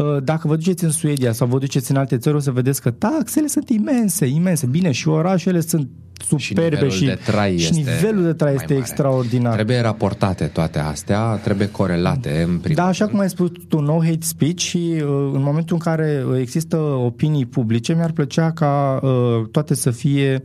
Uh, 0.00 0.22
dacă 0.22 0.48
vă 0.48 0.56
duceți 0.56 0.84
în 0.84 0.90
Suedia 0.90 1.32
sau 1.32 1.46
vă 1.46 1.58
duceți 1.58 1.90
în 1.90 1.96
alte 1.96 2.18
țări, 2.18 2.36
o 2.36 2.38
să 2.38 2.50
vedeți 2.50 2.82
că 2.82 2.90
taxele 2.90 3.46
sunt 3.46 3.68
imense, 3.68 4.26
imense. 4.26 4.66
Bine, 4.66 4.90
și 4.92 5.08
orașele 5.08 5.60
sunt 5.60 5.88
superbe 6.26 6.62
și, 6.62 6.70
nivelul 6.70 6.90
și, 6.90 7.04
de 7.04 7.18
trai 7.32 7.56
și 7.58 7.64
este 7.64 7.78
nivelul 7.80 8.24
de 8.24 8.32
trai 8.32 8.54
este 8.54 8.66
mare. 8.68 8.78
extraordinar. 8.78 9.54
Trebuie 9.54 9.80
raportate 9.80 10.44
toate 10.44 10.78
astea, 10.78 11.36
trebuie 11.36 11.70
corelate 11.70 12.42
în 12.48 12.58
primul 12.58 12.76
Da, 12.76 12.86
așa 12.86 12.98
rând. 12.98 13.10
cum 13.10 13.20
ai 13.20 13.28
spus 13.28 13.50
tu, 13.68 13.80
no 13.80 14.02
hate 14.02 14.18
speech 14.20 14.58
și 14.60 14.92
uh, 14.94 15.02
în 15.32 15.42
momentul 15.42 15.74
în 15.76 15.92
care 15.92 16.24
există 16.40 16.76
opinii 16.76 17.46
publice, 17.46 17.94
mi-ar 17.94 18.12
plăcea 18.12 18.50
ca 18.52 19.00
uh, 19.02 19.10
toate 19.50 19.74
să 19.74 19.90
fie 19.90 20.42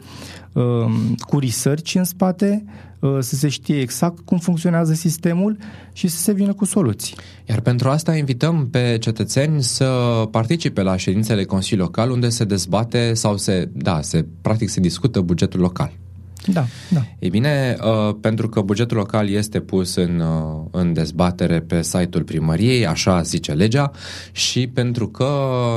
uh, 0.54 0.64
cu 1.18 1.40
research 1.40 1.94
în 1.96 2.04
spate, 2.04 2.66
uh, 3.00 3.18
să 3.20 3.36
se 3.36 3.50
știe 3.50 3.80
exact 3.80 4.20
cum 4.20 4.38
funcționează 4.38 4.94
sistemul 4.94 5.58
și 5.94 6.08
să 6.08 6.18
se 6.18 6.34
vină 6.34 6.54
cu 6.54 6.66
soluții. 6.66 7.16
Iar 7.50 7.60
pentru 7.60 7.90
asta 7.90 8.16
invităm 8.16 8.68
pe 8.72 8.98
cetățeni 9.00 9.64
să 9.64 9.86
participe 10.32 10.82
la 10.82 10.98
ședințele 10.98 11.44
Consiliului 11.44 11.92
Local 11.96 12.12
unde 12.12 12.30
se 12.30 12.44
dezbate 12.44 13.14
sau 13.14 13.38
se, 13.38 13.70
da, 13.74 14.02
se, 14.02 14.26
practic 14.42 14.70
se 14.70 14.80
discută 14.80 15.22
bugetul 15.22 15.60
local. 15.66 15.92
Da, 16.48 16.66
da. 16.90 17.02
Ei 17.20 17.30
bine, 17.30 17.78
uh, 17.82 18.16
pentru 18.22 18.50
că 18.50 18.62
bugetul 18.62 18.98
local 18.98 19.30
este 19.30 19.60
pus 19.60 19.96
în, 19.96 20.20
uh, 20.20 20.66
în 20.72 20.94
dezbatere 20.94 21.60
pe 21.60 21.82
site-ul 21.82 22.24
primăriei, 22.24 22.88
așa 22.88 23.22
zice 23.22 23.52
legea, 23.52 23.92
și 24.32 24.68
pentru 24.68 25.08
că 25.08 25.28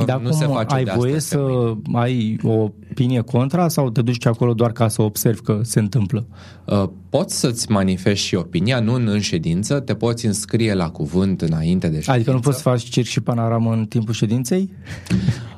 Dar 0.05 0.19
nu 0.19 0.31
se 0.31 0.45
cum 0.45 0.55
face 0.55 0.75
ai 0.75 0.83
de 0.83 0.91
voie 0.95 1.15
astăzi 1.15 1.27
să 1.27 1.37
pe 1.37 1.43
mâine. 1.83 1.99
ai 1.99 2.39
o 2.43 2.69
opinie 2.91 3.21
contra 3.21 3.67
sau 3.67 3.89
te 3.89 4.01
duci 4.01 4.25
acolo 4.25 4.53
doar 4.53 4.71
ca 4.71 4.87
să 4.87 5.01
observi 5.01 5.41
că 5.41 5.59
se 5.63 5.79
întâmplă? 5.79 6.25
Uh, 6.65 6.83
Poți 7.09 7.39
să-ți 7.39 7.71
manifesti 7.71 8.25
și 8.25 8.35
opinia, 8.35 8.79
nu 8.79 8.93
în, 8.93 9.07
în 9.07 9.19
ședință, 9.19 9.79
te 9.79 9.93
poți 9.93 10.25
înscrie 10.25 10.73
la 10.73 10.89
cuvânt 10.89 11.41
înainte 11.41 11.87
de 11.87 11.93
ședință. 11.93 12.11
Adică 12.11 12.31
nu 12.31 12.39
poți 12.39 12.55
să 12.55 12.61
faci 12.61 12.83
circ 12.83 13.07
și 13.07 13.19
panoramă 13.21 13.71
în 13.73 13.85
timpul 13.85 14.13
ședinței? 14.13 14.69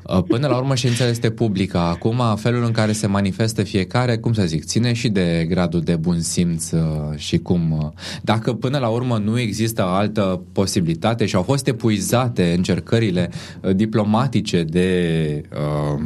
Uh, 0.07 0.23
Până 0.27 0.47
la 0.47 0.57
urmă, 0.57 0.75
ședința 0.75 1.07
este 1.07 1.29
publică. 1.29 1.77
Acum, 1.77 2.21
felul 2.35 2.63
în 2.63 2.71
care 2.71 2.91
se 2.91 3.07
manifestă 3.07 3.63
fiecare, 3.63 4.17
cum 4.17 4.33
să 4.33 4.43
zic, 4.45 4.65
ține 4.65 4.93
și 4.93 5.09
de 5.09 5.45
gradul 5.49 5.81
de 5.81 5.95
bun 5.95 6.19
simț 6.19 6.71
uh, 6.71 6.79
și 7.15 7.37
cum... 7.37 7.71
uh, 7.71 7.89
Dacă 8.21 8.53
până 8.53 8.77
la 8.77 8.87
urmă 8.87 9.17
nu 9.17 9.39
există 9.39 9.83
altă 9.83 10.41
posibilitate 10.51 11.25
și 11.25 11.35
au 11.35 11.41
fost 11.43 11.67
epuizate 11.67 12.53
încercările 12.57 13.29
uh, 13.61 13.75
diplomatice 13.75 14.63
de 14.63 15.41
uh, 15.51 16.01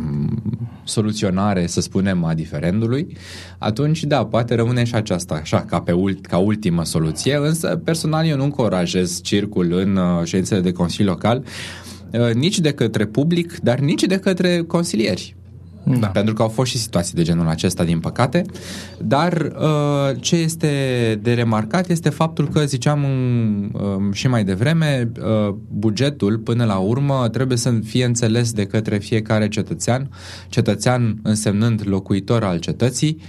soluționare, 0.85 1.67
să 1.67 1.81
spunem, 1.81 2.23
a 2.23 2.33
diferendului, 2.33 3.17
atunci, 3.57 4.03
da, 4.03 4.25
poate 4.25 4.55
rămâne 4.55 4.83
și 4.83 4.95
aceasta, 4.95 5.35
așa, 5.35 5.61
ca, 5.61 5.81
pe 5.81 5.91
ult- 5.91 6.25
ca 6.25 6.37
ultimă 6.37 6.83
soluție, 6.83 7.35
însă, 7.35 7.81
personal, 7.83 8.25
eu 8.25 8.37
nu 8.37 8.43
încurajez 8.43 9.21
circul 9.21 9.71
în 9.71 9.95
uh, 9.95 10.23
ședințele 10.23 10.59
de 10.59 10.71
Consiliu 10.71 11.09
Local, 11.11 11.43
uh, 12.11 12.33
nici 12.33 12.59
de 12.59 12.71
către 12.71 13.05
public, 13.05 13.59
dar 13.59 13.79
nici 13.79 14.03
de 14.03 14.17
către 14.17 14.63
consilieri. 14.67 15.35
Da. 15.85 16.07
Pentru 16.07 16.33
că 16.33 16.41
au 16.41 16.47
fost 16.47 16.71
și 16.71 16.77
situații 16.77 17.13
de 17.15 17.23
genul 17.23 17.47
acesta, 17.47 17.83
din 17.83 17.99
păcate. 17.99 18.45
Dar 18.97 19.51
uh, 19.59 20.15
ce 20.19 20.35
este 20.35 20.69
de 21.21 21.33
remarcat 21.33 21.89
este 21.89 22.09
faptul 22.09 22.49
că, 22.49 22.65
ziceam 22.65 23.03
um, 23.03 24.11
și 24.11 24.27
mai 24.27 24.43
devreme, 24.43 25.11
uh, 25.21 25.55
bugetul, 25.69 26.37
până 26.37 26.65
la 26.65 26.77
urmă, 26.77 27.29
trebuie 27.31 27.57
să 27.57 27.71
fie 27.83 28.05
înțeles 28.05 28.51
de 28.51 28.65
către 28.65 28.97
fiecare 28.97 29.47
cetățean, 29.47 30.09
cetățean 30.49 31.19
însemnând 31.23 31.81
locuitor 31.85 32.43
al 32.43 32.59
cetății, 32.59 33.21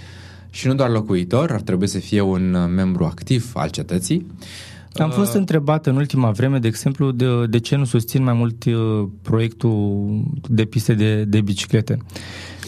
și 0.49 0.67
nu 0.67 0.73
doar 0.73 0.89
locuitor, 0.89 1.51
ar 1.51 1.61
trebui 1.61 1.87
să 1.87 1.97
fie 1.97 2.21
un 2.21 2.53
uh, 2.53 2.69
membru 2.75 3.03
activ 3.03 3.51
al 3.53 3.69
cetății. 3.69 4.25
Am 4.99 5.09
fost 5.09 5.33
întrebat 5.33 5.85
în 5.85 5.95
ultima 5.95 6.31
vreme, 6.31 6.59
de 6.59 6.67
exemplu, 6.67 7.11
de, 7.11 7.45
de 7.45 7.59
ce 7.59 7.75
nu 7.75 7.85
susțin 7.85 8.23
mai 8.23 8.33
mult 8.33 8.65
uh, 8.65 9.07
proiectul 9.21 10.07
de 10.49 10.65
piste 10.65 10.93
de, 10.93 11.23
de 11.23 11.41
biciclete. 11.41 11.97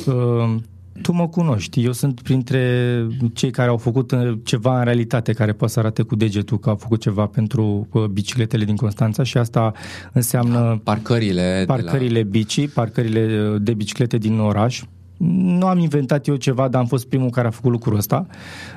Uh, 0.05 0.55
Tu 1.01 1.11
mă 1.11 1.27
cunoști, 1.27 1.83
eu 1.83 1.91
sunt 1.91 2.21
printre 2.21 3.07
cei 3.33 3.51
care 3.51 3.69
au 3.69 3.77
făcut 3.77 4.11
uh, 4.11 4.33
ceva 4.43 4.77
în 4.77 4.83
realitate, 4.83 5.33
care 5.33 5.51
poate 5.53 5.73
să 5.73 5.79
arate 5.79 6.01
cu 6.01 6.15
degetul 6.15 6.59
că 6.59 6.69
au 6.69 6.75
făcut 6.75 7.01
ceva 7.01 7.25
pentru 7.25 7.87
uh, 7.91 8.03
bicicletele 8.03 8.65
din 8.65 8.75
Constanța 8.75 9.23
și 9.23 9.37
asta 9.37 9.71
înseamnă 10.13 10.81
Parcările, 10.83 11.63
parcările 11.67 12.19
de 12.19 12.23
la... 12.23 12.29
bici, 12.29 12.69
parcările 12.69 13.49
uh, 13.53 13.61
de 13.61 13.73
biciclete 13.73 14.17
din 14.17 14.39
oraș, 14.39 14.81
nu 15.27 15.65
am 15.65 15.77
inventat 15.79 16.27
eu 16.27 16.35
ceva, 16.35 16.67
dar 16.67 16.81
am 16.81 16.87
fost 16.87 17.07
primul 17.07 17.29
care 17.29 17.47
a 17.47 17.51
făcut 17.51 17.71
lucrul 17.71 17.97
ăsta. 17.97 18.25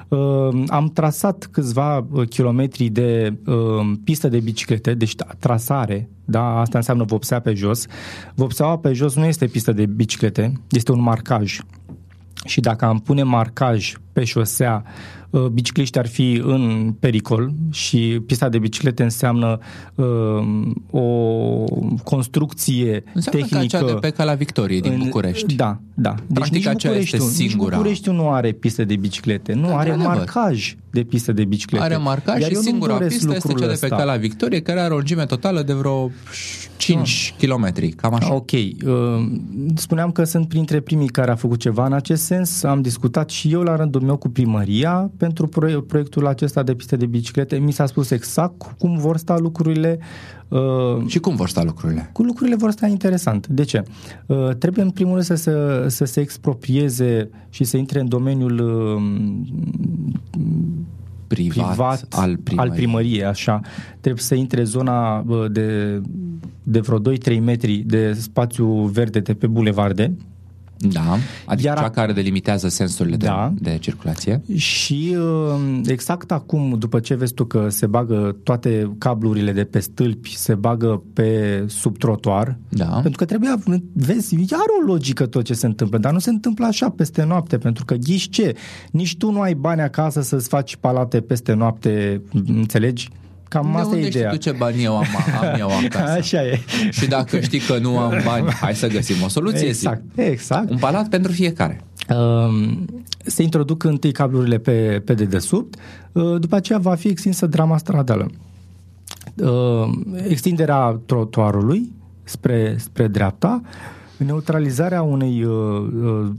Uh, 0.09 0.65
am 0.67 0.91
trasat 0.95 1.49
câțiva 1.51 2.07
uh, 2.11 2.29
kilometri 2.29 2.89
de 2.89 3.35
uh, 3.47 3.93
pistă 4.05 4.29
de 4.29 4.41
biciclete, 4.41 4.95
deci 4.95 5.15
trasare, 5.39 6.09
da, 6.25 6.61
asta 6.61 6.79
înseamnă 6.79 7.05
vopsea 7.05 7.41
pe 7.41 7.55
jos. 7.55 7.87
Vopseaua 8.35 8.79
pe 8.79 8.93
jos 8.93 9.15
nu 9.15 9.25
este 9.25 9.47
pistă 9.47 9.73
de 9.73 9.87
biciclete, 9.87 10.53
este 10.71 10.93
un 10.93 11.01
marcaj. 11.01 11.61
Și 12.45 12.61
dacă 12.61 12.85
am 12.85 12.99
pune 12.99 13.23
marcaj 13.23 13.95
pe 14.13 14.25
șosea, 14.25 14.85
uh, 15.31 15.47
bicicliștii 15.47 16.01
ar 16.01 16.07
fi 16.07 16.43
în 16.45 16.95
pericol 17.01 17.53
și 17.71 18.21
pista 18.27 18.49
de 18.49 18.59
biciclete 18.59 19.03
înseamnă 19.03 19.59
uh, 19.95 20.07
o 20.91 21.05
construcție 22.05 23.05
înseamnă 23.15 23.47
tehnică. 23.47 23.77
Ca 23.77 23.79
cea 23.79 23.93
de 23.93 23.99
pe 24.01 24.11
Cala 24.11 24.35
Victoriei 24.35 24.81
din 24.81 24.93
în, 24.93 24.99
București. 24.99 25.55
Da, 25.55 25.79
da. 25.95 26.15
Deci 26.15 26.35
Practic 26.35 26.55
nici 26.55 26.67
aceea 26.67 26.95
este 26.95 27.17
Bucureștiul, 27.17 27.49
singura. 27.49 27.69
Nici 27.69 27.77
Bucureștiul 27.77 28.15
nu 28.15 28.31
are 28.31 28.53
pistă 28.53 28.85
de 28.85 28.97
biciclete, 28.97 29.53
nu, 29.53 29.67
are 29.67 29.91
Într-adevăr. 29.91 30.17
marcaj 30.17 30.77
de 30.91 31.03
pistă 31.03 31.33
de 31.33 31.45
biciclete. 31.45 31.85
Are 31.85 31.97
marcaj 31.97 32.41
Iar 32.41 32.49
și 32.49 32.55
eu 32.55 32.61
nu-mi 32.61 32.71
singura 32.71 32.93
doresc 32.93 33.17
pistă 33.17 33.35
este 33.35 33.49
lucrul 33.49 33.67
cea 33.67 33.73
de 33.73 33.79
pe 33.81 33.85
ăsta. 33.85 33.97
Cala 33.97 34.17
Victoriei, 34.17 34.63
care 34.63 34.81
are 34.81 34.93
o 34.93 34.97
lungime 34.97 35.27
totală 35.27 35.63
de 35.63 35.73
vreo 35.73 36.11
5 36.77 37.35
km, 37.39 37.95
cam 37.97 38.15
așa. 38.15 38.35
Ok. 38.35 38.51
Uh, 38.51 38.71
Spuneam 39.75 40.13
că 40.13 40.25
sunt 40.25 40.49
printre 40.49 40.81
primii 40.81 41.09
care 41.09 41.31
a 41.31 41.35
făcut 41.35 41.59
ceva 41.59 41.87
în 41.87 41.93
acest 41.93 42.23
sens. 42.25 42.63
Am 42.63 42.83
discutat 42.83 43.31
și 43.31 43.53
eu 43.53 43.63
la 43.63 43.77
rândul 43.77 44.02
meu 44.05 44.17
cu 44.17 44.29
primăria 44.29 45.11
pentru 45.17 45.47
proie- 45.47 45.81
proiectul 45.81 46.27
acesta 46.27 46.63
de 46.63 46.75
piste 46.75 46.97
de 46.97 47.07
biciclete. 47.07 47.57
Mi 47.57 47.73
s-a 47.73 47.87
spus 47.87 48.11
exact 48.11 48.63
cum 48.79 48.97
vor 48.99 49.17
sta 49.17 49.39
lucrurile. 49.39 49.99
Uh, 50.49 51.07
Și 51.07 51.19
cum 51.19 51.35
vor 51.37 51.49
sta 51.49 51.63
lucrurile? 51.63 52.11
cu 52.13 52.23
lucrurile 52.23 52.57
vor 52.57 52.71
sta 52.71 52.87
interesant. 52.87 53.47
De 53.47 53.63
ce? 53.63 53.83
Uh, 54.27 54.49
trebuie 54.59 54.85
în 54.85 54.91
primul 54.91 55.13
rând 55.13 55.25
să, 55.25 55.35
să, 55.35 55.85
să 55.89 56.05
se 56.05 56.21
exproprieze 56.21 57.31
și 57.51 57.65
să 57.65 57.77
intre 57.77 58.01
în 58.01 58.09
domeniul 58.09 58.59
uh, 58.59 59.03
Privat, 61.27 61.67
privat 61.69 62.07
al 62.11 62.37
primăriei. 62.37 62.71
al 62.71 62.77
primăriei, 62.77 63.25
așa. 63.25 63.61
Trebuie 64.01 64.23
să 64.23 64.35
intre 64.35 64.63
zona 64.65 65.19
bă, 65.21 65.49
de, 65.49 66.01
de 66.63 66.81
vreo 66.81 66.99
2-3 67.01 67.41
metri 67.41 67.77
de 67.77 68.13
spațiu 68.13 68.67
verde 68.67 69.21
de 69.21 69.35
pe 69.35 69.47
bulevarde 69.47 70.13
Da, 70.91 71.17
adică 71.47 71.69
Iar 71.69 71.79
cea 71.79 71.85
a- 71.85 71.91
care 71.91 72.13
delimitează 72.13 72.69
sensurile 72.69 73.17
Da. 73.17 73.53
de, 73.55 73.71
de 73.71 73.79
circulație. 73.79 74.43
și 74.57 75.17
uh, 75.19 75.81
exact 75.87 76.31
acum, 76.33 76.77
după 76.79 77.01
ce 77.01 77.15
vezi 77.15 77.35
tu 77.35 77.45
că 77.45 77.69
se 77.69 77.87
bagă 77.87 78.37
toate 78.43 78.93
cablurile 78.99 79.53
de 79.53 79.65
pe 79.65 79.79
stâlpi, 79.79 80.37
se 80.37 80.55
bagă 80.55 81.03
pe 81.13 81.63
sub 81.69 81.99
trotuar, 81.99 82.57
Da. 82.69 82.85
pentru 82.85 83.17
că 83.17 83.25
trebuia, 83.25 83.55
vezi, 83.93 84.35
are 84.53 84.71
o 84.83 84.87
logică 84.87 85.27
tot 85.27 85.45
ce 85.45 85.55
se 85.55 85.67
întâmplă, 85.67 85.99
dar 85.99 86.13
nu 86.13 86.19
se 86.19 86.31
întâmplă 86.31 86.67
așa 86.67 86.89
peste 86.89 87.25
noapte, 87.25 87.59
pentru 87.59 87.85
că 87.85 87.95
ghiși 87.95 88.29
ce? 88.29 88.55
Nici 88.91 89.17
tu 89.17 89.31
nu 89.31 89.41
ai 89.41 89.55
bani 89.55 89.81
acasă 89.81 90.21
să-ți 90.23 90.49
faci 90.49 90.77
palate 90.77 91.21
peste 91.21 91.53
noapte, 91.53 92.23
înțelegi? 92.47 93.09
Cam 93.53 93.71
de 93.73 93.79
asta 93.79 93.95
unde 93.95 94.07
e 94.07 94.09
ideea. 94.09 94.29
știi 94.29 94.39
tu 94.39 94.51
ce 94.51 94.57
bani 94.59 94.83
eu 94.83 94.97
am, 94.97 95.07
am 95.41 95.59
eu 95.59 95.69
acasă? 95.85 96.13
Așa 96.21 96.47
e. 96.47 96.61
Și 96.91 97.09
dacă 97.09 97.41
știi 97.41 97.59
că 97.59 97.79
nu 97.79 97.99
am 97.99 98.21
bani, 98.25 98.51
hai 98.51 98.75
să 98.75 98.89
găsim 98.89 99.23
o 99.25 99.29
soluție. 99.29 99.67
Exact, 99.67 100.03
zi. 100.15 100.21
exact. 100.21 100.71
Un 100.71 100.79
palat 100.79 101.09
pentru 101.09 101.33
fiecare. 101.33 101.81
Um, 102.09 102.85
se 103.25 103.43
introduc 103.43 103.85
întâi 103.85 104.13
cablurile 104.13 104.59
pe, 104.59 105.03
pe 105.05 105.15
dedesubt, 105.15 105.75
uh, 106.13 106.41
după 106.41 106.57
aceea 106.57 106.79
va 106.79 106.95
fi 106.95 107.09
extinsă 107.09 107.47
drama 107.47 107.77
stradală. 107.77 108.31
Uh, 109.37 109.91
Extinderea 110.29 111.01
trotuarului 111.07 111.93
spre, 112.25 112.77
spre 112.79 113.07
dreapta, 113.07 113.61
neutralizarea 114.17 115.03
unei 115.03 115.45
uh, 115.45 115.87
uh, 116.03 116.31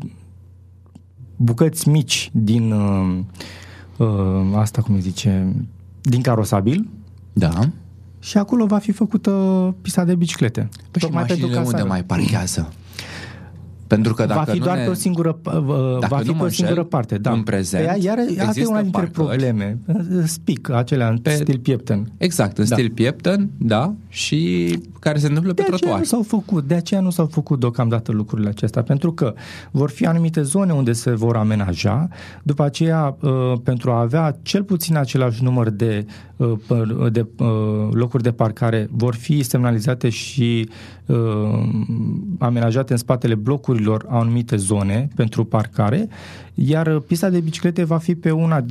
bucăți 1.36 1.90
mici 1.90 2.30
din 2.34 2.72
uh, 2.72 3.18
uh, 3.98 4.56
asta 4.56 4.82
cum 4.82 4.96
îi 4.96 5.02
zice, 5.02 5.56
din 6.02 6.22
carosabil 6.22 6.88
Da. 7.34 7.60
și 8.20 8.38
acolo 8.38 8.66
va 8.66 8.78
fi 8.78 8.92
făcută 8.92 9.32
pista 9.82 10.04
de 10.04 10.16
biciclete. 10.16 10.70
Păi 10.92 11.02
și 11.02 11.08
mașinile 11.14 11.58
unde 11.58 11.78
să- 11.78 11.86
mai 11.88 12.04
parchează? 12.04 12.70
Pentru 13.88 14.14
că 14.14 14.26
dacă 14.26 14.44
va 14.46 14.52
fi 14.52 14.58
nu 14.58 14.64
doar 14.64 14.78
ne... 14.78 14.84
pe 14.84 14.90
o 14.90 14.94
singură, 14.94 15.38
uh, 15.46 15.52
va 16.08 16.18
nu 16.18 16.24
fi 16.24 16.30
mă 16.30 16.36
pe 16.36 16.42
o 16.42 16.44
înșel, 16.44 16.50
singură 16.50 16.84
parte. 16.84 17.18
Da. 17.18 17.32
în 17.32 17.42
prezent 17.44 17.88
Păi, 17.88 18.02
iar, 18.04 18.18
asta 18.18 18.32
e 18.32 18.44
există 18.46 18.70
una 18.70 18.82
dintre 18.82 19.02
parcări. 19.02 19.12
probleme. 19.28 19.78
Spic, 20.26 20.70
acelea 20.70 21.10
în 21.10 21.18
Pe- 21.18 21.30
stil 21.30 21.60
piepten. 21.60 22.12
Exact, 22.18 22.58
în 22.58 22.66
Da. 22.70 22.76
stil 22.76 22.90
piepten, 22.90 23.50
da, 23.58 23.94
și 24.10 24.68
care 25.00 25.18
se 25.20 25.28
întâmplă 25.28 25.54
pe 25.54 25.62
De 25.62 25.62
aceea 25.62 25.78
trotuar. 25.78 26.00
nu 26.00 26.06
s-au 26.06 26.24
făcut, 26.24 26.68
de 26.68 26.74
aceea 26.74 27.00
nu 27.02 27.10
s-au 27.10 27.26
făcut 27.26 27.60
deocamdată 27.60 28.12
lucrurile 28.12 28.50
acestea, 28.50 28.82
pentru 28.84 29.14
că 29.14 29.34
vor 29.72 29.90
fi 29.90 30.06
anumite 30.06 30.42
zone 30.42 30.72
unde 30.74 30.92
se 30.92 31.12
vor 31.12 31.36
amenaja, 31.36 32.08
după 32.44 32.64
aceea 32.64 33.18
uh, 33.22 33.32
pentru 33.64 33.92
a 33.92 34.00
avea 34.00 34.38
cel 34.42 34.64
puțin 34.64 34.98
același 34.98 35.44
număr 35.44 35.70
de, 35.70 36.06
uh, 36.06 36.08
păr- 36.08 36.33
de 37.12 37.26
uh, 37.38 37.48
locuri 37.92 38.24
de 38.24 38.32
parcare 38.32 38.88
vor 38.92 39.16
fi 39.16 39.44
semnalizate 39.44 40.10
și 40.10 40.70
uh, 41.06 41.18
amenajate 42.40 42.92
în 42.92 42.98
spatele 42.98 43.36
blocurilor 43.36 44.06
anumite 44.10 44.56
zone 44.56 45.08
pentru 45.16 45.46
parcare, 45.46 46.08
iar 46.54 47.00
pista 47.00 47.30
de 47.30 47.40
biciclete 47.40 47.84
va 47.84 47.98
fi 47.98 48.16
pe 48.16 48.32
una 48.32 48.66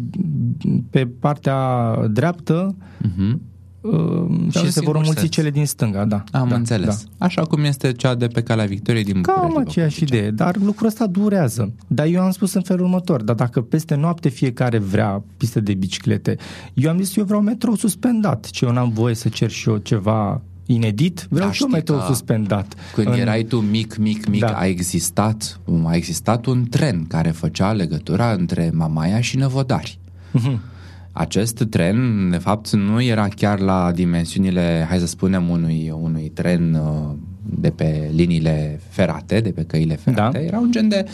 pe 0.90 1.06
partea 1.06 1.94
dreaptă 2.10 2.74
Mhm. 3.16 3.40
Uh, 3.82 3.92
Pe 3.92 3.98
și 3.98 4.34
un 4.34 4.50
se 4.52 4.60
vor 4.60 4.70
singur 4.70 4.94
înmulți 4.96 5.18
sens. 5.20 5.30
cele 5.30 5.50
din 5.50 5.66
stânga, 5.66 6.04
da. 6.04 6.24
Am 6.30 6.48
da, 6.48 6.54
înțeles. 6.54 7.06
Așa 7.18 7.42
cum 7.42 7.64
este 7.64 7.92
cea 7.92 8.14
de 8.14 8.26
pe 8.26 8.42
Calea 8.42 8.64
Victoriei 8.64 9.04
din 9.04 9.12
Da. 9.12 9.18
București. 9.20 9.46
Cam 9.46 9.58
după 9.58 9.70
aceeași 9.70 9.98
cum 9.98 10.06
ziceam. 10.06 10.20
idee, 10.20 10.30
dar 10.46 10.56
lucrul 10.56 10.86
ăsta 10.86 11.06
durează. 11.06 11.72
Dar 11.86 12.06
eu 12.06 12.22
am 12.22 12.30
spus 12.30 12.52
în 12.52 12.62
felul 12.62 12.84
următor, 12.84 13.22
dar 13.22 13.34
dacă 13.34 13.60
peste 13.60 13.94
noapte 13.94 14.28
fiecare 14.28 14.78
vrea 14.78 15.22
pistă 15.36 15.60
de 15.60 15.74
biciclete, 15.74 16.36
eu 16.74 16.90
am 16.90 16.98
zis 17.02 17.16
eu 17.16 17.24
vreau 17.24 17.40
metrou 17.40 17.74
suspendat, 17.74 18.50
ce 18.50 18.64
eu 18.64 18.72
n-am 18.72 18.90
voie 18.90 19.14
să 19.14 19.28
cer 19.28 19.50
și 19.50 19.68
eu 19.68 19.76
ceva 19.76 20.40
inedit, 20.66 21.26
vreau 21.30 21.46
Da, 21.48 21.52
și 21.52 21.62
eu 21.62 21.68
știi 21.68 21.78
metrou 21.78 21.98
că 21.98 22.04
suspendat. 22.06 22.74
Când 22.94 23.06
În- 23.06 23.12
erai 23.12 23.42
tu 23.42 23.56
mic, 23.56 23.96
mic, 23.96 24.26
mic, 24.28 24.40
Da. 24.40 24.46
a 24.58 24.66
existat, 24.66 25.60
a 25.84 25.94
existat 25.94 26.46
un 26.46 26.64
tren 26.70 27.04
care 27.06 27.30
făcea 27.30 27.72
legătura 27.72 28.32
între 28.32 28.70
Mamaia 28.74 29.20
și 29.20 29.36
Năvodari. 29.36 29.98
Mhm. 30.30 30.60
Acest 31.12 31.64
tren, 31.70 32.30
de 32.30 32.36
fapt, 32.36 32.70
nu 32.70 33.02
era 33.02 33.28
chiar 33.28 33.58
la 33.60 33.92
dimensiunile, 33.94 34.86
hai 34.88 34.98
să 34.98 35.06
spunem, 35.06 35.48
unui, 35.48 35.92
unui 36.00 36.30
tren 36.34 36.74
uh, 36.74 37.14
de 37.44 37.70
pe 37.70 38.10
liniile 38.14 38.80
ferate, 38.88 39.40
de 39.40 39.50
pe 39.50 39.62
căile 39.62 39.96
ferate. 39.96 40.38
Da. 40.38 40.44
Era 40.44 40.58
un 40.58 40.70
gen 40.70 40.88
de 40.88 41.04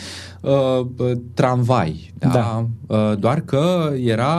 uh, 0.41 0.51
uh, 0.97 1.11
tramvai, 1.33 2.13
da? 2.17 2.29
Da. 2.29 2.67
Uh, 2.87 3.17
doar 3.19 3.39
că 3.39 3.93
era, 4.03 4.33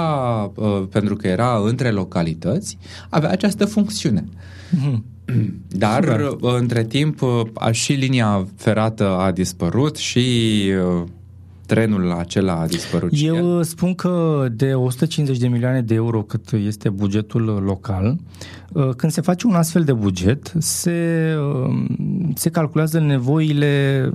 uh, 0.55 0.83
pentru 0.91 1.17
că 1.17 1.27
era 1.27 1.61
între 1.65 1.91
localități, 1.91 2.79
avea 3.09 3.31
această 3.31 3.65
funcțiune. 3.65 4.25
Mhm. 4.71 5.05
Dar 5.69 6.05
Super. 6.05 6.21
uh, 6.21 6.55
între 6.59 6.85
timp 6.85 7.23
uh, 7.23 7.41
a, 7.55 7.71
și 7.71 7.93
linia 7.93 8.47
ferată 8.57 9.09
a 9.09 9.31
dispărut 9.31 9.97
și 9.97 10.19
uh, 11.01 11.03
trenul 11.75 12.13
acela 12.13 12.61
a 12.61 12.67
dispărut 12.67 13.13
și 13.13 13.27
el. 13.27 13.35
Eu 13.35 13.59
uh, 13.59 13.65
spun 13.65 13.95
că 13.95 14.47
de 14.53 14.75
150 14.75 15.39
de 15.39 15.49
milioane 15.49 15.83
de 15.83 15.95
euro 15.95 16.23
cât 16.23 16.53
este 16.53 16.89
bugetul 16.89 17.43
local, 17.43 18.17
uh, 18.73 18.89
când 18.89 19.13
se 19.13 19.21
face 19.21 19.47
un 19.47 19.55
astfel 19.55 19.85
de 19.85 19.93
buget, 19.93 20.53
se, 20.59 21.35
uh, 21.67 21.85
se 22.35 22.51
calculează 22.51 23.01
nevoile 23.01 24.11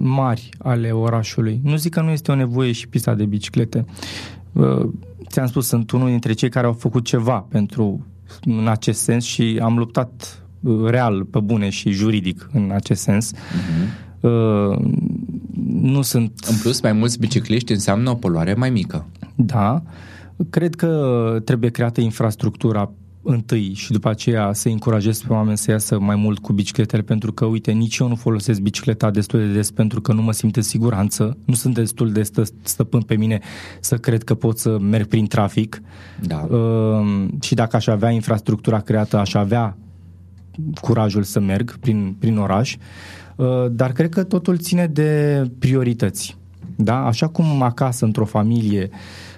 mari 0.00 0.48
ale 0.58 0.90
orașului. 0.90 1.60
Nu 1.62 1.76
zic 1.76 1.92
că 1.92 2.00
nu 2.00 2.10
este 2.10 2.32
o 2.32 2.34
nevoie 2.34 2.72
și 2.72 2.88
pista 2.88 3.14
de 3.14 3.24
biciclete. 3.24 3.84
Uh, 4.52 4.88
Ți-am 5.28 5.46
spus, 5.46 5.66
sunt 5.66 5.90
unul 5.90 6.08
dintre 6.08 6.32
cei 6.32 6.48
care 6.48 6.66
au 6.66 6.72
făcut 6.72 7.04
ceva 7.04 7.46
pentru 7.48 8.06
în 8.44 8.68
acest 8.68 9.00
sens 9.00 9.24
și 9.24 9.58
am 9.62 9.78
luptat 9.78 10.42
uh, 10.60 10.90
real, 10.90 11.24
pe 11.24 11.40
bune 11.40 11.68
și 11.68 11.90
juridic 11.90 12.48
în 12.52 12.70
acest 12.74 13.02
sens. 13.02 13.32
Uh, 14.22 14.78
nu 15.72 16.02
sunt 16.02 16.32
În 16.48 16.56
plus, 16.62 16.80
mai 16.80 16.92
mulți 16.92 17.18
bicicliști 17.18 17.72
înseamnă 17.72 18.10
o 18.10 18.14
poluare 18.14 18.54
mai 18.54 18.70
mică. 18.70 19.06
da, 19.34 19.82
cred 20.50 20.74
că 20.74 21.38
trebuie 21.44 21.70
creată 21.70 22.00
infrastructura 22.00 22.90
întâi 23.22 23.72
și 23.74 23.92
după 23.92 24.08
aceea 24.08 24.52
să 24.52 24.68
încurajez 24.68 25.20
pe 25.20 25.32
oameni 25.32 25.56
să 25.56 25.70
iasă 25.70 25.98
mai 25.98 26.16
mult 26.16 26.38
cu 26.38 26.52
bicicletele 26.52 27.02
pentru 27.02 27.32
că, 27.32 27.44
uite, 27.44 27.72
nici 27.72 27.96
eu 27.96 28.08
nu 28.08 28.14
folosesc 28.14 28.60
bicicleta 28.60 29.10
destul 29.10 29.40
de 29.40 29.52
des 29.52 29.70
pentru 29.70 30.00
că 30.00 30.12
nu 30.12 30.22
mă 30.22 30.32
simt 30.32 30.56
în 30.56 30.62
siguranță, 30.62 31.36
nu 31.44 31.54
sunt 31.54 31.74
destul 31.74 32.12
de 32.12 32.22
stă, 32.22 32.42
stăpân 32.62 33.00
pe 33.00 33.16
mine 33.16 33.40
să 33.80 33.96
cred 33.96 34.22
că 34.22 34.34
pot 34.34 34.58
să 34.58 34.78
merg 34.78 35.06
prin 35.06 35.26
trafic 35.26 35.82
Da. 36.20 36.46
uh, 36.50 37.28
și 37.40 37.54
dacă 37.54 37.76
aș 37.76 37.86
avea 37.86 38.10
infrastructura 38.10 38.80
creată, 38.80 39.18
aș 39.18 39.34
avea 39.34 39.76
curajul 40.80 41.22
să 41.22 41.40
merg 41.40 41.76
prin, 41.78 42.16
prin 42.18 42.38
oraș, 42.38 42.74
uh, 42.74 42.80
dar 43.70 43.92
cred 43.92 44.08
că 44.08 44.22
totul 44.22 44.58
ține 44.58 44.86
de 44.86 45.42
priorități. 45.58 46.36
Da? 46.76 47.06
Așa 47.06 47.28
cum 47.28 47.62
acasă, 47.62 48.04
într-o 48.04 48.24
familie, 48.24 48.90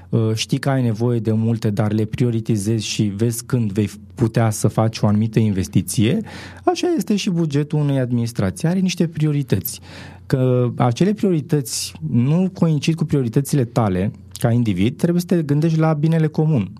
uh, 0.08 0.30
știi 0.34 0.58
că 0.58 0.70
ai 0.70 0.82
nevoie 0.82 1.18
de 1.18 1.32
multe, 1.32 1.70
dar 1.70 1.92
le 1.92 2.04
prioritizezi 2.04 2.86
și 2.86 3.02
vezi 3.02 3.44
când 3.44 3.72
vei 3.72 3.90
putea 4.14 4.50
să 4.50 4.68
faci 4.68 4.98
o 4.98 5.06
anumită 5.06 5.38
investiție, 5.38 6.20
așa 6.64 6.86
este 6.96 7.16
și 7.16 7.30
bugetul 7.30 7.78
unei 7.78 7.98
administrații. 7.98 8.68
Are 8.68 8.78
niște 8.78 9.06
priorități. 9.06 9.80
Că 10.26 10.70
acele 10.76 11.12
priorități 11.12 11.92
nu 12.10 12.50
coincid 12.52 12.94
cu 12.94 13.04
prioritățile 13.04 13.64
tale 13.64 14.10
ca 14.38 14.50
individ, 14.50 14.96
trebuie 14.96 15.20
să 15.20 15.26
te 15.26 15.42
gândești 15.42 15.78
la 15.78 15.92
binele 15.92 16.26
comun 16.26 16.70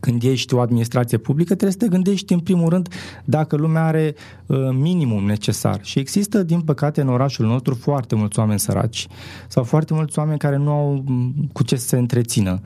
când 0.00 0.22
ești 0.22 0.54
o 0.54 0.60
administrație 0.60 1.18
publică, 1.18 1.54
trebuie 1.54 1.78
să 1.80 1.84
te 1.84 1.88
gândești 1.88 2.32
în 2.32 2.38
primul 2.38 2.68
rând 2.68 2.88
dacă 3.24 3.56
lumea 3.56 3.84
are 3.84 4.14
uh, 4.46 4.58
minimum 4.72 5.24
necesar. 5.24 5.80
Și 5.82 5.98
există, 5.98 6.42
din 6.42 6.60
păcate, 6.60 7.00
în 7.00 7.08
orașul 7.08 7.46
nostru 7.46 7.74
foarte 7.74 8.14
mulți 8.14 8.38
oameni 8.38 8.58
săraci 8.58 9.06
sau 9.48 9.64
foarte 9.64 9.94
mulți 9.94 10.18
oameni 10.18 10.38
care 10.38 10.56
nu 10.56 10.70
au 10.70 11.02
mm, 11.06 11.48
cu 11.52 11.62
ce 11.62 11.76
să 11.76 11.86
se 11.86 11.96
întrețină. 11.96 12.60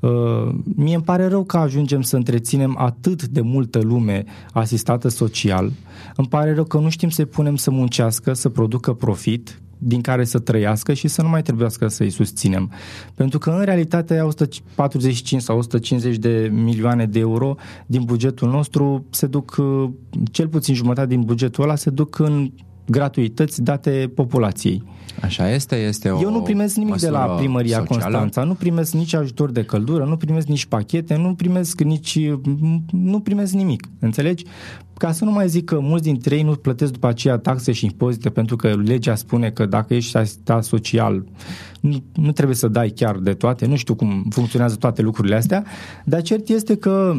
Uh, 0.00 0.54
mie 0.76 0.94
îmi 0.94 1.04
pare 1.04 1.26
rău 1.26 1.44
că 1.44 1.56
ajungem 1.56 2.00
să 2.00 2.16
întreținem 2.16 2.76
atât 2.78 3.26
de 3.26 3.40
multă 3.40 3.78
lume 3.78 4.24
asistată 4.52 5.08
social. 5.08 5.72
Îmi 6.16 6.28
pare 6.28 6.54
rău 6.54 6.64
că 6.64 6.78
nu 6.78 6.88
știm 6.88 7.08
să 7.08 7.24
punem 7.24 7.56
să 7.56 7.70
muncească, 7.70 8.32
să 8.32 8.48
producă 8.48 8.92
profit, 8.92 9.60
din 9.78 10.00
care 10.00 10.24
să 10.24 10.38
trăiască 10.38 10.92
și 10.92 11.08
să 11.08 11.22
nu 11.22 11.28
mai 11.28 11.42
trebuiască 11.42 11.88
să-i 11.88 12.10
susținem. 12.10 12.72
Pentru 13.14 13.38
că 13.38 13.50
în 13.50 13.64
realitate 13.64 14.20
145 14.20 15.42
sau 15.42 15.58
150 15.58 16.16
de 16.16 16.50
milioane 16.52 17.06
de 17.06 17.18
euro 17.18 17.54
din 17.86 18.02
bugetul 18.02 18.50
nostru 18.50 19.04
se 19.10 19.26
duc, 19.26 19.56
uh, 19.58 19.90
cel 20.30 20.48
puțin 20.48 20.74
jumătate 20.74 21.08
din 21.08 21.20
bugetul 21.20 21.64
ăla 21.64 21.74
se 21.74 21.90
duc 21.90 22.18
în 22.18 22.50
gratuități 22.88 23.62
date 23.62 24.10
populației. 24.14 24.82
Așa 25.22 25.50
este, 25.50 25.76
este 25.76 26.08
o 26.08 26.20
Eu 26.20 26.30
nu 26.30 26.40
primesc 26.40 26.76
nimic 26.76 26.96
de 26.96 27.08
la 27.08 27.20
primăria 27.20 27.76
socială. 27.78 28.00
Constanța, 28.00 28.42
nu 28.42 28.54
primesc 28.54 28.92
nici 28.92 29.14
ajutor 29.14 29.50
de 29.50 29.62
căldură, 29.62 30.04
nu 30.04 30.16
primesc 30.16 30.46
nici 30.46 30.66
pachete, 30.66 31.16
nu 31.16 31.34
primesc 31.34 31.80
nici 31.80 32.18
nu 32.90 33.20
primesc 33.20 33.52
nimic, 33.52 33.88
înțelegi? 33.98 34.44
Ca 34.96 35.12
să 35.12 35.24
nu 35.24 35.30
mai 35.30 35.48
zic 35.48 35.64
că 35.64 35.78
mulți 35.80 36.04
dintre 36.04 36.36
ei 36.36 36.42
nu 36.42 36.54
plătesc 36.54 36.92
după 36.92 37.06
aceea 37.06 37.38
taxe 37.38 37.72
și 37.72 37.84
impozite 37.84 38.30
pentru 38.30 38.56
că 38.56 38.74
legea 38.84 39.14
spune 39.14 39.50
că 39.50 39.66
dacă 39.66 39.94
ești 39.94 40.16
asistat 40.16 40.64
social 40.64 41.24
nu, 41.80 42.02
nu 42.14 42.32
trebuie 42.32 42.56
să 42.56 42.68
dai 42.68 42.88
chiar 42.88 43.16
de 43.16 43.32
toate, 43.32 43.66
nu 43.66 43.76
știu 43.76 43.94
cum 43.94 44.26
funcționează 44.30 44.76
toate 44.76 45.02
lucrurile 45.02 45.34
astea, 45.34 45.64
dar 46.04 46.22
cert 46.22 46.48
este 46.48 46.76
că 46.76 47.14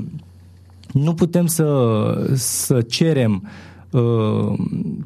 nu 0.93 1.13
putem 1.13 1.45
să, 1.45 2.31
să 2.33 2.81
cerem 2.81 3.43
uh, 3.91 3.99
Uh, 3.99 4.53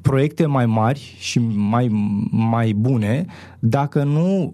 proiecte 0.02 0.46
mai 0.46 0.66
mari 0.66 1.16
și 1.20 1.40
mai, 1.56 1.88
mai 2.32 2.74
bune 2.74 3.26
dacă 3.60 4.04
nu 4.04 4.54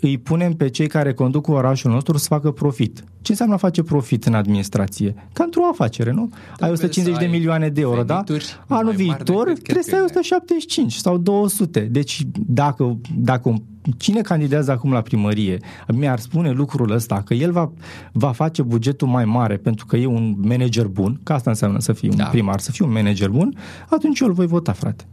îi 0.00 0.18
punem 0.18 0.52
pe 0.52 0.68
cei 0.68 0.86
care 0.86 1.12
conduc 1.12 1.48
orașul 1.48 1.90
nostru 1.90 2.16
să 2.16 2.26
facă 2.28 2.50
profit. 2.50 3.04
Ce 3.26 3.32
înseamnă 3.32 3.54
a 3.54 3.58
face 3.58 3.82
profit 3.82 4.24
în 4.24 4.34
administrație? 4.34 5.14
Ca 5.32 5.44
într-o 5.44 5.68
afacere, 5.70 6.10
nu? 6.10 6.28
Trebuie 6.28 6.68
ai 6.68 6.70
150 6.70 7.18
de 7.18 7.26
milioane 7.26 7.68
de 7.68 7.80
euro, 7.80 8.02
da? 8.02 8.22
Anul 8.66 8.92
viitor 8.92 9.52
trebuie 9.62 9.84
să 9.84 9.94
ai 9.94 10.02
175 10.02 10.92
sau 10.92 11.18
200. 11.18 11.80
Deci 11.80 12.22
dacă, 12.46 12.98
dacă 13.16 13.48
un 13.48 13.62
cine 13.96 14.20
candidează 14.20 14.70
acum 14.70 14.92
la 14.92 15.00
primărie 15.00 15.58
mi-ar 15.88 16.18
spune 16.18 16.50
lucrul 16.50 16.90
ăsta, 16.90 17.22
că 17.24 17.34
el 17.34 17.52
va, 17.52 17.72
va 18.12 18.32
face 18.32 18.62
bugetul 18.62 19.08
mai 19.08 19.24
mare 19.24 19.56
pentru 19.56 19.86
că 19.86 19.96
e 19.96 20.06
un 20.06 20.34
manager 20.38 20.86
bun, 20.86 21.20
că 21.22 21.32
asta 21.32 21.50
înseamnă 21.50 21.80
să 21.80 21.92
fii 21.92 22.08
un 22.08 22.16
da. 22.16 22.24
primar, 22.24 22.60
să 22.60 22.70
fii 22.70 22.84
un 22.84 22.92
manager 22.92 23.28
bun, 23.28 23.56
atunci 23.88 24.20
eu 24.20 24.28
îl 24.28 24.32
voi 24.32 24.46
vota, 24.46 24.72
frate. 24.72 25.04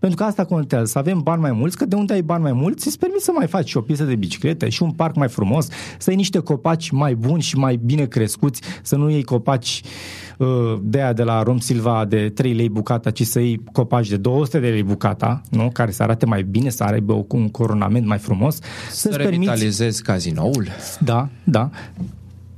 Pentru 0.00 0.18
că 0.18 0.24
asta 0.24 0.44
contează, 0.44 0.84
să 0.84 0.98
avem 0.98 1.20
bani 1.20 1.40
mai 1.40 1.52
mulți, 1.52 1.76
că 1.76 1.86
de 1.86 1.94
unde 1.94 2.12
ai 2.12 2.22
bani 2.22 2.42
mai 2.42 2.52
mulți, 2.52 2.86
îți 2.86 2.98
permis 2.98 3.22
să 3.22 3.32
mai 3.34 3.46
faci 3.46 3.68
și 3.68 3.76
o 3.76 3.80
piesă 3.80 4.04
de 4.04 4.14
bicicletă 4.14 4.68
și 4.68 4.82
un 4.82 4.90
parc 4.90 5.16
mai 5.16 5.28
frumos, 5.28 5.68
să 5.98 6.10
ai 6.10 6.16
niște 6.16 6.38
copaci 6.38 6.90
mai 6.90 7.14
buni 7.14 7.42
și 7.42 7.55
mai 7.56 7.80
bine 7.84 8.04
crescuți, 8.06 8.60
să 8.82 8.96
nu 8.96 9.10
iei 9.10 9.22
copaci 9.22 9.82
uh, 10.38 10.46
de 10.82 10.98
aia 11.02 11.12
de 11.12 11.22
la 11.22 11.42
Rom 11.42 11.58
Silva 11.58 12.04
de 12.04 12.28
3 12.28 12.52
lei 12.52 12.68
bucata, 12.68 13.10
ci 13.10 13.22
să 13.22 13.40
iei 13.40 13.60
copaci 13.72 14.08
de 14.08 14.16
200 14.16 14.58
de 14.60 14.68
lei 14.68 14.82
bucata, 14.82 15.40
nu? 15.50 15.70
care 15.72 15.90
să 15.90 16.02
arate 16.02 16.26
mai 16.26 16.42
bine, 16.42 16.68
să 16.68 16.84
aibă 16.84 17.24
un 17.28 17.48
coronament 17.48 18.06
mai 18.06 18.18
frumos. 18.18 18.58
Să 18.90 19.08
revitalizezi 19.08 19.78
permiți... 19.78 20.02
cazinoul? 20.02 20.66
Da, 21.00 21.28
da. 21.44 21.70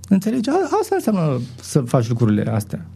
Înțelegi? 0.08 0.48
Asta 0.80 0.94
înseamnă 0.94 1.40
să 1.60 1.80
faci 1.80 2.08
lucrurile 2.08 2.50
astea. 2.50 2.86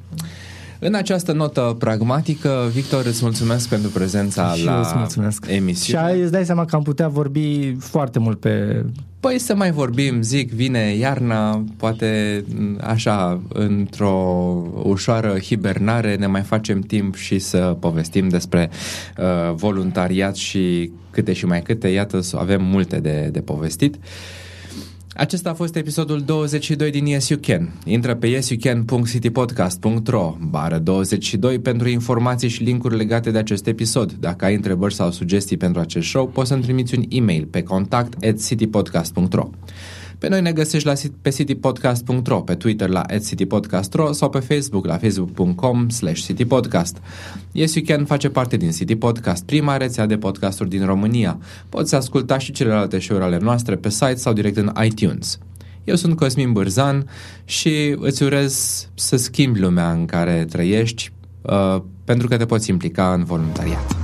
În 0.84 0.94
această 0.94 1.32
notă 1.32 1.76
pragmatică, 1.78 2.70
Victor, 2.72 3.06
îți 3.06 3.22
mulțumesc 3.22 3.68
pentru 3.68 3.90
prezența 3.90 4.52
și 4.52 4.64
la 4.64 4.92
mulțumesc. 4.94 5.46
emisiune. 5.48 6.14
Și 6.14 6.20
îți 6.20 6.32
dai 6.32 6.44
seama 6.44 6.64
că 6.64 6.76
am 6.76 6.82
putea 6.82 7.08
vorbi 7.08 7.74
foarte 7.78 8.18
mult 8.18 8.40
pe... 8.40 8.84
Păi 9.20 9.38
să 9.38 9.54
mai 9.54 9.70
vorbim, 9.70 10.22
zic, 10.22 10.52
vine 10.52 10.94
iarna, 10.94 11.64
poate 11.76 12.44
așa, 12.80 13.40
într-o 13.48 14.12
ușoară 14.82 15.38
hibernare 15.38 16.16
ne 16.16 16.26
mai 16.26 16.42
facem 16.42 16.80
timp 16.80 17.14
și 17.16 17.38
să 17.38 17.76
povestim 17.80 18.28
despre 18.28 18.70
uh, 19.18 19.54
voluntariat 19.54 20.36
și 20.36 20.90
câte 21.10 21.32
și 21.32 21.46
mai 21.46 21.62
câte, 21.62 21.88
iată, 21.88 22.20
avem 22.32 22.64
multe 22.64 23.00
de, 23.00 23.28
de 23.32 23.40
povestit. 23.40 23.94
Uh, 23.94 24.00
acesta 25.14 25.50
a 25.50 25.54
fost 25.54 25.76
episodul 25.76 26.20
22 26.20 26.90
din 26.90 27.06
Yes 27.06 27.28
You 27.28 27.38
Can. 27.42 27.72
Intră 27.84 28.14
pe 28.14 28.26
yesyoucan.citypodcast.ro 28.26 30.36
bară 30.40 30.78
22 30.78 31.58
pentru 31.58 31.88
informații 31.88 32.48
și 32.48 32.62
linkuri 32.62 32.96
legate 32.96 33.30
de 33.30 33.38
acest 33.38 33.66
episod. 33.66 34.12
Dacă 34.12 34.44
ai 34.44 34.54
întrebări 34.54 34.94
sau 34.94 35.10
sugestii 35.10 35.56
pentru 35.56 35.80
acest 35.80 36.08
show, 36.08 36.28
poți 36.28 36.48
să-mi 36.48 36.62
trimiți 36.62 36.98
un 36.98 37.04
e-mail 37.08 37.44
pe 37.44 37.62
contact 37.62 38.24
at 38.24 38.46
citypodcast.ro 38.46 39.50
pe 40.22 40.28
noi 40.28 40.40
ne 40.40 40.52
găsești 40.52 40.86
la, 40.86 40.92
pe 41.22 41.30
citypodcast.ro, 41.30 42.40
pe 42.40 42.54
Twitter 42.54 42.88
la 42.88 43.02
citypodcast.ro 43.24 44.12
sau 44.12 44.30
pe 44.30 44.38
Facebook 44.38 44.86
la 44.86 44.96
facebook.com 44.96 45.88
slash 45.88 46.24
citypodcast. 46.24 46.96
Yes 47.52 47.74
You 47.74 47.84
Can 47.84 48.04
face 48.04 48.28
parte 48.28 48.56
din 48.56 48.70
City 48.70 48.96
Podcast, 48.96 49.44
prima 49.44 49.76
rețea 49.76 50.06
de 50.06 50.16
podcasturi 50.16 50.68
din 50.68 50.84
România. 50.84 51.38
Poți 51.68 51.94
asculta 51.94 52.38
și 52.38 52.52
celelalte 52.52 52.98
show-uri 52.98 53.24
ale 53.24 53.38
noastre 53.38 53.76
pe 53.76 53.88
site 53.88 54.14
sau 54.14 54.32
direct 54.32 54.56
în 54.56 54.72
iTunes. 54.84 55.38
Eu 55.84 55.94
sunt 55.94 56.16
Cosmin 56.16 56.52
Bârzan 56.52 57.08
și 57.44 57.96
îți 57.98 58.22
urez 58.22 58.88
să 58.94 59.16
schimbi 59.16 59.60
lumea 59.60 59.90
în 59.92 60.04
care 60.04 60.44
trăiești 60.50 61.12
uh, 61.42 61.82
pentru 62.04 62.28
că 62.28 62.36
te 62.36 62.46
poți 62.46 62.70
implica 62.70 63.12
în 63.12 63.24
voluntariat. 63.24 64.01